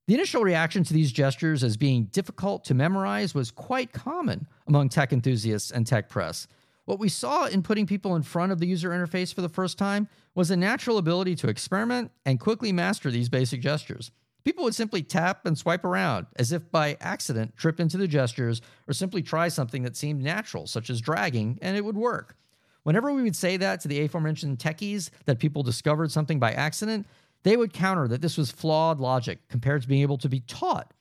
The 0.09 0.15
initial 0.15 0.43
reaction 0.43 0.83
to 0.83 0.93
these 0.93 1.13
gestures 1.13 1.63
as 1.63 1.77
being 1.77 2.07
difficult 2.07 2.65
to 2.65 2.75
memorize 2.75 3.37
was 3.37 3.53
quite 3.53 3.93
common 3.93 4.49
among 4.67 4.89
tech 4.89 5.13
enthusiasts 5.13 5.71
and 5.71 5.87
tech 5.87 6.09
press. 6.09 6.49
What 6.87 6.99
we 6.99 7.09
saw 7.09 7.47
in 7.47 7.63
putting 7.63 7.87
people 7.87 8.17
in 8.17 8.23
front 8.23 8.51
of 8.51 8.59
the 8.59 8.67
user 8.67 8.91
interface 8.91 9.33
for 9.33 9.43
the 9.43 9.49
first 9.49 9.79
time 9.79 10.09
was 10.35 10.51
a 10.51 10.57
natural 10.57 10.99
ability 10.99 11.37
to 11.37 11.49
experiment 11.49 12.11
and 12.27 12.41
quickly 12.41 12.73
master 12.73 13.13
these 13.13 13.29
basic 13.29 13.61
gestures. 13.61 14.11
People 14.45 14.65
would 14.65 14.75
simply 14.75 15.03
tap 15.03 15.47
and 15.47 15.57
swipe 15.57 15.85
around 15.85 16.27
as 16.37 16.53
if 16.53 16.71
by 16.71 16.97
accident 17.01 17.57
trip 17.57 17.79
into 17.79 17.97
the 17.97 18.09
gestures 18.09 18.61
or 18.89 18.93
simply 18.93 19.23
try 19.23 19.49
something 19.49 19.83
that 19.83 19.97
seemed 19.97 20.23
natural, 20.23 20.67
such 20.67 20.91
as 20.91 21.01
dragging, 21.01 21.59
and 21.63 21.77
it 21.77 21.85
would 21.85 21.97
work. 21.97 22.37
Whenever 22.83 23.13
we 23.13 23.23
would 23.23 23.37
say 23.37 23.57
that 23.57 23.81
to 23.81 23.89
the 23.89 24.01
aforementioned 24.01 24.59
techies 24.59 25.11
that 25.27 25.39
people 25.39 25.63
discovered 25.63 26.11
something 26.11 26.41
by 26.41 26.53
accident, 26.53 27.07
they 27.45 27.57
would 27.57 27.73
counter 27.73 28.09
that 28.09 28.21
this 28.21 28.37
was 28.37 28.51
flawed 28.51 28.99
logic 28.99 29.49
compared 29.49 29.83
to 29.83 29.89
being 29.89 30.03
able 30.03 30.19
to 30.19 30.29
be 30.29 30.41
taught. 30.41 30.93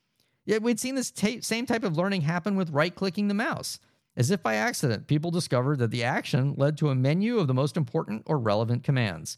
Yet 0.46 0.62
we'd 0.62 0.80
seen 0.80 0.96
this 0.96 1.12
ta- 1.12 1.42
same 1.42 1.66
type 1.66 1.84
of 1.84 1.98
learning 1.98 2.22
happen 2.22 2.56
with 2.56 2.72
right 2.72 2.94
clicking 2.94 3.28
the 3.28 3.34
mouse. 3.34 3.80
As 4.16 4.30
if 4.30 4.44
by 4.44 4.56
accident, 4.56 5.08
people 5.08 5.32
discovered 5.32 5.80
that 5.80 5.92
the 5.92 6.04
action 6.04 6.54
led 6.58 6.78
to 6.78 6.90
a 6.90 6.96
menu 6.96 7.40
of 7.40 7.48
the 7.48 7.54
most 7.54 7.78
important 7.78 8.24
or 8.26 8.38
relevant 8.38 8.84
commands. 8.84 9.38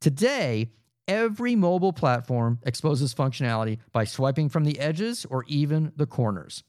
Today, 0.00 0.70
every 1.08 1.56
mobile 1.56 1.92
platform 1.92 2.60
exposes 2.64 3.14
functionality 3.14 3.78
by 3.92 4.04
swiping 4.04 4.48
from 4.48 4.64
the 4.64 4.78
edges 4.78 5.26
or 5.28 5.44
even 5.48 5.92
the 5.96 6.06
corners. 6.06 6.62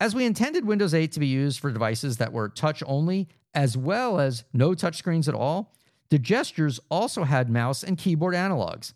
As 0.00 0.14
we 0.14 0.24
intended 0.24 0.64
Windows 0.64 0.94
8 0.94 1.12
to 1.12 1.20
be 1.20 1.26
used 1.26 1.60
for 1.60 1.70
devices 1.70 2.16
that 2.16 2.32
were 2.32 2.48
touch 2.48 2.82
only, 2.86 3.28
as 3.54 3.76
well 3.76 4.18
as 4.18 4.44
no 4.52 4.70
touchscreens 4.70 5.28
at 5.28 5.34
all, 5.34 5.74
the 6.08 6.18
gestures 6.18 6.80
also 6.90 7.24
had 7.24 7.50
mouse 7.50 7.82
and 7.82 7.98
keyboard 7.98 8.34
analogs. 8.34 8.94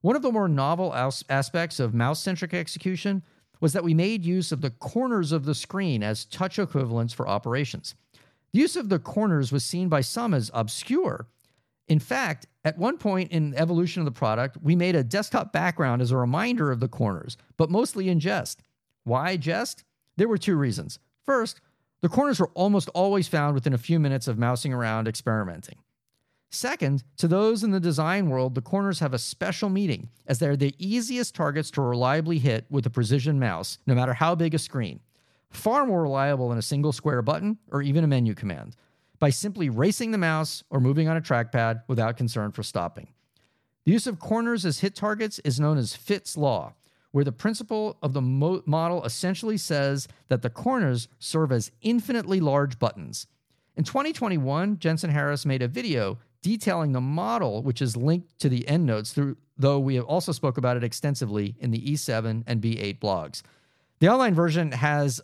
One 0.00 0.16
of 0.16 0.22
the 0.22 0.32
more 0.32 0.48
novel 0.48 0.94
as- 0.94 1.24
aspects 1.28 1.80
of 1.80 1.94
mouse 1.94 2.22
centric 2.22 2.54
execution 2.54 3.22
was 3.60 3.72
that 3.72 3.84
we 3.84 3.94
made 3.94 4.24
use 4.24 4.52
of 4.52 4.60
the 4.60 4.70
corners 4.70 5.32
of 5.32 5.44
the 5.44 5.54
screen 5.54 6.02
as 6.02 6.24
touch 6.24 6.58
equivalents 6.58 7.12
for 7.12 7.28
operations. 7.28 7.94
The 8.52 8.60
use 8.60 8.76
of 8.76 8.88
the 8.88 8.98
corners 8.98 9.52
was 9.52 9.64
seen 9.64 9.88
by 9.88 10.00
some 10.00 10.32
as 10.32 10.50
obscure. 10.54 11.26
In 11.88 11.98
fact, 11.98 12.46
at 12.68 12.76
one 12.76 12.98
point 12.98 13.32
in 13.32 13.54
evolution 13.54 14.02
of 14.02 14.04
the 14.04 14.12
product, 14.12 14.58
we 14.62 14.76
made 14.76 14.94
a 14.94 15.02
desktop 15.02 15.54
background 15.54 16.02
as 16.02 16.10
a 16.10 16.18
reminder 16.18 16.70
of 16.70 16.80
the 16.80 16.88
corners, 16.88 17.38
but 17.56 17.70
mostly 17.70 18.10
in 18.10 18.20
jest. 18.20 18.62
Why 19.04 19.38
jest? 19.38 19.84
There 20.18 20.28
were 20.28 20.36
two 20.36 20.54
reasons. 20.54 20.98
First, 21.24 21.62
the 22.02 22.10
corners 22.10 22.38
were 22.38 22.50
almost 22.52 22.90
always 22.90 23.26
found 23.26 23.54
within 23.54 23.72
a 23.72 23.78
few 23.78 23.98
minutes 23.98 24.28
of 24.28 24.36
mousing 24.36 24.74
around 24.74 25.08
experimenting. 25.08 25.78
Second, 26.50 27.04
to 27.16 27.26
those 27.26 27.64
in 27.64 27.70
the 27.70 27.80
design 27.80 28.28
world, 28.28 28.54
the 28.54 28.60
corners 28.60 29.00
have 29.00 29.14
a 29.14 29.18
special 29.18 29.70
meaning, 29.70 30.10
as 30.26 30.38
they're 30.38 30.54
the 30.54 30.74
easiest 30.78 31.34
targets 31.34 31.70
to 31.70 31.80
reliably 31.80 32.38
hit 32.38 32.66
with 32.68 32.84
a 32.84 32.90
precision 32.90 33.38
mouse, 33.38 33.78
no 33.86 33.94
matter 33.94 34.12
how 34.12 34.34
big 34.34 34.52
a 34.52 34.58
screen. 34.58 35.00
Far 35.48 35.86
more 35.86 36.02
reliable 36.02 36.50
than 36.50 36.58
a 36.58 36.62
single 36.62 36.92
square 36.92 37.22
button 37.22 37.56
or 37.70 37.80
even 37.80 38.04
a 38.04 38.06
menu 38.06 38.34
command, 38.34 38.76
by 39.18 39.30
simply 39.30 39.68
racing 39.68 40.10
the 40.10 40.18
mouse 40.18 40.62
or 40.70 40.80
moving 40.80 41.08
on 41.08 41.16
a 41.16 41.20
trackpad 41.20 41.82
without 41.88 42.16
concern 42.16 42.52
for 42.52 42.62
stopping. 42.62 43.08
The 43.84 43.92
use 43.92 44.06
of 44.06 44.18
corners 44.18 44.64
as 44.64 44.80
hit 44.80 44.94
targets 44.94 45.38
is 45.40 45.58
known 45.58 45.78
as 45.78 45.96
Fitts' 45.96 46.36
Law, 46.36 46.74
where 47.10 47.24
the 47.24 47.32
principle 47.32 47.96
of 48.02 48.12
the 48.12 48.20
mo- 48.20 48.62
model 48.66 49.04
essentially 49.04 49.56
says 49.56 50.08
that 50.28 50.42
the 50.42 50.50
corners 50.50 51.08
serve 51.18 51.52
as 51.52 51.70
infinitely 51.80 52.38
large 52.38 52.78
buttons. 52.78 53.26
In 53.76 53.84
2021, 53.84 54.78
Jensen 54.78 55.10
Harris 55.10 55.46
made 55.46 55.62
a 55.62 55.68
video 55.68 56.18
detailing 56.42 56.92
the 56.92 57.00
model, 57.00 57.62
which 57.62 57.80
is 57.80 57.96
linked 57.96 58.38
to 58.40 58.48
the 58.48 58.68
endnotes, 58.68 59.12
through, 59.12 59.36
though 59.56 59.78
we 59.78 59.94
have 59.94 60.04
also 60.04 60.32
spoke 60.32 60.58
about 60.58 60.76
it 60.76 60.84
extensively 60.84 61.56
in 61.58 61.70
the 61.70 61.80
E7 61.80 62.44
and 62.46 62.60
B8 62.60 62.98
blogs. 63.00 63.42
The 64.00 64.08
online 64.08 64.34
version 64.34 64.72
has 64.72 65.20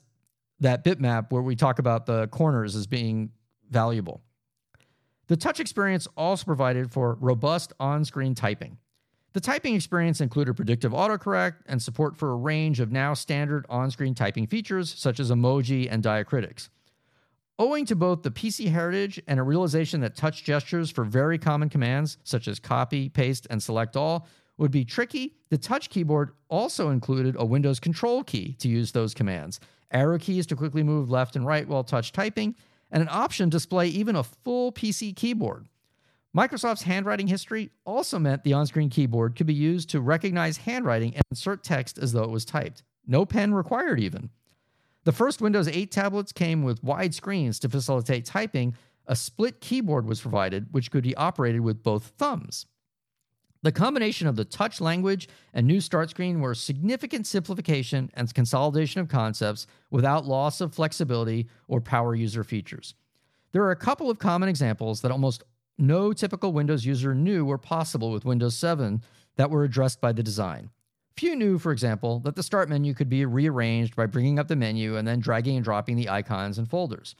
that 0.60 0.84
bitmap 0.84 1.30
where 1.30 1.42
we 1.42 1.54
talk 1.54 1.78
about 1.78 2.06
the 2.06 2.28
corners 2.28 2.74
as 2.74 2.86
being 2.86 3.30
valuable. 3.70 4.22
The 5.26 5.36
touch 5.36 5.60
experience 5.60 6.06
also 6.16 6.44
provided 6.44 6.90
for 6.90 7.16
robust 7.20 7.72
on 7.80 8.04
screen 8.04 8.34
typing. 8.34 8.78
The 9.32 9.40
typing 9.40 9.74
experience 9.74 10.20
included 10.20 10.54
predictive 10.54 10.92
autocorrect 10.92 11.56
and 11.66 11.82
support 11.82 12.16
for 12.16 12.30
a 12.30 12.36
range 12.36 12.78
of 12.78 12.92
now 12.92 13.14
standard 13.14 13.66
on 13.68 13.90
screen 13.90 14.14
typing 14.14 14.46
features 14.46 14.94
such 14.96 15.18
as 15.18 15.30
emoji 15.30 15.88
and 15.90 16.04
diacritics. 16.04 16.68
Owing 17.58 17.86
to 17.86 17.96
both 17.96 18.22
the 18.22 18.30
PC 18.30 18.70
heritage 18.70 19.20
and 19.26 19.40
a 19.40 19.44
realization 19.44 20.00
that 20.00 20.16
touch 20.16 20.44
gestures 20.44 20.90
for 20.90 21.04
very 21.04 21.38
common 21.38 21.68
commands 21.68 22.18
such 22.24 22.46
as 22.46 22.58
copy, 22.58 23.08
paste, 23.08 23.46
and 23.48 23.62
select 23.62 23.96
all 23.96 24.28
would 24.56 24.70
be 24.70 24.84
tricky, 24.84 25.34
the 25.50 25.58
touch 25.58 25.90
keyboard 25.90 26.32
also 26.48 26.90
included 26.90 27.34
a 27.38 27.44
Windows 27.44 27.80
control 27.80 28.22
key 28.22 28.54
to 28.58 28.68
use 28.68 28.92
those 28.92 29.14
commands, 29.14 29.58
arrow 29.90 30.18
keys 30.18 30.46
to 30.46 30.56
quickly 30.56 30.82
move 30.82 31.10
left 31.10 31.34
and 31.34 31.46
right 31.46 31.66
while 31.66 31.82
touch 31.82 32.12
typing, 32.12 32.54
and 32.94 33.02
an 33.02 33.08
option 33.10 33.50
to 33.50 33.56
display 33.56 33.88
even 33.88 34.14
a 34.14 34.22
full 34.22 34.72
PC 34.72 35.14
keyboard. 35.14 35.66
Microsoft's 36.34 36.84
handwriting 36.84 37.26
history 37.26 37.70
also 37.84 38.20
meant 38.20 38.44
the 38.44 38.52
on 38.52 38.66
screen 38.66 38.88
keyboard 38.88 39.34
could 39.34 39.48
be 39.48 39.54
used 39.54 39.90
to 39.90 40.00
recognize 40.00 40.58
handwriting 40.58 41.12
and 41.14 41.22
insert 41.30 41.64
text 41.64 41.98
as 41.98 42.12
though 42.12 42.22
it 42.22 42.30
was 42.30 42.44
typed. 42.44 42.84
No 43.06 43.26
pen 43.26 43.52
required, 43.52 43.98
even. 44.00 44.30
The 45.02 45.12
first 45.12 45.42
Windows 45.42 45.68
8 45.68 45.90
tablets 45.90 46.32
came 46.32 46.62
with 46.62 46.82
wide 46.82 47.14
screens 47.14 47.58
to 47.60 47.68
facilitate 47.68 48.24
typing. 48.24 48.74
A 49.06 49.16
split 49.16 49.60
keyboard 49.60 50.06
was 50.06 50.20
provided, 50.20 50.68
which 50.70 50.90
could 50.90 51.02
be 51.02 51.16
operated 51.16 51.60
with 51.60 51.82
both 51.82 52.12
thumbs. 52.16 52.66
The 53.64 53.72
combination 53.72 54.26
of 54.26 54.36
the 54.36 54.44
touch 54.44 54.78
language 54.78 55.26
and 55.54 55.66
new 55.66 55.80
start 55.80 56.10
screen 56.10 56.40
were 56.40 56.54
significant 56.54 57.26
simplification 57.26 58.10
and 58.12 58.34
consolidation 58.34 59.00
of 59.00 59.08
concepts 59.08 59.66
without 59.90 60.26
loss 60.26 60.60
of 60.60 60.74
flexibility 60.74 61.48
or 61.66 61.80
power 61.80 62.14
user 62.14 62.44
features. 62.44 62.94
There 63.52 63.62
are 63.62 63.70
a 63.70 63.76
couple 63.76 64.10
of 64.10 64.18
common 64.18 64.50
examples 64.50 65.00
that 65.00 65.10
almost 65.10 65.44
no 65.78 66.12
typical 66.12 66.52
Windows 66.52 66.84
user 66.84 67.14
knew 67.14 67.46
were 67.46 67.56
possible 67.56 68.12
with 68.12 68.26
Windows 68.26 68.54
7 68.54 69.00
that 69.36 69.50
were 69.50 69.64
addressed 69.64 69.98
by 69.98 70.12
the 70.12 70.22
design. 70.22 70.68
Few 71.16 71.34
knew, 71.34 71.58
for 71.58 71.72
example, 71.72 72.20
that 72.20 72.36
the 72.36 72.42
start 72.42 72.68
menu 72.68 72.92
could 72.92 73.08
be 73.08 73.24
rearranged 73.24 73.96
by 73.96 74.04
bringing 74.04 74.38
up 74.38 74.48
the 74.48 74.56
menu 74.56 74.98
and 74.98 75.08
then 75.08 75.20
dragging 75.20 75.56
and 75.56 75.64
dropping 75.64 75.96
the 75.96 76.10
icons 76.10 76.58
and 76.58 76.68
folders, 76.68 77.14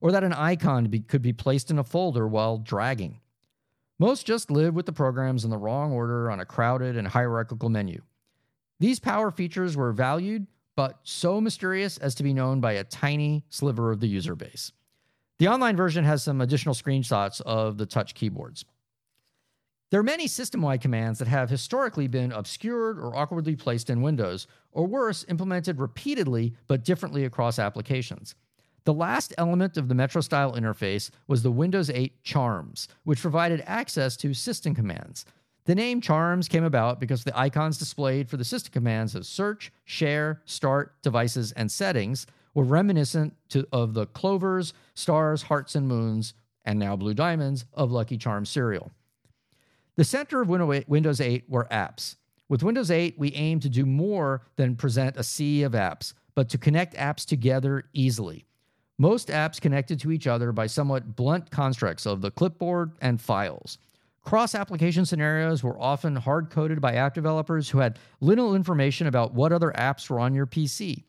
or 0.00 0.12
that 0.12 0.22
an 0.22 0.34
icon 0.34 0.86
could 1.08 1.20
be 1.20 1.32
placed 1.32 1.68
in 1.68 1.80
a 1.80 1.84
folder 1.84 2.28
while 2.28 2.58
dragging. 2.58 3.18
Most 4.00 4.24
just 4.24 4.50
live 4.50 4.74
with 4.74 4.86
the 4.86 4.94
programs 4.94 5.44
in 5.44 5.50
the 5.50 5.58
wrong 5.58 5.92
order 5.92 6.30
on 6.30 6.40
a 6.40 6.46
crowded 6.46 6.96
and 6.96 7.06
hierarchical 7.06 7.68
menu. 7.68 8.00
These 8.78 8.98
power 8.98 9.30
features 9.30 9.76
were 9.76 9.92
valued, 9.92 10.46
but 10.74 11.00
so 11.02 11.38
mysterious 11.38 11.98
as 11.98 12.14
to 12.14 12.22
be 12.22 12.32
known 12.32 12.62
by 12.62 12.72
a 12.72 12.84
tiny 12.84 13.44
sliver 13.50 13.92
of 13.92 14.00
the 14.00 14.08
user 14.08 14.34
base. 14.34 14.72
The 15.38 15.48
online 15.48 15.76
version 15.76 16.02
has 16.04 16.22
some 16.22 16.40
additional 16.40 16.74
screenshots 16.74 17.42
of 17.42 17.76
the 17.76 17.84
touch 17.84 18.14
keyboards. 18.14 18.64
There 19.90 20.00
are 20.00 20.02
many 20.02 20.28
system 20.28 20.62
wide 20.62 20.80
commands 20.80 21.18
that 21.18 21.28
have 21.28 21.50
historically 21.50 22.08
been 22.08 22.32
obscured 22.32 22.98
or 22.98 23.14
awkwardly 23.14 23.54
placed 23.54 23.90
in 23.90 24.00
Windows, 24.00 24.46
or 24.72 24.86
worse, 24.86 25.26
implemented 25.28 25.78
repeatedly 25.78 26.54
but 26.68 26.86
differently 26.86 27.26
across 27.26 27.58
applications. 27.58 28.34
The 28.84 28.94
last 28.94 29.34
element 29.36 29.76
of 29.76 29.88
the 29.88 29.94
Metro 29.94 30.20
style 30.20 30.54
interface 30.54 31.10
was 31.26 31.42
the 31.42 31.50
Windows 31.50 31.90
8 31.90 32.22
Charms, 32.22 32.88
which 33.04 33.20
provided 33.20 33.62
access 33.66 34.16
to 34.18 34.32
system 34.32 34.74
commands. 34.74 35.26
The 35.64 35.74
name 35.74 36.00
Charms 36.00 36.48
came 36.48 36.64
about 36.64 36.98
because 36.98 37.22
the 37.22 37.38
icons 37.38 37.78
displayed 37.78 38.28
for 38.30 38.36
the 38.36 38.44
system 38.44 38.72
commands 38.72 39.14
of 39.14 39.26
search, 39.26 39.70
share, 39.84 40.40
start, 40.46 41.00
devices, 41.02 41.52
and 41.52 41.70
settings 41.70 42.26
were 42.54 42.64
reminiscent 42.64 43.34
to, 43.50 43.66
of 43.70 43.94
the 43.94 44.06
clovers, 44.06 44.72
stars, 44.94 45.42
hearts, 45.42 45.74
and 45.74 45.86
moons, 45.86 46.34
and 46.64 46.78
now 46.78 46.96
blue 46.96 47.14
diamonds 47.14 47.66
of 47.74 47.92
Lucky 47.92 48.16
Charms 48.16 48.48
cereal. 48.48 48.90
The 49.96 50.04
center 50.04 50.40
of 50.40 50.48
Windows 50.48 51.20
8 51.20 51.44
were 51.48 51.68
apps. 51.70 52.16
With 52.48 52.62
Windows 52.62 52.90
8, 52.90 53.18
we 53.18 53.32
aim 53.34 53.60
to 53.60 53.68
do 53.68 53.84
more 53.84 54.42
than 54.56 54.74
present 54.74 55.16
a 55.16 55.22
sea 55.22 55.62
of 55.62 55.72
apps, 55.72 56.14
but 56.34 56.48
to 56.48 56.58
connect 56.58 56.94
apps 56.94 57.24
together 57.24 57.84
easily. 57.92 58.46
Most 59.00 59.28
apps 59.28 59.58
connected 59.58 59.98
to 60.00 60.12
each 60.12 60.26
other 60.26 60.52
by 60.52 60.66
somewhat 60.66 61.16
blunt 61.16 61.50
constructs 61.50 62.04
of 62.04 62.20
the 62.20 62.30
clipboard 62.30 62.92
and 63.00 63.18
files. 63.18 63.78
Cross 64.20 64.54
application 64.54 65.06
scenarios 65.06 65.64
were 65.64 65.80
often 65.80 66.14
hard 66.14 66.50
coded 66.50 66.82
by 66.82 66.96
app 66.96 67.14
developers 67.14 67.70
who 67.70 67.78
had 67.78 67.98
little 68.20 68.54
information 68.54 69.06
about 69.06 69.32
what 69.32 69.54
other 69.54 69.72
apps 69.74 70.10
were 70.10 70.20
on 70.20 70.34
your 70.34 70.46
PC. 70.46 71.04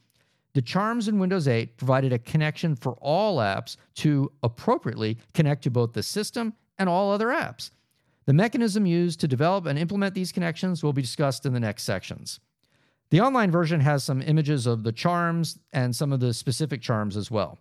The 0.54 0.62
charms 0.62 1.10
in 1.10 1.20
Windows 1.20 1.50
8 1.50 1.76
provided 1.76 2.14
a 2.14 2.20
connection 2.20 2.78
for 2.78 2.94
all 3.02 3.40
apps 3.40 3.76
to 3.96 4.32
appropriately 4.42 5.18
connect 5.34 5.64
to 5.64 5.70
both 5.70 5.92
the 5.92 6.02
system 6.02 6.54
and 6.80 6.88
all 6.88 7.12
other 7.12 7.28
apps. 7.28 7.72
The 8.26 8.32
mechanism 8.32 8.86
used 8.86 9.20
to 9.20 9.28
develop 9.28 9.66
and 9.66 9.78
implement 9.78 10.16
these 10.16 10.32
connections 10.32 10.82
will 10.82 10.94
be 10.94 11.02
discussed 11.02 11.46
in 11.46 11.52
the 11.52 11.60
next 11.60 11.84
sections. 11.84 12.40
The 13.10 13.20
online 13.20 13.52
version 13.52 13.82
has 13.82 14.06
some 14.06 14.22
images 14.22 14.66
of 14.66 14.84
the 14.84 14.94
charms 14.94 15.60
and 15.74 15.94
some 15.94 16.14
of 16.14 16.22
the 16.22 16.34
specific 16.34 16.82
charms 16.82 17.18
as 17.18 17.30
well. 17.30 17.60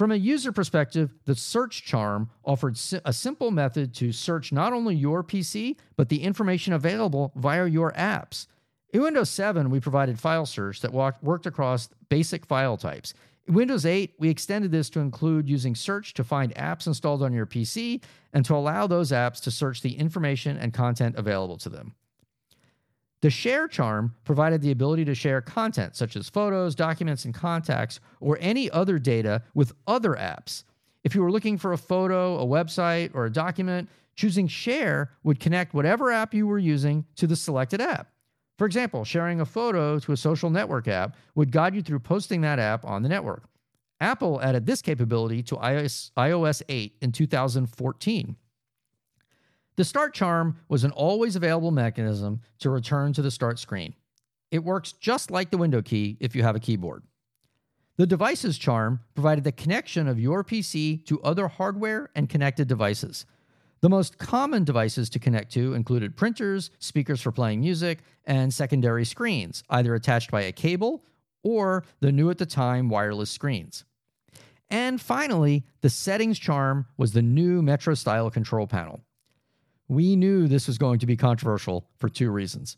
From 0.00 0.12
a 0.12 0.16
user 0.16 0.50
perspective, 0.50 1.12
the 1.26 1.34
search 1.34 1.84
charm 1.84 2.30
offered 2.42 2.78
a 3.04 3.12
simple 3.12 3.50
method 3.50 3.92
to 3.96 4.12
search 4.12 4.50
not 4.50 4.72
only 4.72 4.94
your 4.96 5.22
PC, 5.22 5.76
but 5.94 6.08
the 6.08 6.22
information 6.22 6.72
available 6.72 7.32
via 7.36 7.66
your 7.66 7.92
apps. 7.92 8.46
In 8.94 9.02
Windows 9.02 9.28
7, 9.28 9.68
we 9.68 9.78
provided 9.78 10.18
file 10.18 10.46
search 10.46 10.80
that 10.80 10.94
worked 10.94 11.44
across 11.44 11.90
basic 12.08 12.46
file 12.46 12.78
types. 12.78 13.12
In 13.46 13.52
Windows 13.52 13.84
8, 13.84 14.14
we 14.18 14.30
extended 14.30 14.70
this 14.72 14.88
to 14.88 15.00
include 15.00 15.50
using 15.50 15.74
search 15.74 16.14
to 16.14 16.24
find 16.24 16.54
apps 16.54 16.86
installed 16.86 17.22
on 17.22 17.34
your 17.34 17.44
PC 17.44 18.02
and 18.32 18.42
to 18.46 18.54
allow 18.54 18.86
those 18.86 19.12
apps 19.12 19.42
to 19.42 19.50
search 19.50 19.82
the 19.82 19.98
information 19.98 20.56
and 20.56 20.72
content 20.72 21.16
available 21.16 21.58
to 21.58 21.68
them. 21.68 21.94
The 23.22 23.30
share 23.30 23.68
charm 23.68 24.14
provided 24.24 24.62
the 24.62 24.70
ability 24.70 25.04
to 25.04 25.14
share 25.14 25.42
content 25.42 25.94
such 25.94 26.16
as 26.16 26.28
photos, 26.28 26.74
documents, 26.74 27.26
and 27.26 27.34
contacts, 27.34 28.00
or 28.20 28.38
any 28.40 28.70
other 28.70 28.98
data 28.98 29.42
with 29.54 29.74
other 29.86 30.14
apps. 30.14 30.64
If 31.04 31.14
you 31.14 31.22
were 31.22 31.30
looking 31.30 31.58
for 31.58 31.72
a 31.72 31.78
photo, 31.78 32.38
a 32.38 32.46
website, 32.46 33.10
or 33.14 33.26
a 33.26 33.32
document, 33.32 33.88
choosing 34.16 34.48
share 34.48 35.10
would 35.22 35.40
connect 35.40 35.74
whatever 35.74 36.10
app 36.10 36.32
you 36.32 36.46
were 36.46 36.58
using 36.58 37.04
to 37.16 37.26
the 37.26 37.36
selected 37.36 37.80
app. 37.80 38.10
For 38.58 38.66
example, 38.66 39.04
sharing 39.04 39.40
a 39.40 39.46
photo 39.46 39.98
to 39.98 40.12
a 40.12 40.16
social 40.16 40.50
network 40.50 40.88
app 40.88 41.16
would 41.34 41.52
guide 41.52 41.74
you 41.74 41.82
through 41.82 42.00
posting 42.00 42.42
that 42.42 42.58
app 42.58 42.84
on 42.84 43.02
the 43.02 43.08
network. 43.08 43.44
Apple 44.00 44.40
added 44.42 44.66
this 44.66 44.82
capability 44.82 45.42
to 45.44 45.56
iOS, 45.56 46.10
iOS 46.16 46.62
8 46.68 46.96
in 47.00 47.12
2014. 47.12 48.36
The 49.76 49.84
start 49.84 50.14
charm 50.14 50.56
was 50.68 50.84
an 50.84 50.90
always 50.90 51.36
available 51.36 51.70
mechanism 51.70 52.40
to 52.58 52.70
return 52.70 53.12
to 53.14 53.22
the 53.22 53.30
start 53.30 53.58
screen. 53.58 53.94
It 54.50 54.64
works 54.64 54.92
just 54.92 55.30
like 55.30 55.50
the 55.50 55.58
window 55.58 55.80
key 55.80 56.16
if 56.20 56.34
you 56.34 56.42
have 56.42 56.56
a 56.56 56.60
keyboard. 56.60 57.02
The 57.96 58.06
devices 58.06 58.58
charm 58.58 59.00
provided 59.14 59.44
the 59.44 59.52
connection 59.52 60.08
of 60.08 60.18
your 60.18 60.42
PC 60.42 61.04
to 61.06 61.20
other 61.22 61.48
hardware 61.48 62.10
and 62.14 62.28
connected 62.28 62.66
devices. 62.66 63.26
The 63.80 63.88
most 63.88 64.18
common 64.18 64.64
devices 64.64 65.08
to 65.10 65.18
connect 65.18 65.52
to 65.52 65.74
included 65.74 66.16
printers, 66.16 66.70
speakers 66.78 67.20
for 67.20 67.32
playing 67.32 67.60
music, 67.60 68.00
and 68.24 68.52
secondary 68.52 69.04
screens, 69.04 69.62
either 69.70 69.94
attached 69.94 70.30
by 70.30 70.42
a 70.42 70.52
cable 70.52 71.04
or 71.42 71.84
the 72.00 72.12
new 72.12 72.30
at 72.30 72.38
the 72.38 72.46
time 72.46 72.88
wireless 72.88 73.30
screens. 73.30 73.84
And 74.68 75.00
finally, 75.00 75.64
the 75.80 75.90
settings 75.90 76.38
charm 76.38 76.86
was 76.96 77.12
the 77.12 77.22
new 77.22 77.62
Metro 77.62 77.94
style 77.94 78.30
control 78.30 78.66
panel. 78.66 79.00
We 79.90 80.14
knew 80.14 80.46
this 80.46 80.68
was 80.68 80.78
going 80.78 81.00
to 81.00 81.06
be 81.06 81.16
controversial 81.16 81.84
for 81.98 82.08
two 82.08 82.30
reasons. 82.30 82.76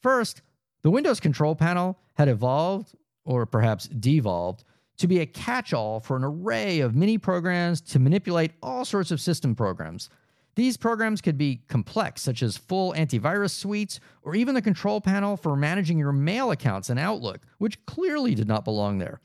First, 0.00 0.42
the 0.82 0.90
Windows 0.90 1.20
control 1.20 1.54
panel 1.54 1.98
had 2.14 2.28
evolved, 2.28 2.94
or 3.24 3.46
perhaps 3.46 3.86
devolved, 3.86 4.64
to 4.96 5.06
be 5.06 5.20
a 5.20 5.26
catch 5.26 5.72
all 5.72 6.00
for 6.00 6.16
an 6.16 6.24
array 6.24 6.80
of 6.80 6.94
mini 6.94 7.18
programs 7.18 7.80
to 7.82 7.98
manipulate 7.98 8.52
all 8.62 8.84
sorts 8.84 9.10
of 9.10 9.20
system 9.20 9.54
programs 9.54 10.08
these 10.54 10.76
programs 10.76 11.20
could 11.20 11.36
be 11.36 11.62
complex, 11.68 12.22
such 12.22 12.42
as 12.42 12.56
full 12.56 12.92
antivirus 12.92 13.50
suites, 13.50 13.98
or 14.22 14.34
even 14.34 14.54
the 14.54 14.62
control 14.62 15.00
panel 15.00 15.36
for 15.36 15.56
managing 15.56 15.98
your 15.98 16.12
mail 16.12 16.50
accounts 16.50 16.90
in 16.90 16.98
Outlook, 16.98 17.40
which 17.58 17.84
clearly 17.86 18.34
did 18.34 18.46
not 18.46 18.64
belong 18.64 18.98
there. 18.98 19.20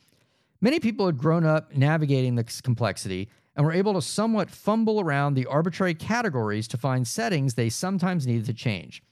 Many 0.61 0.79
people 0.79 1.05
had 1.05 1.17
grown 1.17 1.45
up 1.45 1.75
navigating 1.75 2.35
this 2.35 2.61
complexity 2.61 3.29
and 3.59 3.65
were 3.65 3.73
able 3.73 3.93
to 3.93 4.01
somewhat 4.01 4.49
fumble 4.49 5.01
around 5.01 5.33
the 5.33 5.45
arbitrary 5.45 5.93
categories 5.93 6.65
to 6.65 6.77
find 6.77 7.05
settings 7.05 7.55
they 7.55 7.67
sometimes 7.67 8.25
needed 8.25 8.45
to 8.45 8.53
change. 8.53 9.03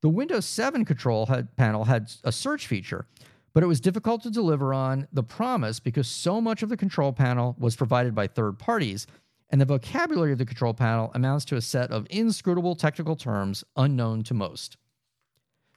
The 0.00 0.08
Windows 0.08 0.46
7 0.46 0.84
control 0.84 1.26
had, 1.26 1.54
panel 1.54 1.84
had 1.84 2.10
a 2.24 2.32
search 2.32 2.66
feature, 2.66 3.06
but 3.52 3.62
it 3.62 3.68
was 3.68 3.80
difficult 3.80 4.24
to 4.24 4.32
deliver 4.32 4.74
on 4.74 5.06
the 5.12 5.22
promise 5.22 5.78
because 5.78 6.08
so 6.08 6.40
much 6.40 6.64
of 6.64 6.70
the 6.70 6.76
control 6.76 7.12
panel 7.12 7.54
was 7.56 7.76
provided 7.76 8.16
by 8.16 8.26
third 8.26 8.58
parties 8.58 9.06
and 9.50 9.60
the 9.60 9.64
vocabulary 9.64 10.32
of 10.32 10.38
the 10.38 10.44
control 10.44 10.74
panel 10.74 11.12
amounts 11.14 11.44
to 11.44 11.56
a 11.56 11.60
set 11.60 11.92
of 11.92 12.08
inscrutable 12.10 12.74
technical 12.74 13.14
terms 13.14 13.62
unknown 13.76 14.24
to 14.24 14.34
most. 14.34 14.76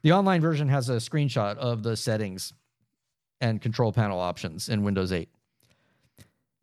The 0.02 0.14
online 0.14 0.42
version 0.42 0.70
has 0.70 0.90
a 0.90 0.94
screenshot 0.94 1.56
of 1.58 1.84
the 1.84 1.96
settings 1.96 2.52
and 3.42 3.62
control 3.62 3.94
panel 3.94 4.20
options 4.20 4.70
in 4.70 4.82
Windows 4.82 5.12
8. 5.12 5.30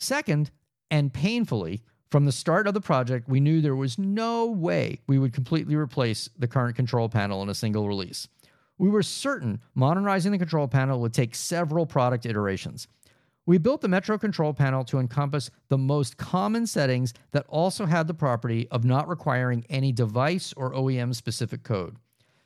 Second, 0.01 0.51
and 0.91 1.13
painfully, 1.13 1.83
from 2.11 2.27
the 2.27 2.33
start 2.33 2.69
of 2.69 2.75
the 2.75 2.81
project, 2.81 3.29
we 3.29 3.41
knew 3.41 3.61
there 3.61 3.75
was 3.75 3.99
no 3.99 4.47
way 4.47 5.01
we 5.07 5.19
would 5.19 5.33
completely 5.33 5.75
replace 5.75 6.29
the 6.39 6.47
current 6.47 6.77
control 6.77 7.09
panel 7.09 7.43
in 7.43 7.49
a 7.49 7.55
single 7.55 7.89
release. 7.89 8.29
We 8.79 8.89
were 8.89 9.03
certain 9.03 9.61
modernizing 9.75 10.33
the 10.33 10.39
control 10.39 10.69
panel 10.69 11.01
would 11.01 11.15
take 11.15 11.35
several 11.35 11.87
product 11.87 12.27
iterations. 12.27 12.89
We 13.47 13.59
built 13.59 13.83
the 13.83 13.89
Metro 13.89 14.17
control 14.17 14.55
panel 14.55 14.85
to 14.85 14.99
encompass 14.99 15.51
the 15.69 15.79
most 15.79 16.17
common 16.17 16.67
settings 16.67 17.13
that 17.33 17.47
also 17.49 17.85
had 17.85 18.07
the 18.07 18.15
property 18.15 18.69
of 18.71 18.85
not 18.85 19.09
requiring 19.09 19.67
any 19.69 19.93
device 19.93 20.55
or 20.57 20.73
OEM 20.73 21.15
specific 21.15 21.63
code. 21.63 21.97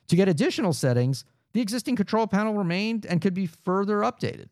To 0.07 0.15
get 0.15 0.27
additional 0.27 0.73
settings, 0.73 1.23
the 1.53 1.61
existing 1.61 1.95
control 1.95 2.27
panel 2.27 2.53
remained 2.53 3.05
and 3.05 3.21
could 3.21 3.33
be 3.33 3.45
further 3.45 3.99
updated. 3.99 4.49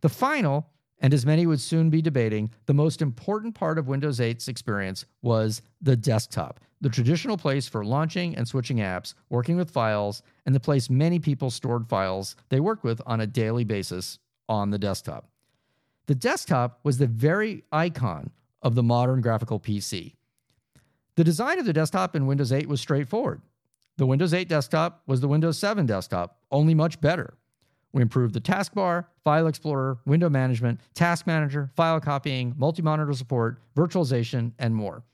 The 0.00 0.08
final, 0.08 0.70
and 1.00 1.12
as 1.12 1.26
many 1.26 1.46
would 1.46 1.60
soon 1.60 1.90
be 1.90 2.00
debating, 2.00 2.50
the 2.66 2.74
most 2.74 3.02
important 3.02 3.54
part 3.54 3.78
of 3.78 3.88
Windows 3.88 4.20
8's 4.20 4.48
experience 4.48 5.04
was 5.22 5.62
the 5.80 5.96
desktop, 5.96 6.60
the 6.80 6.88
traditional 6.88 7.36
place 7.36 7.68
for 7.68 7.84
launching 7.84 8.36
and 8.36 8.46
switching 8.46 8.78
apps, 8.78 9.14
working 9.28 9.56
with 9.56 9.70
files, 9.70 10.22
and 10.46 10.54
the 10.54 10.60
place 10.60 10.88
many 10.88 11.18
people 11.18 11.50
stored 11.50 11.88
files 11.88 12.36
they 12.48 12.60
worked 12.60 12.84
with 12.84 13.00
on 13.06 13.20
a 13.20 13.26
daily 13.26 13.64
basis 13.64 14.18
on 14.48 14.70
the 14.70 14.78
desktop. 14.78 15.28
The 16.06 16.14
desktop 16.14 16.80
was 16.82 16.98
the 16.98 17.06
very 17.06 17.64
icon 17.72 18.30
of 18.62 18.74
the 18.74 18.82
modern 18.82 19.20
graphical 19.20 19.58
PC. 19.58 20.14
The 21.16 21.24
design 21.24 21.58
of 21.58 21.66
the 21.66 21.72
desktop 21.72 22.16
in 22.16 22.26
Windows 22.26 22.52
8 22.52 22.68
was 22.68 22.80
straightforward. 22.80 23.40
The 23.96 24.06
Windows 24.06 24.34
8 24.34 24.48
desktop 24.48 25.02
was 25.06 25.20
the 25.20 25.28
Windows 25.28 25.58
7 25.58 25.86
desktop, 25.86 26.38
only 26.50 26.74
much 26.74 27.00
better. 27.00 27.34
We 27.94 28.02
improved 28.02 28.34
the 28.34 28.40
taskbar, 28.40 29.04
file 29.22 29.46
explorer, 29.46 29.98
window 30.04 30.28
management, 30.28 30.80
task 30.94 31.28
manager, 31.28 31.70
file 31.76 32.00
copying, 32.00 32.52
multi 32.58 32.82
monitor 32.82 33.12
support, 33.12 33.60
virtualization, 33.76 34.50
and 34.58 34.74
more. 34.74 35.04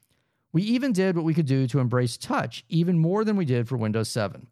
We 0.53 0.63
even 0.63 0.95
did 0.95 1.15
what 1.15 1.27
we 1.27 1.35
could 1.35 1.45
do 1.45 1.67
to 1.69 1.79
embrace 1.79 2.17
touch 2.17 2.65
even 2.71 2.99
more 2.99 3.23
than 3.23 3.37
we 3.37 3.45
did 3.45 3.69
for 3.69 3.77
Windows 3.77 4.09
7. 4.09 4.47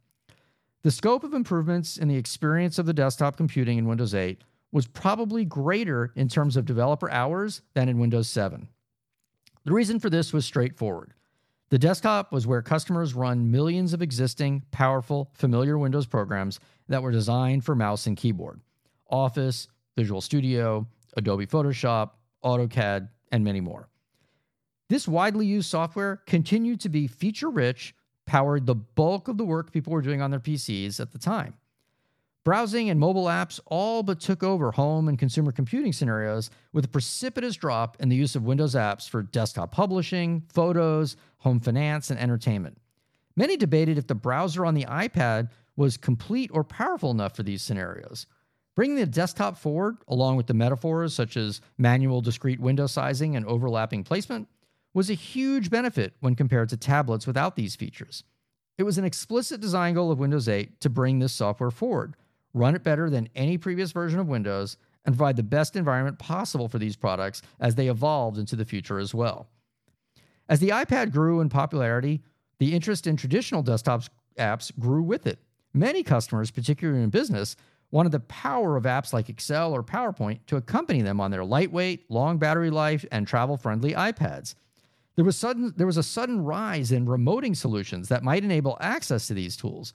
The 0.82 0.90
scope 0.90 1.24
of 1.24 1.32
improvements 1.32 1.96
in 1.96 2.06
the 2.06 2.18
experience 2.18 2.78
of 2.78 2.84
the 2.84 2.92
desktop 2.92 3.38
computing 3.38 3.78
in 3.78 3.88
Windows 3.88 4.14
8 4.14 4.42
was 4.72 4.86
probably 4.86 5.46
greater 5.46 6.12
in 6.14 6.28
terms 6.28 6.58
of 6.58 6.66
developer 6.66 7.10
hours 7.10 7.62
than 7.72 7.88
in 7.88 7.98
Windows 7.98 8.28
7. 8.28 8.68
The 9.64 9.72
reason 9.72 9.98
for 9.98 10.10
this 10.10 10.34
was 10.34 10.44
straightforward. 10.44 11.14
The 11.70 11.78
desktop 11.78 12.30
was 12.30 12.46
where 12.46 12.60
customers 12.60 13.14
run 13.14 13.50
millions 13.50 13.94
of 13.94 14.02
existing, 14.02 14.64
powerful, 14.70 15.30
familiar 15.32 15.78
Windows 15.78 16.06
programs 16.06 16.60
that 16.88 17.02
were 17.02 17.12
designed 17.12 17.64
for 17.64 17.74
mouse 17.74 18.06
and 18.06 18.16
keyboard 18.16 18.60
Office, 19.10 19.68
Visual 19.96 20.20
Studio, 20.20 20.86
Adobe 21.16 21.46
Photoshop, 21.46 22.10
AutoCAD, 22.44 23.08
and 23.32 23.44
many 23.44 23.60
more. 23.60 23.88
This 24.88 25.06
widely 25.06 25.46
used 25.46 25.70
software 25.70 26.16
continued 26.26 26.80
to 26.80 26.88
be 26.88 27.06
feature 27.06 27.50
rich, 27.50 27.94
powered 28.26 28.66
the 28.66 28.74
bulk 28.74 29.28
of 29.28 29.38
the 29.38 29.44
work 29.44 29.72
people 29.72 29.92
were 29.92 30.02
doing 30.02 30.22
on 30.22 30.30
their 30.30 30.40
PCs 30.40 31.00
at 31.00 31.12
the 31.12 31.18
time. 31.18 31.54
Browsing 32.44 32.88
and 32.88 32.98
mobile 32.98 33.26
apps 33.26 33.60
all 33.66 34.02
but 34.02 34.20
took 34.20 34.42
over 34.42 34.70
home 34.70 35.08
and 35.08 35.18
consumer 35.18 35.52
computing 35.52 35.92
scenarios 35.92 36.48
with 36.72 36.86
a 36.86 36.88
precipitous 36.88 37.56
drop 37.56 37.98
in 38.00 38.08
the 38.08 38.16
use 38.16 38.34
of 38.34 38.44
Windows 38.44 38.74
apps 38.74 39.06
for 39.06 39.22
desktop 39.22 39.70
publishing, 39.70 40.42
photos, 40.48 41.16
home 41.38 41.60
finance, 41.60 42.10
and 42.10 42.18
entertainment. 42.18 42.78
Many 43.36 43.56
debated 43.58 43.98
if 43.98 44.06
the 44.06 44.14
browser 44.14 44.64
on 44.64 44.74
the 44.74 44.86
iPad 44.86 45.50
was 45.78 45.96
complete 45.96 46.50
or 46.52 46.64
powerful 46.64 47.12
enough 47.12 47.36
for 47.36 47.44
these 47.44 47.62
scenarios. 47.62 48.26
Bringing 48.74 48.96
the 48.96 49.06
desktop 49.06 49.56
forward, 49.56 49.98
along 50.08 50.36
with 50.36 50.48
the 50.48 50.54
metaphors 50.54 51.14
such 51.14 51.36
as 51.36 51.60
manual 51.78 52.20
discrete 52.20 52.58
window 52.58 52.88
sizing 52.88 53.36
and 53.36 53.46
overlapping 53.46 54.02
placement, 54.02 54.48
was 54.92 55.08
a 55.08 55.14
huge 55.14 55.70
benefit 55.70 56.14
when 56.18 56.34
compared 56.34 56.68
to 56.70 56.76
tablets 56.76 57.28
without 57.28 57.54
these 57.54 57.76
features. 57.76 58.24
It 58.76 58.82
was 58.82 58.98
an 58.98 59.04
explicit 59.04 59.60
design 59.60 59.94
goal 59.94 60.10
of 60.10 60.18
Windows 60.18 60.48
8 60.48 60.80
to 60.80 60.90
bring 60.90 61.20
this 61.20 61.32
software 61.32 61.70
forward, 61.70 62.16
run 62.52 62.74
it 62.74 62.82
better 62.82 63.08
than 63.08 63.28
any 63.36 63.56
previous 63.56 63.92
version 63.92 64.18
of 64.18 64.26
Windows, 64.26 64.76
and 65.04 65.16
provide 65.16 65.36
the 65.36 65.42
best 65.44 65.76
environment 65.76 66.18
possible 66.18 66.68
for 66.68 66.78
these 66.78 66.96
products 66.96 67.40
as 67.60 67.76
they 67.76 67.88
evolved 67.88 68.36
into 68.36 68.56
the 68.56 68.64
future 68.64 68.98
as 68.98 69.14
well. 69.14 69.48
As 70.48 70.58
the 70.58 70.70
iPad 70.70 71.12
grew 71.12 71.40
in 71.40 71.48
popularity, 71.48 72.20
the 72.58 72.74
interest 72.74 73.06
in 73.06 73.16
traditional 73.16 73.62
desktop 73.62 74.02
apps 74.38 74.76
grew 74.78 75.02
with 75.02 75.26
it. 75.26 75.38
Many 75.74 76.02
customers, 76.02 76.50
particularly 76.50 77.02
in 77.02 77.10
business, 77.10 77.56
wanted 77.90 78.12
the 78.12 78.20
power 78.20 78.76
of 78.76 78.84
apps 78.84 79.12
like 79.12 79.28
Excel 79.28 79.74
or 79.74 79.82
PowerPoint 79.82 80.40
to 80.46 80.56
accompany 80.56 81.02
them 81.02 81.20
on 81.20 81.30
their 81.30 81.44
lightweight, 81.44 82.10
long 82.10 82.38
battery 82.38 82.70
life, 82.70 83.04
and 83.10 83.26
travel 83.26 83.56
friendly 83.56 83.92
iPads. 83.92 84.54
There 85.16 85.24
was, 85.24 85.36
sudden, 85.36 85.74
there 85.76 85.86
was 85.86 85.96
a 85.96 86.02
sudden 86.02 86.44
rise 86.44 86.92
in 86.92 87.06
remoting 87.06 87.56
solutions 87.56 88.08
that 88.08 88.22
might 88.22 88.44
enable 88.44 88.76
access 88.80 89.26
to 89.26 89.34
these 89.34 89.56
tools. 89.56 89.92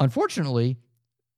Unfortunately, 0.00 0.78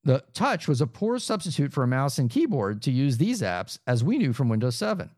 the 0.05 0.23
touch 0.33 0.69
was 0.69 0.81
a 0.81 0.87
poor 0.87 1.19
substitute 1.19 1.73
for 1.73 1.83
a 1.83 1.89
mouse 1.89 2.19
and 2.19 2.31
keyboard 2.31 2.83
to 2.83 2.91
use 2.91 3.19
these 3.19 3.43
apps, 3.43 3.79
as 3.87 4.05
we 4.05 4.19
knew 4.19 4.33
from 4.33 4.49
Windows 4.49 4.77
7. 4.77 5.11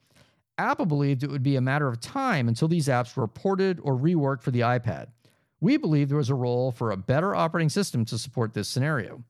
Apple 0.59 0.87
believed 0.87 1.23
it 1.23 1.31
would 1.31 1.43
be 1.43 1.57
a 1.57 1.61
matter 1.61 1.87
of 1.87 2.01
time 2.01 2.49
until 2.49 2.69
these 2.69 2.89
apps 2.89 3.15
were 3.15 3.29
ported 3.29 3.79
or 3.83 3.95
reworked 3.95 4.43
for 4.43 4.51
the 4.51 4.61
iPad. 4.61 5.09
We 5.61 5.77
believed 5.77 6.11
there 6.11 6.19
was 6.19 6.31
a 6.31 6.35
role 6.35 6.71
for 6.71 6.91
a 6.91 6.97
better 6.97 7.35
operating 7.35 7.71
system 7.71 8.05
to 8.07 8.19
support 8.19 8.55
this 8.55 8.69
scenario. 8.69 9.25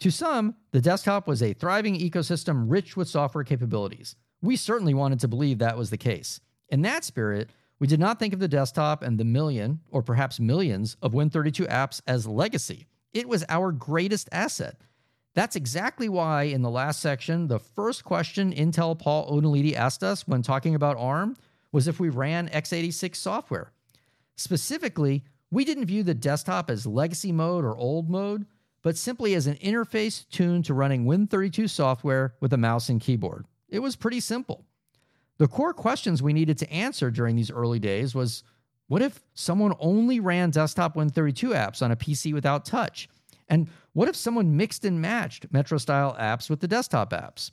To 0.00 0.10
some, 0.10 0.56
the 0.72 0.80
desktop 0.80 1.26
was 1.26 1.42
a 1.42 1.52
thriving 1.52 1.98
ecosystem 1.98 2.64
rich 2.68 2.96
with 2.96 3.08
software 3.08 3.44
capabilities. 3.44 4.16
We 4.40 4.56
certainly 4.56 4.94
wanted 4.94 5.20
to 5.20 5.28
believe 5.28 5.58
that 5.58 5.78
was 5.78 5.90
the 5.90 5.96
case. 5.96 6.40
In 6.68 6.82
that 6.82 7.04
spirit, 7.04 7.50
we 7.78 7.86
did 7.86 8.00
not 8.00 8.18
think 8.18 8.32
of 8.32 8.40
the 8.40 8.48
desktop 8.48 9.02
and 9.02 9.18
the 9.18 9.24
million, 9.24 9.80
or 9.90 10.02
perhaps 10.02 10.40
millions, 10.40 10.96
of 11.02 11.12
Win32 11.12 11.68
apps 11.68 12.00
as 12.06 12.26
legacy. 12.26 12.86
It 13.12 13.28
was 13.28 13.44
our 13.48 13.72
greatest 13.72 14.28
asset. 14.32 14.76
That's 15.34 15.56
exactly 15.56 16.08
why, 16.08 16.44
in 16.44 16.62
the 16.62 16.70
last 16.70 17.00
section, 17.00 17.48
the 17.48 17.58
first 17.58 18.04
question 18.04 18.52
Intel 18.52 18.98
Paul 18.98 19.30
Otellini 19.30 19.74
asked 19.74 20.04
us 20.04 20.28
when 20.28 20.42
talking 20.42 20.74
about 20.74 20.96
ARM 20.96 21.36
was 21.72 21.88
if 21.88 21.98
we 21.98 22.08
ran 22.08 22.48
x86 22.50 23.16
software. 23.16 23.71
Specifically, 24.36 25.24
we 25.50 25.64
didn't 25.64 25.86
view 25.86 26.02
the 26.02 26.14
desktop 26.14 26.70
as 26.70 26.86
legacy 26.86 27.32
mode 27.32 27.64
or 27.64 27.76
old 27.76 28.08
mode, 28.08 28.46
but 28.82 28.96
simply 28.96 29.34
as 29.34 29.46
an 29.46 29.56
interface 29.56 30.28
tuned 30.30 30.64
to 30.64 30.74
running 30.74 31.04
Win32 31.04 31.68
software 31.70 32.34
with 32.40 32.52
a 32.52 32.58
mouse 32.58 32.88
and 32.88 33.00
keyboard. 33.00 33.46
It 33.68 33.80
was 33.80 33.96
pretty 33.96 34.20
simple. 34.20 34.64
The 35.38 35.48
core 35.48 35.74
questions 35.74 36.22
we 36.22 36.32
needed 36.32 36.58
to 36.58 36.72
answer 36.72 37.10
during 37.10 37.36
these 37.36 37.50
early 37.50 37.78
days 37.78 38.14
was 38.14 38.42
what 38.88 39.02
if 39.02 39.22
someone 39.34 39.74
only 39.78 40.20
ran 40.20 40.50
desktop 40.50 40.94
Win32 40.96 41.54
apps 41.54 41.82
on 41.82 41.90
a 41.90 41.96
PC 41.96 42.32
without 42.32 42.64
touch? 42.64 43.08
And 43.48 43.68
what 43.92 44.08
if 44.08 44.16
someone 44.16 44.56
mixed 44.56 44.84
and 44.84 45.00
matched 45.00 45.52
Metro 45.52 45.78
style 45.78 46.16
apps 46.18 46.50
with 46.50 46.60
the 46.60 46.68
desktop 46.68 47.12
apps? 47.12 47.50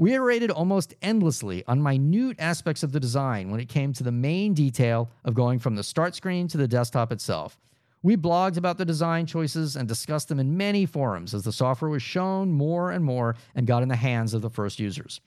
We 0.00 0.14
iterated 0.14 0.50
almost 0.50 0.94
endlessly 1.02 1.62
on 1.66 1.82
minute 1.82 2.36
aspects 2.38 2.82
of 2.82 2.90
the 2.90 2.98
design 2.98 3.50
when 3.50 3.60
it 3.60 3.68
came 3.68 3.92
to 3.92 4.02
the 4.02 4.10
main 4.10 4.54
detail 4.54 5.10
of 5.26 5.34
going 5.34 5.58
from 5.58 5.76
the 5.76 5.82
start 5.82 6.14
screen 6.14 6.48
to 6.48 6.56
the 6.56 6.66
desktop 6.66 7.12
itself. 7.12 7.58
We 8.02 8.16
blogged 8.16 8.56
about 8.56 8.78
the 8.78 8.86
design 8.86 9.26
choices 9.26 9.76
and 9.76 9.86
discussed 9.86 10.28
them 10.28 10.40
in 10.40 10.56
many 10.56 10.86
forums 10.86 11.34
as 11.34 11.42
the 11.42 11.52
software 11.52 11.90
was 11.90 12.02
shown 12.02 12.50
more 12.50 12.90
and 12.90 13.04
more 13.04 13.36
and 13.54 13.66
got 13.66 13.82
in 13.82 13.90
the 13.90 13.96
hands 13.96 14.32
of 14.32 14.40
the 14.40 14.48
first 14.48 14.80
users. 14.80 15.20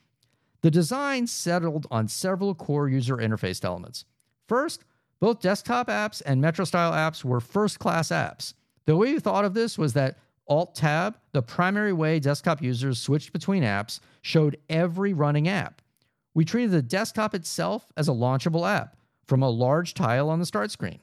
The 0.62 0.72
design 0.72 1.28
settled 1.28 1.86
on 1.92 2.08
several 2.08 2.52
core 2.52 2.88
user 2.88 3.18
interface 3.18 3.64
elements. 3.64 4.04
First, 4.48 4.82
both 5.20 5.40
desktop 5.40 5.86
apps 5.86 6.20
and 6.26 6.40
Metro 6.40 6.64
style 6.64 6.90
apps 6.90 7.22
were 7.22 7.38
first 7.38 7.78
class 7.78 8.08
apps. 8.08 8.54
The 8.86 8.96
way 8.96 9.12
we 9.12 9.20
thought 9.20 9.44
of 9.44 9.54
this 9.54 9.78
was 9.78 9.92
that 9.92 10.18
Alt 10.46 10.74
Tab, 10.74 11.18
the 11.32 11.42
primary 11.42 11.92
way 11.92 12.20
desktop 12.20 12.60
users 12.60 13.00
switched 13.00 13.32
between 13.32 13.62
apps, 13.62 14.00
showed 14.22 14.58
every 14.68 15.12
running 15.12 15.48
app. 15.48 15.80
We 16.34 16.44
treated 16.44 16.72
the 16.72 16.82
desktop 16.82 17.34
itself 17.34 17.92
as 17.96 18.08
a 18.08 18.12
launchable 18.12 18.68
app 18.68 18.96
from 19.26 19.42
a 19.42 19.48
large 19.48 19.94
tile 19.94 20.28
on 20.28 20.40
the 20.40 20.46
start 20.46 20.70
screen. 20.70 21.00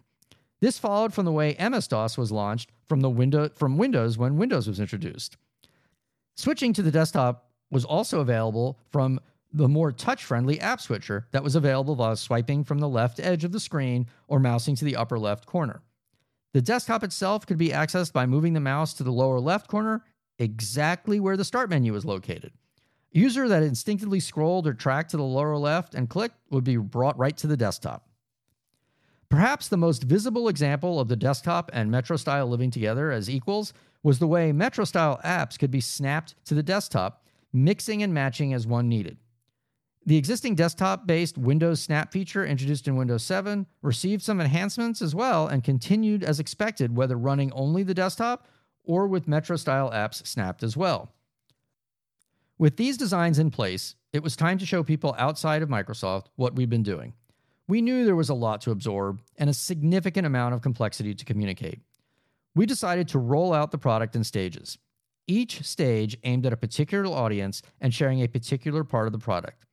This 0.59 0.77
followed 0.77 1.13
from 1.13 1.25
the 1.25 1.31
way 1.31 1.55
MS 1.59 1.87
DOS 1.87 2.17
was 2.17 2.31
launched 2.31 2.71
from, 2.85 3.01
the 3.01 3.09
window, 3.09 3.49
from 3.49 3.77
Windows 3.77 4.17
when 4.17 4.37
Windows 4.37 4.67
was 4.67 4.79
introduced. 4.79 5.37
Switching 6.35 6.73
to 6.73 6.83
the 6.83 6.91
desktop 6.91 7.49
was 7.71 7.83
also 7.83 8.19
available 8.19 8.77
from 8.91 9.19
the 9.53 9.67
more 9.67 9.91
touch 9.91 10.23
friendly 10.23 10.59
app 10.59 10.79
switcher 10.79 11.27
that 11.31 11.43
was 11.43 11.55
available 11.55 11.95
while 11.95 12.15
swiping 12.15 12.63
from 12.63 12.79
the 12.79 12.87
left 12.87 13.19
edge 13.19 13.43
of 13.43 13.51
the 13.51 13.59
screen 13.59 14.07
or 14.27 14.39
mousing 14.39 14.75
to 14.75 14.85
the 14.85 14.95
upper 14.95 15.17
left 15.17 15.45
corner. 15.45 15.81
The 16.53 16.61
desktop 16.61 17.03
itself 17.03 17.45
could 17.45 17.57
be 17.57 17.69
accessed 17.69 18.11
by 18.11 18.25
moving 18.25 18.53
the 18.53 18.59
mouse 18.59 18.93
to 18.95 19.03
the 19.03 19.11
lower 19.11 19.39
left 19.39 19.67
corner, 19.67 20.03
exactly 20.37 21.19
where 21.19 21.37
the 21.37 21.45
start 21.45 21.69
menu 21.69 21.95
is 21.95 22.03
located. 22.05 22.51
A 23.15 23.19
user 23.19 23.47
that 23.47 23.63
instinctively 23.63 24.19
scrolled 24.19 24.67
or 24.67 24.73
tracked 24.73 25.11
to 25.11 25.17
the 25.17 25.23
lower 25.23 25.57
left 25.57 25.95
and 25.95 26.09
clicked 26.09 26.37
would 26.49 26.63
be 26.63 26.77
brought 26.77 27.17
right 27.17 27.37
to 27.37 27.47
the 27.47 27.57
desktop. 27.57 28.07
Perhaps 29.29 29.69
the 29.69 29.77
most 29.77 30.03
visible 30.03 30.49
example 30.49 30.99
of 30.99 31.07
the 31.07 31.15
desktop 31.15 31.69
and 31.71 31.89
Metro 31.89 32.17
style 32.17 32.47
living 32.47 32.69
together 32.69 33.11
as 33.11 33.29
equals 33.29 33.71
was 34.03 34.19
the 34.19 34.27
way 34.27 34.51
Metro 34.51 34.83
style 34.83 35.21
apps 35.23 35.57
could 35.57 35.71
be 35.71 35.79
snapped 35.79 36.35
to 36.43 36.53
the 36.53 36.63
desktop, 36.63 37.23
mixing 37.53 38.03
and 38.03 38.13
matching 38.13 38.53
as 38.53 38.67
one 38.67 38.89
needed. 38.89 39.17
The 40.03 40.17
existing 40.17 40.55
desktop 40.55 41.05
based 41.05 41.37
Windows 41.37 41.79
Snap 41.79 42.11
feature 42.11 42.43
introduced 42.43 42.87
in 42.87 42.95
Windows 42.95 43.21
7 43.23 43.67
received 43.83 44.23
some 44.23 44.41
enhancements 44.41 44.99
as 44.99 45.13
well 45.13 45.47
and 45.47 45.63
continued 45.63 46.23
as 46.23 46.39
expected, 46.39 46.95
whether 46.95 47.15
running 47.15 47.51
only 47.53 47.83
the 47.83 47.93
desktop 47.93 48.47
or 48.83 49.05
with 49.05 49.27
Metro 49.27 49.55
style 49.57 49.91
apps 49.91 50.25
snapped 50.25 50.63
as 50.63 50.75
well. 50.75 51.11
With 52.57 52.77
these 52.77 52.97
designs 52.97 53.37
in 53.37 53.51
place, 53.51 53.95
it 54.11 54.23
was 54.23 54.35
time 54.35 54.57
to 54.57 54.65
show 54.65 54.83
people 54.83 55.15
outside 55.19 55.61
of 55.61 55.69
Microsoft 55.69 56.25
what 56.35 56.55
we've 56.55 56.69
been 56.69 56.83
doing. 56.83 57.13
We 57.67 57.81
knew 57.81 58.03
there 58.03 58.15
was 58.15 58.29
a 58.29 58.33
lot 58.33 58.61
to 58.61 58.71
absorb 58.71 59.21
and 59.37 59.51
a 59.51 59.53
significant 59.53 60.25
amount 60.25 60.55
of 60.55 60.61
complexity 60.61 61.13
to 61.13 61.25
communicate. 61.25 61.79
We 62.55 62.65
decided 62.65 63.07
to 63.09 63.19
roll 63.19 63.53
out 63.53 63.71
the 63.71 63.77
product 63.77 64.15
in 64.15 64.23
stages, 64.23 64.79
each 65.27 65.61
stage 65.61 66.17
aimed 66.23 66.45
at 66.47 66.53
a 66.53 66.57
particular 66.57 67.05
audience 67.15 67.61
and 67.79 67.93
sharing 67.93 68.21
a 68.21 68.27
particular 68.27 68.83
part 68.83 69.07
of 69.07 69.13
the 69.13 69.19
product. 69.19 69.65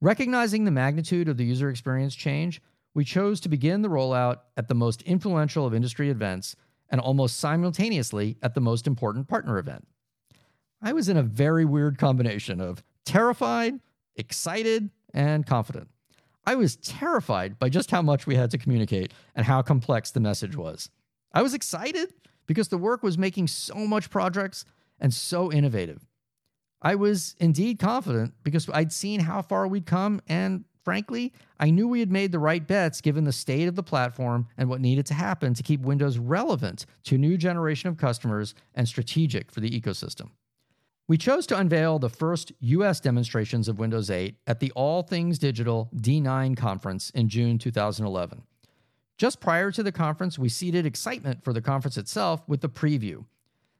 Recognizing 0.00 0.64
the 0.64 0.70
magnitude 0.70 1.28
of 1.28 1.36
the 1.36 1.44
user 1.44 1.70
experience 1.70 2.14
change, 2.14 2.60
we 2.94 3.04
chose 3.04 3.40
to 3.40 3.48
begin 3.48 3.82
the 3.82 3.88
rollout 3.88 4.40
at 4.56 4.68
the 4.68 4.74
most 4.74 5.02
influential 5.02 5.66
of 5.66 5.74
industry 5.74 6.10
events 6.10 6.54
and 6.90 7.00
almost 7.00 7.38
simultaneously 7.38 8.36
at 8.42 8.54
the 8.54 8.60
most 8.60 8.86
important 8.86 9.28
partner 9.28 9.58
event. 9.58 9.86
I 10.82 10.92
was 10.92 11.08
in 11.08 11.16
a 11.16 11.22
very 11.22 11.64
weird 11.64 11.98
combination 11.98 12.60
of 12.60 12.82
terrified, 13.04 13.80
excited, 14.16 14.90
and 15.14 15.46
confident. 15.46 15.88
I 16.46 16.54
was 16.54 16.76
terrified 16.76 17.58
by 17.58 17.70
just 17.70 17.90
how 17.90 18.02
much 18.02 18.26
we 18.26 18.36
had 18.36 18.50
to 18.52 18.58
communicate 18.58 19.12
and 19.34 19.46
how 19.46 19.62
complex 19.62 20.10
the 20.10 20.20
message 20.20 20.56
was. 20.56 20.90
I 21.32 21.42
was 21.42 21.54
excited 21.54 22.12
because 22.46 22.68
the 22.68 22.78
work 22.78 23.02
was 23.02 23.18
making 23.18 23.48
so 23.48 23.74
much 23.74 24.10
progress 24.10 24.64
and 25.00 25.12
so 25.12 25.50
innovative. 25.50 26.06
I 26.82 26.94
was 26.94 27.34
indeed 27.38 27.78
confident 27.78 28.34
because 28.42 28.68
I'd 28.72 28.92
seen 28.92 29.20
how 29.20 29.42
far 29.42 29.66
we'd 29.66 29.86
come, 29.86 30.20
and 30.28 30.64
frankly, 30.84 31.32
I 31.58 31.70
knew 31.70 31.88
we 31.88 32.00
had 32.00 32.12
made 32.12 32.32
the 32.32 32.38
right 32.38 32.66
bets 32.66 33.00
given 33.00 33.24
the 33.24 33.32
state 33.32 33.66
of 33.66 33.74
the 33.74 33.82
platform 33.82 34.46
and 34.56 34.68
what 34.68 34.80
needed 34.80 35.06
to 35.06 35.14
happen 35.14 35.54
to 35.54 35.62
keep 35.62 35.80
Windows 35.80 36.18
relevant 36.18 36.86
to 37.04 37.16
a 37.16 37.18
new 37.18 37.36
generation 37.36 37.88
of 37.88 37.96
customers 37.96 38.54
and 38.74 38.86
strategic 38.86 39.50
for 39.50 39.60
the 39.60 39.80
ecosystem. 39.80 40.30
We 41.08 41.16
chose 41.16 41.46
to 41.46 41.58
unveil 41.58 41.98
the 41.98 42.08
first 42.08 42.52
US 42.58 43.00
demonstrations 43.00 43.68
of 43.68 43.78
Windows 43.78 44.10
8 44.10 44.36
at 44.46 44.60
the 44.60 44.72
All 44.72 45.02
Things 45.02 45.38
Digital 45.38 45.88
D9 45.94 46.56
conference 46.56 47.10
in 47.10 47.28
June 47.28 47.58
2011. 47.58 48.42
Just 49.16 49.40
prior 49.40 49.70
to 49.70 49.82
the 49.82 49.92
conference, 49.92 50.38
we 50.38 50.48
seeded 50.48 50.84
excitement 50.84 51.42
for 51.42 51.52
the 51.52 51.62
conference 51.62 51.96
itself 51.96 52.42
with 52.46 52.60
the 52.60 52.68
preview, 52.68 53.24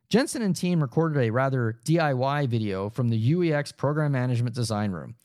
Jensen 0.09 0.43
and 0.43 0.55
team 0.55 0.81
recorded 0.81 1.21
a 1.21 1.31
rather 1.31 1.81
DIY 1.85 2.49
video 2.49 2.89
from 2.89 3.09
the 3.09 3.33
UEX 3.33 3.77
Program 3.77 4.13
Management 4.13 4.55
Design 4.55 4.93
Room. 4.93 5.17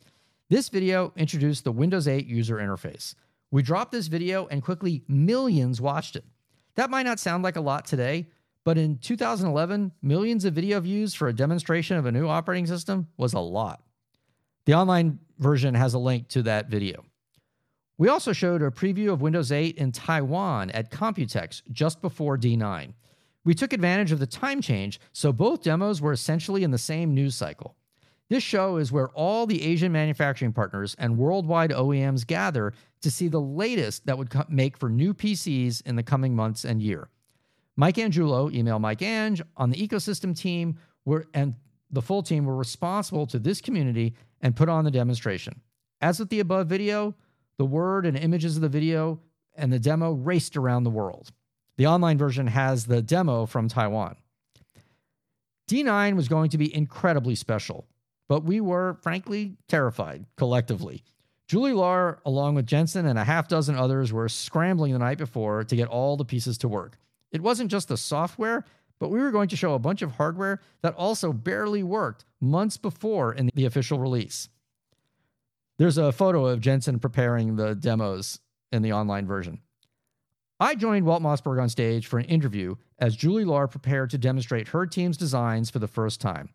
This 0.50 0.70
video 0.70 1.14
introduced 1.16 1.64
the 1.64 1.72
Windows 1.72 2.08
8 2.08 2.26
user 2.26 2.56
interface. 2.56 3.14
We 3.52 3.62
dropped 3.62 3.92
this 3.92 4.08
video 4.08 4.48
and 4.48 4.64
quickly 4.64 5.04
millions 5.08 5.80
watched 5.80 6.16
it. 6.16 6.26
That 6.76 6.90
might 6.90 7.06
not 7.06 7.20
sound 7.20 7.44
like 7.44 7.58
a 7.58 7.62
lot 7.62 7.86
today, 7.86 8.28
but 8.64 8.80
in 8.80 8.98
2011, 8.98 9.92
millions 10.02 10.46
of 10.46 10.56
video 10.56 10.80
views 10.80 11.14
for 11.14 11.28
a 11.28 11.34
demonstration 11.34 11.98
of 11.98 12.08
a 12.08 12.12
new 12.12 12.28
operating 12.28 12.66
system 12.66 13.08
was 13.18 13.34
a 13.34 13.40
lot. 13.40 13.84
The 14.66 14.74
online 14.74 15.20
version 15.38 15.76
has 15.76 15.94
a 15.94 16.00
link 16.00 16.28
to 16.30 16.42
that 16.44 16.70
video. 16.70 17.06
We 18.00 18.10
also 18.10 18.34
showed 18.34 18.64
a 18.64 18.72
preview 18.72 19.14
of 19.14 19.22
Windows 19.22 19.52
8 19.52 19.78
in 19.78 19.92
Taiwan 19.92 20.72
at 20.72 20.90
Computex 20.90 21.62
just 21.72 22.02
before 22.02 22.36
D9. 22.36 22.94
We 23.44 23.56
took 23.56 23.74
advantage 23.74 24.12
of 24.12 24.20
the 24.20 24.28
time 24.28 24.62
change, 24.62 25.00
so 25.14 25.34
both 25.34 25.64
demos 25.64 26.00
were 26.00 26.14
essentially 26.14 26.64
in 26.64 26.72
the 26.72 26.78
same 26.78 27.14
news 27.14 27.36
cycle. 27.36 27.76
This 28.30 28.44
show 28.44 28.78
is 28.78 28.92
where 28.92 29.10
all 29.10 29.46
the 29.46 29.62
Asian 29.64 29.92
manufacturing 29.92 30.54
partners 30.54 30.96
and 30.98 31.18
worldwide 31.18 31.72
OEMs 31.72 32.26
gather 32.26 32.74
to 33.02 33.12
see 33.12 33.28
the 33.28 33.42
latest 33.42 34.06
that 34.06 34.18
would 34.18 34.30
co- 34.30 34.46
make 34.48 34.78
for 34.78 34.90
new 34.90 35.14
PCs 35.14 35.86
in 35.86 35.96
the 35.96 36.04
coming 36.04 36.36
months 36.36 36.64
and 36.64 36.82
year. 36.82 37.10
Mike 37.76 37.96
Angiulo, 37.96 38.54
email 38.54 38.80
Mike 38.80 39.02
Ange, 39.02 39.42
on 39.58 39.70
the 39.70 39.86
ecosystem 39.86 40.38
team 40.38 40.78
were, 41.04 41.28
and 41.34 41.56
the 41.90 42.02
full 42.02 42.24
team 42.24 42.46
were 42.46 42.56
responsible 42.56 43.26
to 43.28 43.40
this 43.40 43.60
community 43.60 44.14
and 44.40 44.56
put 44.56 44.70
on 44.70 44.86
the 44.86 44.92
demonstration. 44.92 45.60
As 46.00 46.20
with 46.20 46.30
the 46.30 46.40
above 46.40 46.68
video, 46.68 47.16
the 47.58 47.66
word 47.66 48.06
and 48.06 48.18
images 48.18 48.56
of 48.56 48.62
the 48.62 48.70
video 48.70 49.20
and 49.56 49.74
the 49.74 49.80
demo 49.80 50.14
raced 50.14 50.56
around 50.56 50.84
the 50.84 50.90
world. 50.90 51.32
The 51.82 51.88
online 51.88 52.20
version 52.20 52.46
has 52.46 52.86
the 52.86 53.02
demo 53.02 53.48
from 53.48 53.68
Taiwan. 53.68 54.16
D9 55.68 56.16
was 56.16 56.28
going 56.28 56.52
to 56.52 56.60
be 56.60 56.72
incredibly 56.76 57.34
special, 57.34 57.88
but 58.30 58.44
we 58.44 58.62
were, 58.62 59.00
frankly, 59.02 59.58
terrified 59.68 60.28
collectively. 60.38 61.04
Julie 61.48 61.72
Lahr, 61.72 62.20
along 62.24 62.54
with 62.54 62.68
Jensen 62.68 63.08
and 63.08 63.18
a 63.18 63.24
half 63.24 63.48
dozen 63.48 63.76
others, 63.76 64.14
were 64.14 64.30
scrambling 64.30 64.94
the 64.94 65.00
night 65.00 65.18
before 65.18 65.64
to 65.64 65.76
get 65.76 65.88
all 65.88 66.18
the 66.18 66.24
pieces 66.24 66.60
to 66.60 66.68
work. 66.68 67.00
It 67.32 67.42
wasn't 67.42 67.72
just 67.72 67.88
the 67.88 67.98
software, 67.98 68.64
but 69.00 69.10
we 69.10 69.20
were 69.20 69.32
going 69.32 69.50
to 69.50 69.56
show 69.56 69.74
a 69.74 69.80
bunch 69.80 70.04
of 70.04 70.12
hardware 70.12 70.62
that 70.84 70.94
also 70.94 71.34
barely 71.34 71.82
worked 71.82 72.26
months 72.40 72.78
before 72.78 73.34
in 73.34 73.50
the 73.56 73.66
official 73.66 73.98
release. 73.98 74.50
There's 75.80 75.98
a 75.98 76.12
photo 76.12 76.46
of 76.46 76.62
Jensen 76.62 77.00
preparing 77.00 77.56
the 77.56 77.74
demos 77.74 78.40
in 78.72 78.84
the 78.84 78.94
online 78.94 79.26
version. 79.26 79.62
I 80.62 80.76
joined 80.76 81.08
Walt 81.08 81.24
Mossberg 81.24 81.60
on 81.60 81.70
stage 81.70 82.06
for 82.06 82.20
an 82.20 82.26
interview 82.26 82.76
as 83.00 83.16
Julie 83.16 83.46
Lahr 83.46 83.68
prepared 83.68 84.12
to 84.12 84.20
demonstrate 84.20 84.68
her 84.68 84.86
team's 84.86 85.18
designs 85.18 85.72
for 85.72 85.80
the 85.80 85.88
first 85.88 86.22
time. 86.22 86.50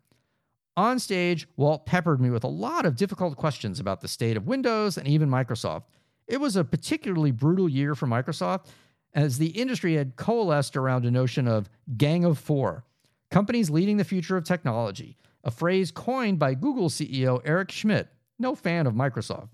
On 0.76 1.00
stage, 1.00 1.48
Walt 1.56 1.86
peppered 1.86 2.20
me 2.20 2.30
with 2.30 2.44
a 2.44 2.48
lot 2.48 2.86
of 2.86 2.94
difficult 2.94 3.36
questions 3.36 3.80
about 3.80 4.00
the 4.00 4.06
state 4.06 4.36
of 4.36 4.46
Windows 4.46 4.96
and 4.96 5.08
even 5.08 5.28
Microsoft. 5.28 5.86
It 6.28 6.40
was 6.40 6.54
a 6.54 6.62
particularly 6.62 7.32
brutal 7.32 7.68
year 7.68 7.96
for 7.96 8.06
Microsoft 8.06 8.66
as 9.12 9.38
the 9.38 9.48
industry 9.48 9.94
had 9.96 10.14
coalesced 10.14 10.76
around 10.76 11.04
a 11.04 11.10
notion 11.10 11.48
of 11.48 11.68
gang 11.96 12.24
of 12.24 12.38
four, 12.38 12.84
companies 13.32 13.70
leading 13.70 13.96
the 13.96 14.04
future 14.04 14.36
of 14.36 14.44
technology, 14.44 15.16
a 15.42 15.50
phrase 15.50 15.90
coined 15.90 16.38
by 16.38 16.54
Google 16.54 16.90
CEO 16.90 17.42
Eric 17.44 17.72
Schmidt, 17.72 18.06
no 18.38 18.54
fan 18.54 18.86
of 18.86 18.94
Microsoft. 18.94 19.48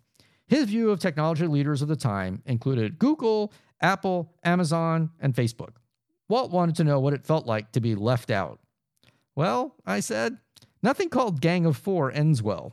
His 0.47 0.67
view 0.67 0.91
of 0.91 1.01
technology 1.01 1.47
leaders 1.47 1.81
of 1.81 1.89
the 1.89 1.97
time 1.97 2.43
included 2.45 2.99
Google, 2.99 3.55
Apple, 3.83 4.33
Amazon, 4.45 5.11
and 5.21 5.35
Facebook. 5.35 5.75
Walt 6.29 6.51
wanted 6.51 6.77
to 6.77 6.85
know 6.85 7.01
what 7.01 7.13
it 7.13 7.27
felt 7.27 7.47
like 7.47 7.73
to 7.73 7.81
be 7.81 7.95
left 7.95 8.31
out. 8.31 8.61
Well, 9.35 9.75
I 9.85 10.01
said, 10.01 10.39
nothing 10.83 11.09
called 11.09 11.41
Gang 11.41 11.67
of 11.67 11.77
Four 11.77 12.13
ends 12.13 12.43
well. 12.43 12.73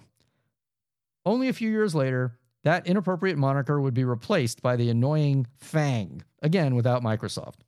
Only 1.25 1.49
a 1.49 1.53
few 1.53 1.69
years 1.69 1.95
later, 1.95 2.37
that 2.63 2.87
inappropriate 2.87 3.37
moniker 3.37 3.81
would 3.81 3.93
be 3.93 4.03
replaced 4.03 4.61
by 4.61 4.75
the 4.75 4.89
annoying 4.89 5.47
FANG, 5.57 6.23
again 6.41 6.75
without 6.75 7.03
Microsoft. 7.03 7.61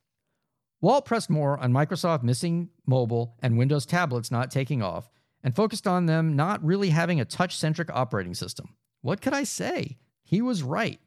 Walt 0.80 1.04
pressed 1.04 1.30
more 1.30 1.58
on 1.58 1.72
Microsoft 1.72 2.22
missing 2.22 2.68
mobile 2.86 3.36
and 3.40 3.56
Windows 3.56 3.86
tablets 3.86 4.30
not 4.30 4.50
taking 4.50 4.82
off, 4.82 5.10
and 5.42 5.56
focused 5.56 5.86
on 5.86 6.06
them 6.06 6.36
not 6.36 6.64
really 6.64 6.90
having 6.90 7.20
a 7.20 7.24
touch 7.24 7.56
centric 7.56 7.90
operating 7.92 8.34
system. 8.34 8.74
What 9.00 9.20
could 9.20 9.32
I 9.32 9.44
say? 9.44 9.98
He 10.22 10.40
was 10.40 10.62
right. 10.62 11.00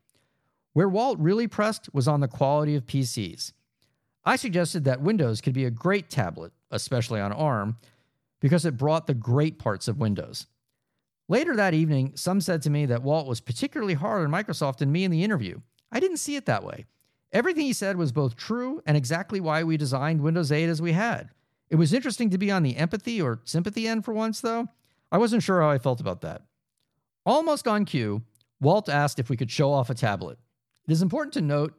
Where 0.75 0.89
Walt 0.89 1.17
really 1.19 1.47
pressed 1.47 1.87
was 1.93 2.05
on 2.05 2.19
the 2.19 2.27
quality 2.27 2.75
of 2.75 2.85
PCs. 2.85 3.53
I 4.25 4.35
suggested 4.35 4.83
that 4.83 4.99
Windows 4.99 5.39
could 5.39 5.53
be 5.53 5.63
a 5.63 5.71
great 5.71 6.09
tablet, 6.09 6.51
especially 6.69 7.21
on 7.21 7.31
ARM, 7.31 7.77
because 8.41 8.65
it 8.65 8.75
brought 8.75 9.07
the 9.07 9.13
great 9.13 9.57
parts 9.57 9.87
of 9.87 9.99
Windows. 9.99 10.47
Later 11.29 11.55
that 11.55 11.73
evening, 11.73 12.11
some 12.17 12.41
said 12.41 12.61
to 12.63 12.69
me 12.69 12.85
that 12.87 13.03
Walt 13.03 13.25
was 13.25 13.39
particularly 13.39 13.93
hard 13.93 14.25
on 14.25 14.33
Microsoft 14.33 14.81
and 14.81 14.91
me 14.91 15.05
in 15.05 15.11
the 15.11 15.23
interview. 15.23 15.61
I 15.93 16.01
didn't 16.01 16.17
see 16.17 16.35
it 16.35 16.45
that 16.47 16.65
way. 16.65 16.83
Everything 17.31 17.65
he 17.65 17.71
said 17.71 17.95
was 17.95 18.11
both 18.11 18.35
true 18.35 18.81
and 18.85 18.97
exactly 18.97 19.39
why 19.39 19.63
we 19.63 19.77
designed 19.77 20.19
Windows 20.19 20.51
8 20.51 20.67
as 20.67 20.81
we 20.81 20.91
had. 20.91 21.29
It 21.69 21.77
was 21.77 21.93
interesting 21.93 22.29
to 22.31 22.37
be 22.37 22.51
on 22.51 22.63
the 22.63 22.75
empathy 22.75 23.21
or 23.21 23.39
sympathy 23.45 23.87
end 23.87 24.03
for 24.03 24.13
once, 24.13 24.41
though. 24.41 24.67
I 25.09 25.19
wasn't 25.19 25.43
sure 25.43 25.61
how 25.61 25.69
I 25.69 25.77
felt 25.77 26.01
about 26.01 26.19
that. 26.19 26.41
Almost 27.25 27.65
on 27.65 27.85
cue, 27.85 28.23
Walt 28.59 28.89
asked 28.89 29.19
if 29.19 29.29
we 29.29 29.37
could 29.37 29.49
show 29.49 29.71
off 29.71 29.89
a 29.89 29.93
tablet. 29.93 30.37
It 30.87 30.91
is 30.91 31.01
important 31.01 31.33
to 31.33 31.41
note 31.41 31.73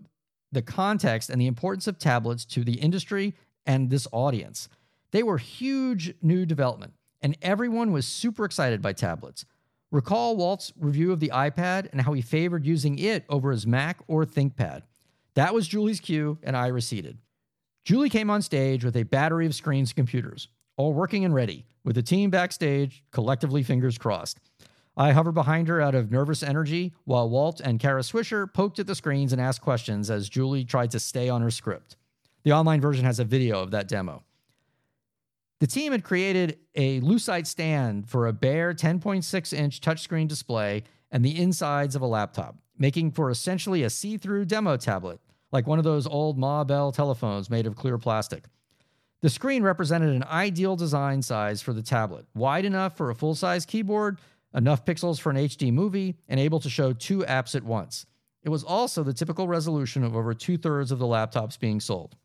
the 0.52 0.62
context 0.62 1.30
and 1.30 1.40
the 1.40 1.46
importance 1.46 1.86
of 1.86 1.98
tablets 1.98 2.44
to 2.46 2.64
the 2.64 2.74
industry 2.74 3.34
and 3.66 3.90
this 3.90 4.06
audience. 4.12 4.68
They 5.10 5.22
were 5.22 5.38
huge 5.38 6.14
new 6.22 6.46
development, 6.46 6.94
and 7.22 7.36
everyone 7.42 7.92
was 7.92 8.06
super 8.06 8.44
excited 8.44 8.82
by 8.82 8.92
tablets. 8.92 9.44
Recall 9.92 10.36
Walt's 10.36 10.72
review 10.78 11.12
of 11.12 11.20
the 11.20 11.30
iPad 11.32 11.88
and 11.92 12.00
how 12.00 12.12
he 12.12 12.22
favored 12.22 12.66
using 12.66 12.98
it 12.98 13.24
over 13.28 13.52
his 13.52 13.66
Mac 13.66 13.98
or 14.08 14.24
ThinkPad. 14.24 14.82
That 15.34 15.54
was 15.54 15.68
Julie's 15.68 16.00
cue, 16.00 16.38
and 16.42 16.56
I 16.56 16.68
receded. 16.68 17.18
Julie 17.84 18.10
came 18.10 18.30
on 18.30 18.42
stage 18.42 18.84
with 18.84 18.96
a 18.96 19.04
battery 19.04 19.46
of 19.46 19.54
screens 19.54 19.90
and 19.90 19.96
computers, 19.96 20.48
all 20.76 20.92
working 20.92 21.24
and 21.24 21.32
ready, 21.32 21.64
with 21.84 21.94
the 21.94 22.02
team 22.02 22.30
backstage, 22.30 23.04
collectively 23.12 23.62
fingers 23.62 23.96
crossed. 23.96 24.40
I 24.96 25.12
hovered 25.12 25.32
behind 25.32 25.68
her 25.68 25.80
out 25.80 25.94
of 25.94 26.10
nervous 26.10 26.42
energy 26.42 26.94
while 27.04 27.28
Walt 27.28 27.60
and 27.60 27.78
Kara 27.78 28.00
Swisher 28.00 28.50
poked 28.50 28.78
at 28.78 28.86
the 28.86 28.94
screens 28.94 29.32
and 29.32 29.40
asked 29.40 29.60
questions 29.60 30.10
as 30.10 30.30
Julie 30.30 30.64
tried 30.64 30.90
to 30.92 31.00
stay 31.00 31.28
on 31.28 31.42
her 31.42 31.50
script. 31.50 31.96
The 32.44 32.52
online 32.52 32.80
version 32.80 33.04
has 33.04 33.18
a 33.18 33.24
video 33.24 33.60
of 33.60 33.72
that 33.72 33.88
demo. 33.88 34.24
The 35.60 35.66
team 35.66 35.92
had 35.92 36.04
created 36.04 36.58
a 36.74 37.00
Lucite 37.00 37.46
stand 37.46 38.08
for 38.08 38.26
a 38.26 38.32
bare 38.32 38.72
10.6 38.72 39.52
inch 39.52 39.80
touchscreen 39.80 40.28
display 40.28 40.84
and 41.10 41.24
the 41.24 41.38
insides 41.38 41.94
of 41.94 42.02
a 42.02 42.06
laptop, 42.06 42.56
making 42.78 43.10
for 43.10 43.30
essentially 43.30 43.82
a 43.82 43.90
see 43.90 44.16
through 44.16 44.46
demo 44.46 44.76
tablet, 44.76 45.20
like 45.52 45.66
one 45.66 45.78
of 45.78 45.84
those 45.84 46.06
old 46.06 46.38
Ma 46.38 46.64
Bell 46.64 46.90
telephones 46.90 47.50
made 47.50 47.66
of 47.66 47.76
clear 47.76 47.98
plastic. 47.98 48.44
The 49.22 49.30
screen 49.30 49.62
represented 49.62 50.14
an 50.14 50.24
ideal 50.24 50.76
design 50.76 51.22
size 51.22 51.62
for 51.62 51.72
the 51.72 51.82
tablet, 51.82 52.26
wide 52.34 52.64
enough 52.64 52.96
for 52.96 53.10
a 53.10 53.14
full 53.14 53.34
size 53.34 53.64
keyboard 53.64 54.18
enough 54.56 54.84
pixels 54.84 55.20
for 55.20 55.30
an 55.30 55.36
HD 55.36 55.72
movie, 55.72 56.16
and 56.28 56.40
able 56.40 56.58
to 56.60 56.70
show 56.70 56.92
two 56.92 57.20
apps 57.20 57.54
at 57.54 57.62
once. 57.62 58.06
It 58.42 58.48
was 58.48 58.64
also 58.64 59.02
the 59.02 59.12
typical 59.12 59.46
resolution 59.46 60.02
of 60.02 60.16
over 60.16 60.32
two 60.32 60.56
thirds 60.56 60.90
of 60.90 60.98
the 60.98 61.06
laptops 61.06 61.58
being 61.58 61.78
sold. 61.78 62.16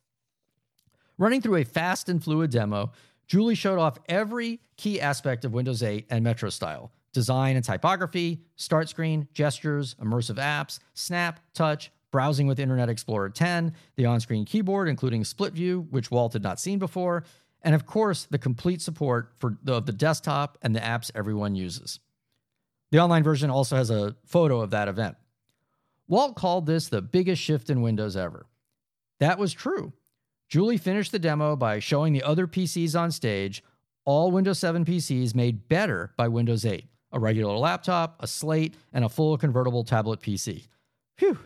Running 1.17 1.41
through 1.41 1.57
a 1.57 1.63
fast 1.63 2.09
and 2.09 2.23
fluid 2.23 2.51
demo, 2.51 2.93
Julie 3.27 3.55
showed 3.55 3.79
off 3.79 3.99
every 4.09 4.59
key 4.77 4.99
aspect 4.99 5.45
of 5.45 5.53
Windows 5.53 5.83
8 5.83 6.07
and 6.09 6.23
Metro 6.23 6.49
style 6.49 6.91
design 7.13 7.57
and 7.57 7.65
typography, 7.65 8.41
start 8.55 8.87
screen, 8.87 9.27
gestures, 9.33 9.95
immersive 9.95 10.37
apps, 10.37 10.79
snap, 10.93 11.41
touch, 11.53 11.91
browsing 12.11 12.47
with 12.47 12.59
Internet 12.59 12.87
Explorer 12.87 13.29
10, 13.29 13.73
the 13.97 14.05
on 14.05 14.19
screen 14.21 14.45
keyboard, 14.45 14.87
including 14.87 15.25
split 15.25 15.53
view, 15.53 15.87
which 15.89 16.09
Walt 16.09 16.33
had 16.33 16.43
not 16.43 16.59
seen 16.59 16.79
before, 16.79 17.25
and 17.63 17.75
of 17.75 17.85
course, 17.85 18.27
the 18.29 18.37
complete 18.37 18.81
support 18.81 19.33
for 19.39 19.57
the, 19.63 19.81
the 19.81 19.91
desktop 19.91 20.57
and 20.61 20.75
the 20.75 20.79
apps 20.79 21.11
everyone 21.13 21.55
uses. 21.55 21.99
The 22.91 22.99
online 22.99 23.23
version 23.23 23.49
also 23.49 23.77
has 23.77 23.89
a 23.89 24.15
photo 24.25 24.61
of 24.61 24.71
that 24.71 24.87
event. 24.87 25.15
Walt 26.07 26.35
called 26.35 26.65
this 26.65 26.89
the 26.89 27.01
biggest 27.01 27.41
shift 27.41 27.69
in 27.69 27.81
Windows 27.81 28.17
ever. 28.17 28.45
That 29.19 29.39
was 29.39 29.53
true. 29.53 29.93
Julie 30.49 30.77
finished 30.77 31.13
the 31.13 31.19
demo 31.19 31.55
by 31.55 31.79
showing 31.79 32.11
the 32.11 32.23
other 32.23 32.47
PCs 32.47 32.99
on 32.99 33.11
stage, 33.11 33.63
all 34.03 34.31
Windows 34.31 34.59
7 34.59 34.83
PCs 34.83 35.33
made 35.33 35.69
better 35.69 36.11
by 36.17 36.27
Windows 36.27 36.65
8 36.65 36.85
a 37.13 37.19
regular 37.19 37.57
laptop, 37.57 38.15
a 38.21 38.27
slate, 38.27 38.75
and 38.93 39.03
a 39.03 39.09
full 39.09 39.37
convertible 39.37 39.83
tablet 39.83 40.21
PC. 40.21 40.67
Phew. 41.17 41.37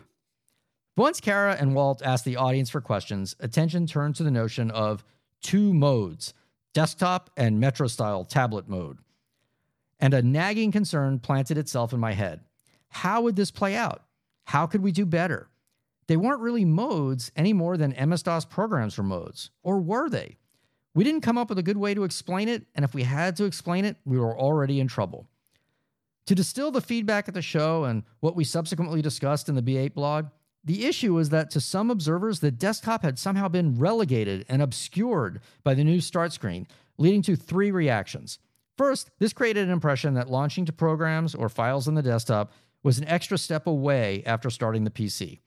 Once 0.96 1.20
Kara 1.20 1.56
and 1.58 1.74
Walt 1.74 2.02
asked 2.02 2.24
the 2.24 2.36
audience 2.36 2.70
for 2.70 2.80
questions, 2.80 3.36
attention 3.40 3.86
turned 3.86 4.14
to 4.16 4.22
the 4.22 4.30
notion 4.30 4.70
of 4.70 5.04
two 5.42 5.74
modes 5.74 6.34
desktop 6.72 7.30
and 7.36 7.58
Metro 7.58 7.86
style 7.86 8.24
tablet 8.24 8.68
mode 8.68 8.98
and 10.00 10.14
a 10.14 10.22
nagging 10.22 10.72
concern 10.72 11.18
planted 11.18 11.58
itself 11.58 11.92
in 11.92 12.00
my 12.00 12.12
head. 12.12 12.40
How 12.88 13.22
would 13.22 13.36
this 13.36 13.50
play 13.50 13.74
out? 13.74 14.02
How 14.44 14.66
could 14.66 14.82
we 14.82 14.92
do 14.92 15.06
better? 15.06 15.48
They 16.06 16.16
weren't 16.16 16.40
really 16.40 16.64
modes 16.64 17.32
any 17.34 17.52
more 17.52 17.76
than 17.76 18.08
MS 18.08 18.22
DOS 18.22 18.44
programs 18.44 18.96
were 18.96 19.04
modes, 19.04 19.50
or 19.62 19.80
were 19.80 20.08
they? 20.08 20.36
We 20.94 21.04
didn't 21.04 21.22
come 21.22 21.36
up 21.36 21.48
with 21.48 21.58
a 21.58 21.64
good 21.64 21.76
way 21.76 21.94
to 21.94 22.04
explain 22.04 22.48
it, 22.48 22.64
and 22.74 22.84
if 22.84 22.94
we 22.94 23.02
had 23.02 23.36
to 23.36 23.44
explain 23.44 23.84
it, 23.84 23.96
we 24.04 24.18
were 24.18 24.38
already 24.38 24.80
in 24.80 24.88
trouble. 24.88 25.26
To 26.26 26.34
distill 26.34 26.70
the 26.70 26.80
feedback 26.80 27.28
at 27.28 27.34
the 27.34 27.42
show 27.42 27.84
and 27.84 28.02
what 28.20 28.34
we 28.34 28.44
subsequently 28.44 29.02
discussed 29.02 29.48
in 29.48 29.54
the 29.54 29.62
B8 29.62 29.94
blog, 29.94 30.26
the 30.64 30.86
issue 30.86 31.14
was 31.14 31.28
that 31.28 31.50
to 31.50 31.60
some 31.60 31.90
observers, 31.90 32.40
the 32.40 32.50
desktop 32.50 33.02
had 33.02 33.18
somehow 33.18 33.46
been 33.46 33.78
relegated 33.78 34.44
and 34.48 34.60
obscured 34.60 35.40
by 35.62 35.74
the 35.74 35.84
new 35.84 36.00
start 36.00 36.32
screen, 36.32 36.66
leading 36.98 37.22
to 37.22 37.36
three 37.36 37.70
reactions. 37.70 38.38
First, 38.76 39.10
this 39.18 39.32
created 39.32 39.64
an 39.64 39.72
impression 39.72 40.14
that 40.14 40.30
launching 40.30 40.66
to 40.66 40.72
programs 40.72 41.34
or 41.34 41.48
files 41.48 41.88
on 41.88 41.94
the 41.94 42.02
desktop 42.02 42.52
was 42.82 42.98
an 42.98 43.08
extra 43.08 43.38
step 43.38 43.66
away 43.66 44.22
after 44.26 44.50
starting 44.50 44.84
the 44.84 44.90
PC. 44.90 45.40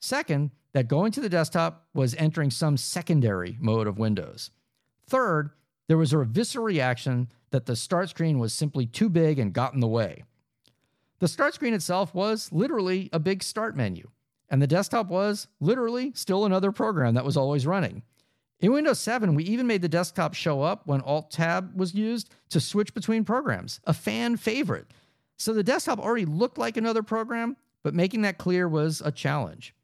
Second, 0.00 0.50
that 0.72 0.88
going 0.88 1.12
to 1.12 1.20
the 1.20 1.28
desktop 1.28 1.86
was 1.94 2.14
entering 2.16 2.50
some 2.50 2.76
secondary 2.76 3.56
mode 3.60 3.86
of 3.86 3.98
Windows. 3.98 4.50
Third, 5.06 5.50
there 5.88 5.98
was 5.98 6.12
a 6.12 6.24
visceral 6.24 6.64
reaction 6.64 7.30
that 7.50 7.66
the 7.66 7.76
start 7.76 8.10
screen 8.10 8.38
was 8.38 8.52
simply 8.52 8.86
too 8.86 9.08
big 9.08 9.38
and 9.38 9.52
got 9.52 9.74
in 9.74 9.80
the 9.80 9.88
way. 9.88 10.24
The 11.18 11.28
start 11.28 11.54
screen 11.54 11.74
itself 11.74 12.14
was 12.14 12.50
literally 12.52 13.10
a 13.12 13.18
big 13.18 13.42
start 13.42 13.76
menu, 13.76 14.08
and 14.48 14.62
the 14.62 14.66
desktop 14.66 15.08
was 15.08 15.48
literally 15.60 16.12
still 16.14 16.44
another 16.44 16.72
program 16.72 17.14
that 17.14 17.24
was 17.24 17.36
always 17.36 17.66
running. 17.66 18.02
In 18.60 18.72
Windows 18.72 18.98
7, 18.98 19.34
we 19.34 19.44
even 19.44 19.66
made 19.66 19.80
the 19.80 19.88
desktop 19.88 20.34
show 20.34 20.60
up 20.60 20.86
when 20.86 21.00
Alt 21.00 21.30
Tab 21.30 21.74
was 21.74 21.94
used 21.94 22.30
to 22.50 22.60
switch 22.60 22.92
between 22.92 23.24
programs, 23.24 23.80
a 23.84 23.94
fan 23.94 24.36
favorite. 24.36 24.86
So 25.38 25.54
the 25.54 25.62
desktop 25.62 25.98
already 25.98 26.26
looked 26.26 26.58
like 26.58 26.76
another 26.76 27.02
program, 27.02 27.56
but 27.82 27.94
making 27.94 28.20
that 28.22 28.36
clear 28.36 28.68
was 28.68 29.00
a 29.02 29.10
challenge. 29.10 29.74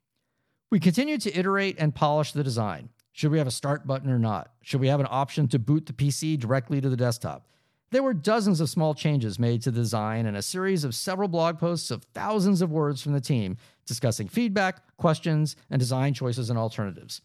We 0.70 0.78
continued 0.78 1.22
to 1.22 1.34
iterate 1.34 1.76
and 1.78 1.94
polish 1.94 2.32
the 2.32 2.44
design. 2.44 2.90
Should 3.12 3.30
we 3.30 3.38
have 3.38 3.46
a 3.46 3.52
start 3.52 3.86
button 3.86 4.10
or 4.10 4.18
not? 4.18 4.52
Should 4.60 4.82
we 4.82 4.88
have 4.88 5.00
an 5.00 5.08
option 5.08 5.48
to 5.48 5.58
boot 5.58 5.86
the 5.86 5.94
PC 5.94 6.38
directly 6.38 6.82
to 6.82 6.90
the 6.90 6.98
desktop? 6.98 7.48
There 7.92 8.02
were 8.02 8.12
dozens 8.12 8.60
of 8.60 8.68
small 8.68 8.92
changes 8.92 9.38
made 9.38 9.62
to 9.62 9.70
the 9.70 9.80
design 9.80 10.26
and 10.26 10.36
a 10.36 10.42
series 10.42 10.84
of 10.84 10.94
several 10.94 11.28
blog 11.28 11.58
posts 11.58 11.90
of 11.90 12.04
thousands 12.12 12.60
of 12.60 12.70
words 12.70 13.00
from 13.00 13.14
the 13.14 13.20
team 13.22 13.56
discussing 13.86 14.28
feedback, 14.28 14.82
questions, 14.98 15.56
and 15.70 15.78
design 15.78 16.12
choices 16.12 16.50
and 16.50 16.58
alternatives. 16.58 17.22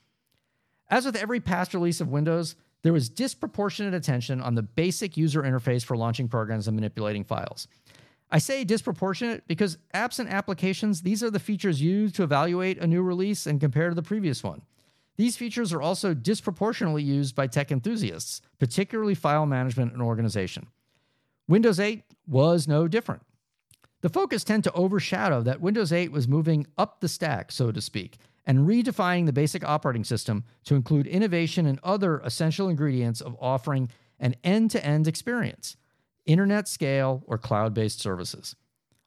As 0.91 1.05
with 1.05 1.15
every 1.15 1.39
past 1.39 1.73
release 1.73 2.01
of 2.01 2.09
Windows, 2.09 2.55
there 2.83 2.91
was 2.91 3.07
disproportionate 3.09 3.93
attention 3.93 4.41
on 4.41 4.55
the 4.55 4.61
basic 4.61 5.15
user 5.15 5.41
interface 5.41 5.85
for 5.85 5.95
launching 5.95 6.27
programs 6.27 6.67
and 6.67 6.75
manipulating 6.75 7.23
files. 7.23 7.69
I 8.29 8.39
say 8.39 8.63
disproportionate 8.65 9.47
because 9.47 9.77
apps 9.93 10.19
and 10.19 10.29
applications, 10.29 11.01
these 11.01 11.23
are 11.23 11.31
the 11.31 11.39
features 11.39 11.81
used 11.81 12.15
to 12.15 12.23
evaluate 12.23 12.77
a 12.77 12.87
new 12.87 13.01
release 13.01 13.45
and 13.45 13.59
compare 13.59 13.89
to 13.89 13.95
the 13.95 14.01
previous 14.01 14.43
one. 14.43 14.63
These 15.17 15.37
features 15.37 15.71
are 15.71 15.81
also 15.81 16.13
disproportionately 16.13 17.03
used 17.03 17.35
by 17.35 17.47
tech 17.47 17.71
enthusiasts, 17.71 18.41
particularly 18.59 19.15
file 19.15 19.45
management 19.45 19.93
and 19.93 20.01
organization. 20.01 20.67
Windows 21.47 21.79
8 21.79 22.03
was 22.27 22.67
no 22.67 22.87
different. 22.87 23.21
The 24.01 24.09
focus 24.09 24.43
tend 24.43 24.63
to 24.63 24.73
overshadow 24.73 25.41
that 25.43 25.61
Windows 25.61 25.93
8 25.93 26.11
was 26.11 26.27
moving 26.27 26.65
up 26.77 27.01
the 27.01 27.07
stack, 27.07 27.51
so 27.51 27.71
to 27.71 27.81
speak, 27.81 28.17
and 28.45 28.67
redefining 28.67 29.25
the 29.25 29.33
basic 29.33 29.63
operating 29.67 30.03
system 30.03 30.43
to 30.65 30.75
include 30.75 31.07
innovation 31.07 31.65
and 31.65 31.79
other 31.83 32.19
essential 32.19 32.69
ingredients 32.69 33.21
of 33.21 33.35
offering 33.39 33.89
an 34.19 34.35
end 34.43 34.71
to 34.71 34.85
end 34.85 35.07
experience, 35.07 35.77
internet 36.25 36.67
scale, 36.67 37.23
or 37.27 37.37
cloud 37.37 37.73
based 37.73 37.99
services. 37.99 38.55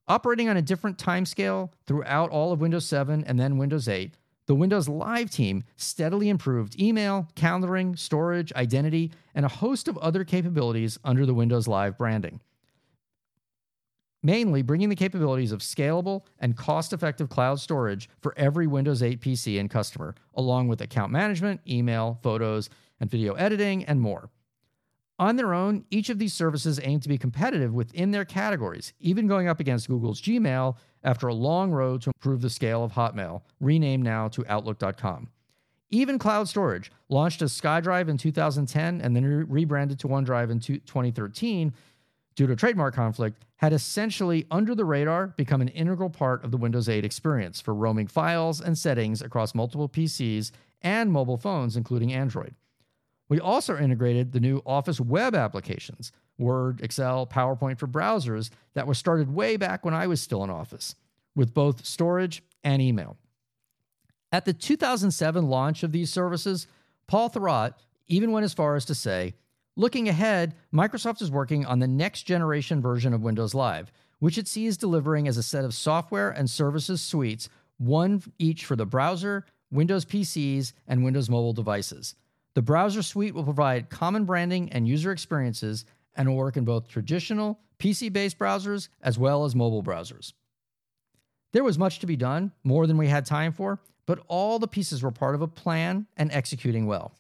Operating 0.06 0.48
on 0.48 0.56
a 0.56 0.62
different 0.62 0.98
timescale 0.98 1.70
throughout 1.86 2.30
all 2.30 2.52
of 2.52 2.60
Windows 2.60 2.86
7 2.86 3.24
and 3.24 3.40
then 3.40 3.56
Windows 3.56 3.88
8, 3.88 4.16
the 4.46 4.54
Windows 4.54 4.88
Live 4.88 5.30
team 5.30 5.64
steadily 5.76 6.28
improved 6.28 6.78
email, 6.78 7.28
calendaring, 7.34 7.98
storage, 7.98 8.52
identity, 8.52 9.10
and 9.34 9.46
a 9.46 9.48
host 9.48 9.88
of 9.88 9.96
other 9.98 10.22
capabilities 10.24 10.98
under 11.02 11.24
the 11.24 11.32
Windows 11.32 11.66
Live 11.66 11.96
branding 11.96 12.40
mainly 14.24 14.62
bringing 14.62 14.88
the 14.88 14.96
capabilities 14.96 15.52
of 15.52 15.60
scalable 15.60 16.22
and 16.40 16.56
cost 16.56 16.92
effective 16.92 17.28
cloud 17.28 17.60
storage 17.60 18.08
for 18.20 18.34
every 18.36 18.66
Windows 18.66 19.02
8 19.02 19.20
PC 19.20 19.60
and 19.60 19.70
customer, 19.70 20.14
along 20.34 20.66
with 20.66 20.80
account 20.80 21.12
management, 21.12 21.60
email, 21.68 22.18
photos, 22.22 22.70
and 22.98 23.10
video 23.10 23.34
editing, 23.34 23.84
and 23.84 24.00
more. 24.00 24.30
On 25.18 25.36
their 25.36 25.54
own, 25.54 25.84
each 25.90 26.08
of 26.08 26.18
these 26.18 26.32
services 26.32 26.80
aim 26.82 26.98
to 27.00 27.08
be 27.08 27.18
competitive 27.18 27.72
within 27.72 28.10
their 28.10 28.24
categories, 28.24 28.94
even 28.98 29.28
going 29.28 29.46
up 29.46 29.60
against 29.60 29.88
Google's 29.88 30.20
Gmail 30.20 30.76
after 31.04 31.28
a 31.28 31.34
long 31.34 31.70
road 31.70 32.02
to 32.02 32.10
improve 32.10 32.40
the 32.40 32.50
scale 32.50 32.82
of 32.82 32.92
Hotmail, 32.92 33.42
renamed 33.60 34.02
now 34.02 34.26
to 34.28 34.44
Outlook.com. 34.48 35.28
Even 35.90 36.18
cloud 36.18 36.48
storage, 36.48 36.90
launched 37.08 37.42
as 37.42 37.52
SkyDrive 37.52 38.08
in 38.08 38.16
2010 38.16 39.00
and 39.00 39.14
then 39.14 39.24
re- 39.24 39.44
rebranded 39.44 40.00
to 40.00 40.08
OneDrive 40.08 40.50
in 40.50 40.58
2013 40.58 41.72
due 42.36 42.46
to 42.46 42.56
trademark 42.56 42.94
conflict, 42.94 43.44
had 43.56 43.72
essentially 43.72 44.46
under 44.50 44.74
the 44.74 44.84
radar 44.84 45.28
become 45.28 45.60
an 45.60 45.68
integral 45.68 46.10
part 46.10 46.44
of 46.44 46.50
the 46.50 46.56
Windows 46.56 46.88
8 46.88 47.04
experience 47.04 47.60
for 47.60 47.74
roaming 47.74 48.06
files 48.06 48.60
and 48.60 48.76
settings 48.76 49.22
across 49.22 49.54
multiple 49.54 49.88
PCs 49.88 50.50
and 50.82 51.12
mobile 51.12 51.36
phones, 51.38 51.76
including 51.76 52.12
Android. 52.12 52.54
We 53.28 53.40
also 53.40 53.76
integrated 53.78 54.32
the 54.32 54.40
new 54.40 54.60
Office 54.66 55.00
web 55.00 55.34
applications, 55.34 56.12
Word, 56.38 56.80
Excel, 56.82 57.26
PowerPoint 57.26 57.78
for 57.78 57.86
browsers, 57.86 58.50
that 58.74 58.86
were 58.86 58.94
started 58.94 59.34
way 59.34 59.56
back 59.56 59.84
when 59.84 59.94
I 59.94 60.06
was 60.06 60.20
still 60.20 60.44
in 60.44 60.50
Office, 60.50 60.94
with 61.34 61.54
both 61.54 61.86
storage 61.86 62.42
and 62.62 62.82
email. 62.82 63.16
At 64.30 64.44
the 64.44 64.52
2007 64.52 65.48
launch 65.48 65.82
of 65.82 65.92
these 65.92 66.12
services, 66.12 66.66
Paul 67.06 67.30
Thurrott 67.30 67.74
even 68.08 68.32
went 68.32 68.44
as 68.44 68.52
far 68.52 68.76
as 68.76 68.84
to 68.86 68.94
say, 68.94 69.34
looking 69.76 70.08
ahead, 70.08 70.54
Microsoft 70.72 71.22
is 71.22 71.30
working 71.30 71.66
on 71.66 71.78
the 71.78 71.88
next 71.88 72.22
generation 72.22 72.80
version 72.80 73.12
of 73.12 73.22
Windows 73.22 73.54
Live, 73.54 73.92
which 74.18 74.38
it 74.38 74.48
sees 74.48 74.76
delivering 74.76 75.28
as 75.28 75.36
a 75.36 75.42
set 75.42 75.64
of 75.64 75.74
software 75.74 76.30
and 76.30 76.48
services 76.48 77.00
suites, 77.00 77.48
one 77.78 78.22
each 78.38 78.64
for 78.64 78.76
the 78.76 78.86
browser, 78.86 79.44
Windows 79.70 80.04
PCs, 80.04 80.72
and 80.86 81.04
Windows 81.04 81.28
mobile 81.28 81.52
devices. 81.52 82.14
The 82.54 82.62
browser 82.62 83.02
suite 83.02 83.34
will 83.34 83.44
provide 83.44 83.90
common 83.90 84.24
branding 84.24 84.70
and 84.70 84.86
user 84.86 85.10
experiences 85.10 85.84
and 86.14 86.28
will 86.28 86.36
work 86.36 86.56
in 86.56 86.64
both 86.64 86.88
traditional 86.88 87.58
PC 87.80 88.12
based 88.12 88.38
browsers 88.38 88.88
as 89.02 89.18
well 89.18 89.44
as 89.44 89.56
mobile 89.56 89.82
browsers. 89.82 90.32
There 91.52 91.64
was 91.64 91.78
much 91.78 91.98
to 92.00 92.06
be 92.06 92.16
done, 92.16 92.52
more 92.62 92.86
than 92.86 92.96
we 92.96 93.08
had 93.08 93.26
time 93.26 93.52
for, 93.52 93.80
but 94.06 94.20
all 94.28 94.58
the 94.58 94.68
pieces 94.68 95.02
were 95.02 95.10
part 95.10 95.34
of 95.34 95.42
a 95.42 95.48
plan 95.48 96.06
and 96.16 96.30
executing 96.32 96.86
well. 96.86 97.14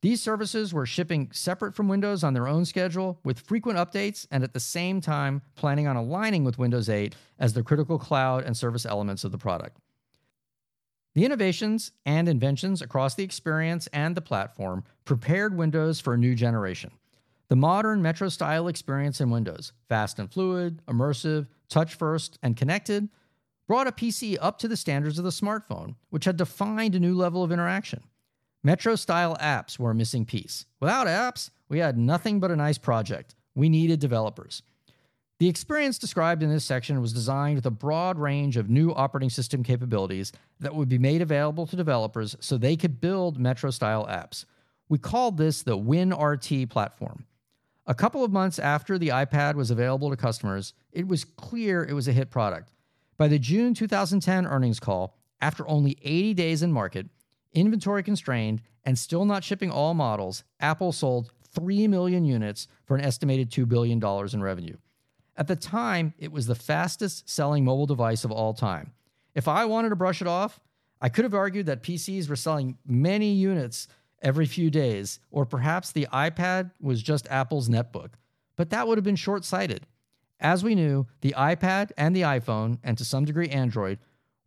These 0.00 0.22
services 0.22 0.72
were 0.72 0.86
shipping 0.86 1.30
separate 1.32 1.74
from 1.74 1.88
Windows 1.88 2.22
on 2.22 2.32
their 2.32 2.46
own 2.46 2.64
schedule 2.64 3.18
with 3.24 3.40
frequent 3.40 3.78
updates 3.78 4.28
and 4.30 4.44
at 4.44 4.52
the 4.52 4.60
same 4.60 5.00
time 5.00 5.42
planning 5.56 5.88
on 5.88 5.96
aligning 5.96 6.44
with 6.44 6.58
Windows 6.58 6.88
8 6.88 7.16
as 7.38 7.52
the 7.52 7.64
critical 7.64 7.98
cloud 7.98 8.44
and 8.44 8.56
service 8.56 8.86
elements 8.86 9.24
of 9.24 9.32
the 9.32 9.38
product. 9.38 9.78
The 11.14 11.24
innovations 11.24 11.90
and 12.06 12.28
inventions 12.28 12.80
across 12.80 13.16
the 13.16 13.24
experience 13.24 13.88
and 13.88 14.16
the 14.16 14.20
platform 14.20 14.84
prepared 15.04 15.56
Windows 15.56 15.98
for 15.98 16.14
a 16.14 16.18
new 16.18 16.36
generation. 16.36 16.92
The 17.48 17.56
modern 17.56 18.00
Metro 18.00 18.28
style 18.28 18.68
experience 18.68 19.20
in 19.20 19.30
Windows, 19.30 19.72
fast 19.88 20.20
and 20.20 20.30
fluid, 20.30 20.80
immersive, 20.86 21.48
touch 21.68 21.94
first, 21.96 22.38
and 22.40 22.56
connected, 22.56 23.08
brought 23.66 23.88
a 23.88 23.92
PC 23.92 24.36
up 24.40 24.58
to 24.58 24.68
the 24.68 24.76
standards 24.76 25.18
of 25.18 25.24
the 25.24 25.30
smartphone, 25.30 25.96
which 26.10 26.24
had 26.24 26.36
defined 26.36 26.94
a 26.94 27.00
new 27.00 27.14
level 27.14 27.42
of 27.42 27.50
interaction. 27.50 28.04
Metro 28.64 28.96
style 28.96 29.36
apps 29.40 29.78
were 29.78 29.92
a 29.92 29.94
missing 29.94 30.24
piece. 30.24 30.66
Without 30.80 31.06
apps, 31.06 31.50
we 31.68 31.78
had 31.78 31.96
nothing 31.96 32.40
but 32.40 32.50
a 32.50 32.56
nice 32.56 32.78
project. 32.78 33.36
We 33.54 33.68
needed 33.68 34.00
developers. 34.00 34.62
The 35.38 35.48
experience 35.48 35.98
described 35.98 36.42
in 36.42 36.50
this 36.50 36.64
section 36.64 37.00
was 37.00 37.12
designed 37.12 37.54
with 37.54 37.66
a 37.66 37.70
broad 37.70 38.18
range 38.18 38.56
of 38.56 38.68
new 38.68 38.92
operating 38.92 39.30
system 39.30 39.62
capabilities 39.62 40.32
that 40.58 40.74
would 40.74 40.88
be 40.88 40.98
made 40.98 41.22
available 41.22 41.66
to 41.68 41.76
developers 41.76 42.34
so 42.40 42.58
they 42.58 42.76
could 42.76 43.00
build 43.00 43.38
Metro 43.38 43.70
style 43.70 44.04
apps. 44.06 44.44
We 44.88 44.98
called 44.98 45.36
this 45.36 45.62
the 45.62 45.78
WinRT 45.78 46.68
platform. 46.70 47.24
A 47.86 47.94
couple 47.94 48.24
of 48.24 48.32
months 48.32 48.58
after 48.58 48.98
the 48.98 49.08
iPad 49.08 49.54
was 49.54 49.70
available 49.70 50.10
to 50.10 50.16
customers, 50.16 50.74
it 50.90 51.06
was 51.06 51.24
clear 51.24 51.84
it 51.84 51.94
was 51.94 52.08
a 52.08 52.12
hit 52.12 52.30
product. 52.30 52.72
By 53.16 53.28
the 53.28 53.38
June 53.38 53.74
2010 53.74 54.46
earnings 54.46 54.80
call, 54.80 55.16
after 55.40 55.66
only 55.68 55.96
80 56.02 56.34
days 56.34 56.62
in 56.64 56.72
market, 56.72 57.06
inventory 57.52 58.02
constrained, 58.02 58.62
and 58.84 58.98
still 58.98 59.24
not 59.24 59.44
shipping 59.44 59.70
all 59.70 59.94
models, 59.94 60.44
Apple 60.60 60.92
sold 60.92 61.32
3 61.54 61.88
million 61.88 62.24
units 62.24 62.68
for 62.84 62.96
an 62.96 63.04
estimated 63.04 63.50
$2 63.50 63.68
billion 63.68 64.02
in 64.32 64.42
revenue. 64.42 64.76
At 65.36 65.46
the 65.46 65.56
time, 65.56 66.14
it 66.18 66.32
was 66.32 66.46
the 66.46 66.54
fastest 66.54 67.28
selling 67.28 67.64
mobile 67.64 67.86
device 67.86 68.24
of 68.24 68.32
all 68.32 68.54
time. 68.54 68.92
If 69.34 69.46
I 69.46 69.64
wanted 69.66 69.90
to 69.90 69.96
brush 69.96 70.20
it 70.20 70.26
off, 70.26 70.58
I 71.00 71.08
could 71.08 71.24
have 71.24 71.34
argued 71.34 71.66
that 71.66 71.82
PCs 71.82 72.28
were 72.28 72.36
selling 72.36 72.76
many 72.84 73.32
units 73.32 73.86
every 74.20 74.46
few 74.46 74.68
days, 74.68 75.20
or 75.30 75.44
perhaps 75.44 75.92
the 75.92 76.08
iPad 76.12 76.72
was 76.80 77.02
just 77.02 77.28
Apple's 77.30 77.68
netbook. 77.68 78.10
But 78.56 78.70
that 78.70 78.88
would 78.88 78.98
have 78.98 79.04
been 79.04 79.16
short 79.16 79.44
sighted. 79.44 79.86
As 80.40 80.64
we 80.64 80.74
knew, 80.74 81.06
the 81.20 81.34
iPad 81.36 81.92
and 81.96 82.14
the 82.14 82.22
iPhone, 82.22 82.78
and 82.82 82.98
to 82.98 83.04
some 83.04 83.24
degree 83.24 83.48
Android, 83.48 83.98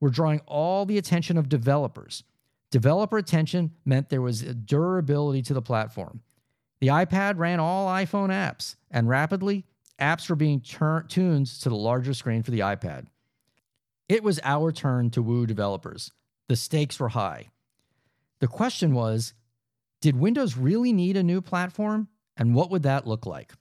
were 0.02 0.10
drawing 0.10 0.42
all 0.46 0.86
the 0.86 0.98
attention 0.98 1.38
of 1.38 1.48
developers. 1.48 2.24
Developer 2.72 3.18
attention 3.18 3.72
meant 3.86 4.10
there 4.10 4.22
was 4.22 4.42
a 4.42 4.54
durability 4.54 5.42
to 5.44 5.54
the 5.54 5.62
platform. 5.62 6.22
The 6.80 6.88
iPad 6.88 7.38
ran 7.38 7.60
all 7.60 7.88
iPhone 7.88 8.30
apps, 8.30 8.76
and 8.90 9.08
rapidly, 9.08 9.66
apps 10.00 10.30
were 10.30 10.36
being 10.36 10.62
tur- 10.62 11.06
tuned 11.08 11.48
to 11.48 11.70
the 11.70 11.76
larger 11.76 12.14
screen 12.14 12.42
for 12.42 12.52
the 12.52 12.62
iPad. 12.62 13.08
It 14.10 14.24
was 14.24 14.40
our 14.44 14.72
turn 14.72 15.10
to 15.12 15.22
woo 15.22 15.46
developers. 15.46 16.12
The 16.48 16.56
stakes 16.56 17.00
were 17.00 17.10
high. 17.10 17.52
The 18.40 18.48
question 18.48 18.94
was 18.94 19.34
did 20.02 20.16
Windows 20.16 20.58
really 20.58 20.92
need 20.92 21.16
a 21.16 21.24
new 21.24 21.42
platform, 21.42 22.08
and 22.36 22.56
what 22.56 22.72
would 22.72 22.84
that 22.84 23.06
look 23.06 23.26
like? 23.28 23.54